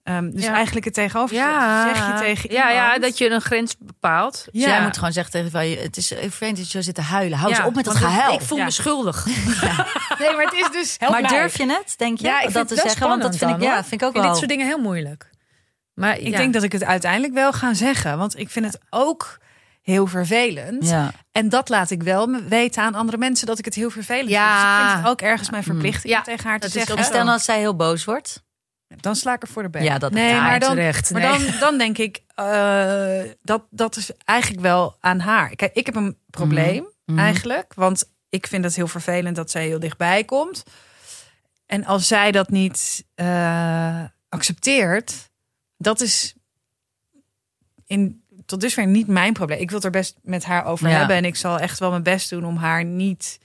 Ehm, 0.04 0.30
dus 0.32 0.44
Ja. 0.44 0.54
eigenlijk 0.54 0.86
het 0.86 0.94
tegenover. 0.94 1.36
Ja. 1.36 1.94
Zeg 1.94 2.08
je 2.08 2.14
tegen 2.26 2.52
ja, 2.52 2.70
ja, 2.70 3.00
dat 3.00 3.18
je 3.18 3.30
een 3.30 3.42
grens 3.42 3.76
bepaalt. 3.80 4.48
Dus 4.52 4.64
jij 4.64 4.82
moet 4.82 4.98
gewoon 4.98 5.12
zeggen 5.14 5.32
tegen 5.34 5.70
je, 5.70 5.78
het 5.78 5.98
is 5.98 6.08
vervelend 6.08 6.58
dat 6.58 6.66
je 6.66 6.78
zo 6.78 6.82
zit 6.82 6.96
te 6.96 7.02
huilen. 7.02 7.38
Hou 7.38 7.52
eens 7.54 7.64
op 7.66 7.76
met 7.76 7.86
dat 7.86 7.96
gehuil. 7.96 8.34
Ik 8.34 8.42
voel 8.42 8.58
me 8.58 8.72
schuldig. 8.72 9.26
Nee, 10.20 10.36
maar 10.36 10.46
het 10.46 10.54
is 10.54 10.70
dus. 10.72 11.10
maar 11.10 11.28
durf 11.28 11.58
je 11.58 11.66
het, 11.66 11.94
denk 11.98 12.18
je? 12.20 12.26
Ja, 12.28 12.36
ik 12.36 12.42
vind 12.42 12.54
dat 12.54 12.68
te 12.68 12.76
zeggen? 12.76 13.08
Want 13.08 13.22
dat 13.22 13.36
vind 13.36 13.52
ik, 13.52 13.62
ja, 13.62 13.84
vind 13.84 14.02
ik 14.02 14.08
ook 14.08 14.12
vind 14.12 14.24
wel. 14.24 14.28
dit 14.34 14.36
soort 14.38 14.50
dingen 14.50 14.66
heel 14.66 14.80
moeilijk. 14.80 15.30
Maar 15.94 16.18
Ik 16.18 16.36
denk 16.36 16.54
dat 16.54 16.64
ik 16.64 16.72
het 16.72 16.84
uiteindelijk 16.84 17.34
wel 17.34 17.54
ga 17.54 17.74
zeggen. 17.74 18.18
Want 18.18 18.38
ik 18.40 18.50
vind 18.50 18.66
het 18.66 18.80
ook 18.90 19.38
heel 19.82 20.08
vervelend. 20.08 20.88
Ja. 20.90 21.12
En 21.32 21.50
dat 21.50 21.70
laat 21.70 21.90
ik 21.90 22.04
wel 22.04 22.30
weten 22.48 22.84
aan 22.84 22.96
andere 22.96 23.18
mensen 23.18 23.48
dat 23.48 23.60
ik 23.60 23.66
het 23.66 23.74
heel 23.76 23.90
vervelend 23.90 24.30
Ja. 24.30 24.48
vind. 24.56 24.62
Dus 24.62 24.82
ik 24.82 24.88
vind 24.90 25.02
het 25.04 25.12
ook 25.12 25.22
ergens 25.22 25.50
mijn 25.50 25.64
verplichting 25.64 26.14
Ja, 26.14 26.18
om 26.20 26.24
tegen 26.24 26.50
haar 26.50 26.60
te 26.60 26.66
dat 26.66 26.72
zeggen. 26.72 26.98
En 26.98 27.04
stel 27.04 27.20
nou 27.20 27.30
als 27.32 27.44
zij 27.46 27.60
heel 27.60 27.76
boos 27.76 28.04
wordt. 28.06 28.44
Dan 29.00 29.16
sla 29.16 29.34
ik 29.34 29.42
er 29.42 29.48
voor 29.48 29.64
de 29.64 29.70
bek. 29.70 29.82
Ja, 29.82 29.98
dat- 29.98 30.12
nee, 30.12 30.34
maar 30.34 30.60
dan, 30.60 30.70
terecht. 30.76 31.12
maar 31.12 31.22
dan, 31.22 31.42
dan 31.60 31.78
denk 31.78 31.98
ik 31.98 32.22
eh, 32.36 33.22
dat 33.42 33.64
dat 33.70 33.96
is 33.96 34.12
eigenlijk 34.26 34.62
wel 34.62 34.98
aan 35.00 35.20
haar. 35.20 35.56
Kijk, 35.56 35.74
ik 35.74 35.86
heb 35.86 35.96
een 35.96 36.18
probleem 36.30 36.86
Mhm. 37.06 37.20
eigenlijk, 37.20 37.74
want 37.74 38.12
ik 38.30 38.48
vind 38.48 38.64
het 38.64 38.76
heel 38.76 38.88
vervelend 38.88 39.36
dat 39.36 39.52
zij 39.52 39.66
heel 39.66 39.80
dichtbij 39.80 40.24
komt. 40.24 40.64
En 41.66 41.86
als 41.86 42.08
zij 42.08 42.32
dat 42.32 42.50
niet 42.50 43.06
eh, 43.16 44.04
accepteert, 44.30 45.30
dat 45.78 46.02
is 46.02 46.34
in 47.86 48.24
tot 48.46 48.62
dusver 48.62 48.88
niet 48.88 49.08
mijn 49.08 49.34
probleem. 49.34 49.60
Ik 49.60 49.68
wil 49.70 49.76
het 49.78 49.86
er 49.86 49.92
best 49.92 50.18
met 50.22 50.44
haar 50.44 50.66
over 50.66 50.90
Ja. 50.90 50.98
hebben 50.98 51.16
en 51.16 51.26
ik 51.26 51.36
zal 51.36 51.60
echt 51.60 51.80
wel 51.80 51.90
mijn 51.90 52.04
best 52.04 52.30
doen 52.30 52.46
om 52.46 52.56
haar 52.58 52.84
niet 52.86 53.40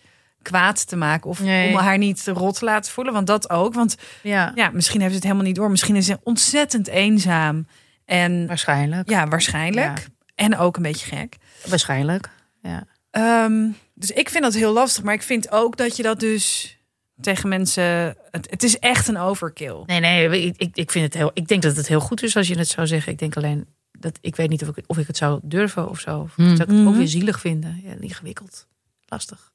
kwaad 0.49 0.89
te 0.89 0.97
maken 0.97 1.31
of 1.31 1.41
Nee. 1.41 1.69
om 1.73 1.77
haar 1.79 1.99
niet 1.99 2.27
rot 2.27 2.59
te 2.59 2.65
laten 2.65 2.93
voelen, 2.93 3.13
want 3.13 3.27
dat 3.27 3.51
ook. 3.51 3.75
Want 3.75 3.97
Ja, 4.23 4.53
ja, 4.55 4.71
misschien 4.73 4.99
heeft 5.01 5.11
ze 5.11 5.17
het 5.17 5.25
helemaal 5.27 5.47
niet 5.47 5.55
door. 5.57 5.71
Misschien 5.71 5.97
is 5.97 6.07
ze 6.07 6.19
ontzettend 6.23 6.87
eenzaam. 6.89 7.67
En 8.05 8.47
waarschijnlijk. 8.47 9.09
ja, 9.11 9.29
waarschijnlijk. 9.29 9.99
Ja. 9.99 10.05
En 10.35 10.57
ook 10.59 10.77
een 10.77 10.83
beetje 10.83 11.17
gek. 11.17 11.37
Waarschijnlijk. 11.69 12.29
Ja. 12.63 12.85
Ehm, 13.11 13.69
dus 13.95 14.11
ik 14.11 14.29
vind 14.29 14.43
dat 14.45 14.55
heel 14.55 14.73
lastig. 14.73 15.05
Maar 15.05 15.15
ik 15.15 15.23
vind 15.23 15.51
ook 15.51 15.77
dat 15.77 15.97
je 15.97 16.03
dat 16.03 16.21
dus 16.21 16.77
tegen 17.21 17.49
mensen... 17.49 18.17
Het, 18.31 18.51
het 18.51 18.63
is 18.63 18.79
echt 18.79 19.09
een 19.09 19.17
overkill. 19.19 19.83
Nee, 19.87 20.01
nee, 20.01 20.45
ik, 20.47 20.55
ik, 20.57 20.77
ik 20.77 20.91
vind 20.91 21.05
het 21.05 21.15
heel. 21.15 21.31
Ik 21.35 21.49
denk 21.49 21.63
dat 21.63 21.77
het 21.77 21.89
heel 21.89 22.01
goed 22.01 22.23
is 22.23 22.37
als 22.37 22.49
je 22.49 22.59
het 22.59 22.69
zou 22.69 22.87
zeggen. 22.87 23.13
Ik 23.13 23.19
denk 23.19 23.37
alleen 23.37 23.67
dat 23.99 24.19
ik 24.21 24.37
weet 24.37 24.49
niet 24.49 24.63
of 24.69 24.77
ik, 24.77 24.85
of 24.87 24.99
ik 24.99 25.07
het 25.07 25.17
zou 25.17 25.41
durven 25.43 25.89
of 25.89 26.01
zo. 26.01 26.19
Of 26.21 26.35
Hmm. 26.35 26.45
Zou 26.57 26.63
ik 26.63 26.77
het 26.77 26.79
ook 26.79 26.85
Mhm. 26.91 26.97
weer 26.99 27.09
zielig 27.09 27.41
vinden? 27.41 27.81
Ja, 27.85 27.93
ingewikkeld. 28.01 28.67
Lastig. 29.07 29.53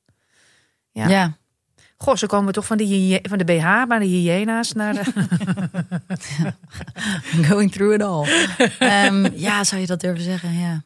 Ja. 0.92 1.08
Ja. 1.08 1.38
Goh, 1.98 2.16
zo 2.16 2.28
komen 2.28 2.46
we 2.46 2.54
toch 2.54 2.66
van, 2.66 2.78
die, 2.78 3.20
van 3.24 3.38
de 3.38 3.44
BH 3.44 3.64
naar 3.64 4.00
de 4.00 4.06
hyena's 4.06 4.74
naar 4.74 4.94
de. 4.94 5.04
Going 7.48 7.72
through 7.72 7.94
it 7.94 8.02
all. 8.02 8.28
Ehm, 8.80 9.28
ja, 9.36 9.64
zou 9.64 9.82
je 9.82 9.88
dat 9.88 10.00
durven 10.00 10.24
zeggen? 10.24 10.54
Ja. 10.54 10.84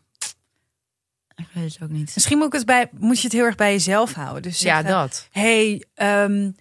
Ik 1.36 1.48
weet 1.52 1.74
het 1.74 1.84
ook 1.84 1.90
niet. 1.90 2.12
Misschien 2.16 2.38
moet, 2.38 2.48
ik 2.48 2.54
het 2.54 2.66
bij, 2.66 2.90
moet 3.00 3.18
je 3.18 3.24
het 3.24 3.34
heel 3.34 3.44
erg 3.44 3.56
bij 3.56 3.72
jezelf 3.72 4.14
houden. 4.14 4.42
Dus 4.42 4.60
ja, 4.60 4.84
dat. 4.84 5.28
hey, 5.32 5.86
ehm, 5.94 6.52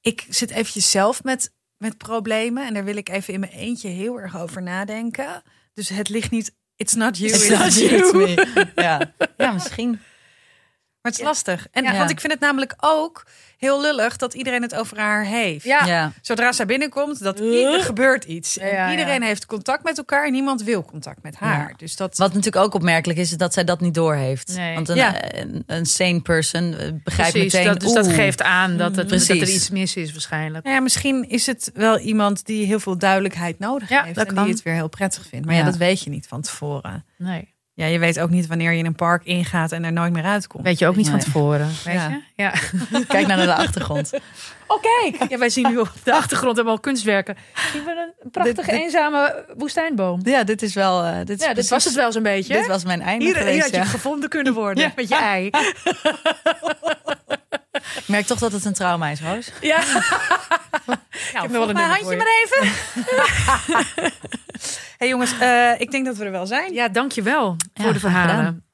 ik 0.00 0.26
zit 0.28 0.50
eventjes 0.50 0.90
zelf 0.90 1.22
met, 1.22 1.52
met 1.76 1.96
problemen. 1.98 2.66
En 2.66 2.74
daar 2.74 2.84
wil 2.84 2.96
ik 2.96 3.08
even 3.08 3.34
in 3.34 3.40
mijn 3.40 3.52
eentje 3.52 3.88
heel 3.88 4.20
erg 4.20 4.36
over 4.38 4.62
nadenken. 4.62 5.42
Dus 5.74 5.88
het 5.88 6.08
ligt 6.08 6.30
niet... 6.30 6.54
It's 6.76 6.94
not 6.94 7.18
you, 7.18 7.32
It's 7.32 7.48
it's, 7.48 7.58
not 7.58 7.74
you. 7.74 7.90
you, 7.90 8.02
it's 8.02 8.12
me. 8.12 8.66
Ja. 8.74 9.12
ja, 9.36 9.52
misschien. 9.52 10.00
Maar 11.04 11.12
het 11.12 11.20
is 11.20 11.26
lastig. 11.28 11.66
En, 11.72 11.84
Ja. 11.84 11.96
Want 11.98 12.10
ik 12.10 12.20
vind 12.20 12.32
het 12.32 12.40
namelijk 12.40 12.74
ook 12.80 13.26
heel 13.58 13.80
lullig 13.80 14.16
dat 14.16 14.34
iedereen 14.34 14.62
het 14.62 14.74
over 14.74 14.98
haar 14.98 15.24
heeft. 15.24 15.64
Ja. 15.64 15.86
Ja. 15.86 16.12
Zodra 16.20 16.52
zij 16.52 16.66
binnenkomt, 16.66 17.22
dat 17.22 17.38
er 17.40 17.80
gebeurt 17.80 18.24
iets. 18.24 18.58
En 18.58 18.68
Ja, 18.68 18.74
ja. 18.74 18.90
iedereen 18.90 19.22
heeft 19.22 19.46
contact 19.46 19.84
met 19.84 19.98
elkaar 19.98 20.26
en 20.26 20.32
niemand 20.32 20.62
wil 20.62 20.84
contact 20.84 21.22
met 21.22 21.36
haar. 21.36 21.68
Ja. 21.68 21.74
Dus 21.76 21.96
dat. 21.96 22.16
Wat 22.16 22.28
natuurlijk 22.34 22.64
ook 22.64 22.74
opmerkelijk 22.74 23.18
is, 23.18 23.30
is 23.30 23.36
dat 23.36 23.52
zij 23.52 23.64
dat 23.64 23.80
niet 23.80 23.94
doorheeft. 23.94 24.54
Nee. 24.56 24.74
Want 24.74 24.88
een, 24.88 24.96
Ja. 24.96 25.34
een, 25.38 25.62
een 25.66 25.86
sane 25.86 26.20
person 26.20 26.74
eh, 26.74 26.88
begrijpt 27.04 27.32
Precies, 27.32 27.52
meteen... 27.52 27.68
dat, 27.72 27.80
dus 27.80 27.92
dat 27.92 28.08
geeft 28.08 28.42
aan 28.42 28.76
dat, 28.76 28.96
het, 28.96 29.08
dat 29.08 29.28
er 29.28 29.48
iets 29.48 29.70
mis 29.70 29.96
is 29.96 30.12
waarschijnlijk. 30.12 30.64
Nou 30.64 30.76
ja, 30.76 30.82
misschien 30.82 31.28
is 31.28 31.46
het 31.46 31.70
wel 31.74 31.98
iemand 31.98 32.46
die 32.46 32.66
heel 32.66 32.80
veel 32.80 32.98
duidelijkheid 32.98 33.58
nodig 33.58 33.88
Ja, 33.88 34.02
heeft. 34.02 34.14
dat 34.16 34.26
en 34.28 34.34
kan. 34.34 34.44
die 34.44 34.52
het 34.52 34.62
weer 34.62 34.74
heel 34.74 34.88
prettig 34.88 35.26
vindt. 35.28 35.46
Maar 35.46 35.54
ja. 35.54 35.60
Ja. 35.60 35.66
dat 35.66 35.76
weet 35.76 36.00
je 36.02 36.10
niet 36.10 36.26
van 36.26 36.40
tevoren. 36.42 37.04
Nee. 37.18 37.53
Ja, 37.76 37.86
je 37.86 37.98
weet 37.98 38.20
ook 38.20 38.30
niet 38.30 38.46
wanneer 38.46 38.72
je 38.72 38.78
in 38.78 38.86
een 38.86 38.94
park 38.94 39.24
ingaat 39.24 39.72
en 39.72 39.84
er 39.84 39.92
nooit 39.92 40.12
meer 40.12 40.24
uitkomt. 40.24 40.64
Weet 40.64 40.78
je 40.78 40.86
ook 40.86 40.96
niet 40.96 41.08
van 41.08 41.18
tevoren. 41.18 41.68
Weet 41.84 41.94
Ja. 41.94 42.08
je? 42.08 42.20
Ja. 42.42 42.52
Kijk 43.08 43.26
naar 43.26 43.36
de 43.36 43.54
achtergrond. 43.54 44.10
Oh, 44.66 44.82
kijk! 44.82 45.30
Ja, 45.30 45.38
wij 45.38 45.48
zien 45.48 45.68
nu 45.70 45.78
op 45.78 45.92
de 46.04 46.12
achtergrond 46.14 46.56
helemaal 46.56 46.80
kunstwerken. 46.80 47.36
Zien 47.72 47.84
we 47.84 48.12
een 48.22 48.30
prachtige, 48.30 48.56
Dit- 48.56 48.66
dit- 48.70 48.74
eenzame 48.80 49.44
woestijnboom. 49.56 50.20
Ja, 50.22 50.44
dit 50.44 50.62
is 50.62 50.74
wel... 50.74 51.02
eh, 51.04 51.16
dit 51.24 51.38
is 51.40 51.46
Ja, 51.46 51.54
dit 51.54 51.68
was 51.68 51.84
het 51.84 51.94
wel 51.94 52.12
zo'n 52.12 52.22
beetje. 52.22 52.52
Dit 52.54 52.66
was 52.66 52.84
mijn 52.84 53.02
einde 53.02 53.24
hier, 53.24 53.34
hier 53.34 53.42
geweest, 53.44 53.62
had 53.62 53.70
je 53.70 53.76
ja. 53.76 53.84
gevonden 53.84 54.28
kunnen 54.28 54.52
worden 54.54 54.84
Ja. 54.84 54.92
met 54.96 55.08
je 55.08 55.16
ei. 55.16 55.50
Ik 57.96 58.08
merk 58.08 58.26
toch 58.26 58.38
dat 58.38 58.52
het 58.52 58.64
een 58.64 58.72
trauma 58.72 59.08
is, 59.08 59.20
Roos. 59.20 59.50
Ja. 59.60 59.82
Nou, 60.86 60.98
heb 61.32 61.42
nog 61.42 61.50
wel 61.50 61.68
een 61.68 61.74
mijn 61.74 61.90
handje 61.90 62.16
maar 62.16 62.26
even. 62.44 62.72
hey 64.98 65.08
jongens, 65.08 65.38
eh, 65.38 65.80
ik 65.80 65.90
denk 65.90 66.06
dat 66.06 66.16
we 66.16 66.24
er 66.24 66.30
wel 66.30 66.46
zijn. 66.46 66.72
ja, 66.72 66.88
dankjewel 66.88 67.56
Ja, 67.74 67.82
voor 67.84 67.92
de 67.92 67.98
verhalen. 67.98 68.64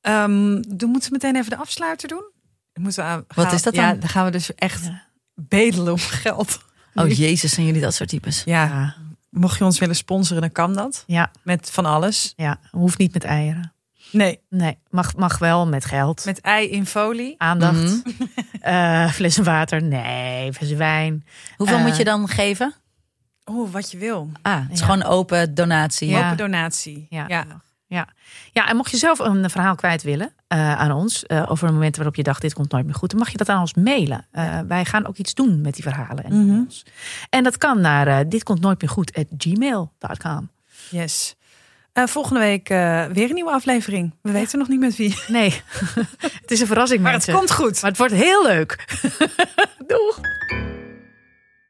Ehm, 0.00 0.62
dan 0.68 0.88
moeten 0.90 1.10
we 1.10 1.18
meteen 1.20 1.36
even 1.36 1.50
de 1.50 1.56
afsluiter 1.56 2.08
doen. 2.08 2.24
Moeten 2.74 3.02
we 3.04 3.08
aan, 3.10 3.24
Wat 3.34 3.46
gaan- 3.46 3.54
is 3.54 3.62
dat 3.62 3.74
Ja, 3.74 3.90
dan? 3.90 4.00
dan 4.00 4.08
gaan 4.08 4.24
we 4.24 4.30
dus 4.30 4.54
echt 4.54 4.84
Ja. 4.84 5.02
bedelen 5.34 5.92
om 5.92 5.98
geld. 5.98 6.58
Oh 6.94 7.08
jezus, 7.10 7.52
zijn 7.54 7.66
jullie 7.66 7.80
dat 7.80 7.94
soort 7.94 8.08
types? 8.08 8.42
Ja, 8.44 8.64
Ja, 8.64 8.94
mocht 9.30 9.58
je 9.58 9.64
ons 9.64 9.78
willen 9.78 9.96
sponsoren, 9.96 10.40
dan 10.42 10.52
kan 10.52 10.74
dat. 10.74 11.04
ja, 11.06 11.30
Met 11.42 11.70
van 11.70 11.86
alles. 11.86 12.32
ja. 12.36 12.60
Hoeft 12.70 12.98
niet 12.98 13.12
met 13.12 13.24
eieren. 13.24 13.72
Nee, 14.12 14.40
Nee, 14.48 14.78
mag, 14.90 15.16
mag 15.16 15.38
wel 15.38 15.66
met 15.66 15.84
geld. 15.84 16.24
met 16.24 16.40
ei 16.40 16.68
in 16.70 16.86
folie. 16.86 17.34
Aandacht. 17.38 17.74
Mhm. 17.74 17.98
Eh, 18.60 19.10
flessen 19.10 19.44
water. 19.44 19.82
Nee, 19.82 20.52
flessen 20.52 20.78
wijn. 20.78 21.24
Hoeveel 21.56 21.76
Eh, 21.76 21.82
moet 21.84 21.96
je 21.96 22.04
dan 22.04 22.28
geven? 22.28 22.74
Oh, 23.44 23.72
wat 23.72 23.90
je 23.90 23.98
wil. 23.98 24.30
Ah, 24.42 24.60
het 24.62 24.72
is 24.72 24.78
Ja. 24.78 24.84
gewoon 24.84 25.02
open 25.02 25.54
donatie. 25.54 26.08
Ja. 26.08 26.24
Open 26.24 26.36
donatie. 26.36 27.06
Ja. 27.10 27.24
ja. 27.28 27.44
Ja. 27.86 28.08
ja, 28.52 28.68
en 28.68 28.76
mocht 28.76 28.90
je 28.90 28.96
zelf 28.96 29.18
een 29.18 29.50
verhaal 29.50 29.74
kwijt 29.74 30.02
willen 30.02 30.32
eh, 30.48 30.78
aan 30.78 30.92
ons, 30.92 31.26
eh, 31.26 31.50
over 31.50 31.68
een 31.68 31.74
moment 31.74 31.96
waarop 31.96 32.14
je 32.14 32.22
dacht, 32.22 32.40
dit 32.40 32.52
komt 32.54 32.70
nooit 32.72 32.84
meer 32.84 32.94
goed, 32.94 33.10
dan 33.10 33.18
mag 33.18 33.30
je 33.30 33.36
dat 33.36 33.48
aan 33.48 33.60
ons 33.60 33.74
mailen. 33.74 34.26
Eh, 34.30 34.58
Wij 34.68 34.84
gaan 34.84 35.06
ook 35.06 35.16
iets 35.16 35.34
doen 35.34 35.60
met 35.60 35.74
die 35.74 35.82
verhalen. 35.82 36.24
En, 36.24 36.32
ons. 36.32 36.84
en 37.30 37.44
dat 37.44 37.58
kan 37.58 37.80
naar 37.80 38.28
dit 38.28 38.42
komt 38.42 38.60
nooit 38.60 38.80
meer 38.80 38.90
goed 38.90 39.14
at 39.16 39.26
gmail.com. 39.38 40.50
Yes. 40.90 41.34
Eh, 41.92 42.06
volgende 42.06 42.40
week 42.40 42.68
eh, 42.68 43.04
weer 43.04 43.28
een 43.28 43.34
nieuwe 43.34 43.50
aflevering. 43.50 44.14
We 44.22 44.30
weten 44.30 44.58
nog 44.58 44.68
niet 44.68 44.80
met 44.80 44.96
wie. 44.96 45.14
Nee, 45.26 45.62
het 46.42 46.50
is 46.50 46.60
een 46.60 46.66
verrassing 46.66 47.00
Maar 47.02 47.12
mensen. 47.12 47.30
het 47.32 47.40
komt 47.40 47.52
goed. 47.52 47.80
Maar 47.82 47.90
het 47.90 47.98
wordt 47.98 48.14
heel 48.14 48.42
leuk. 48.46 48.84
Doeg! 49.86 50.20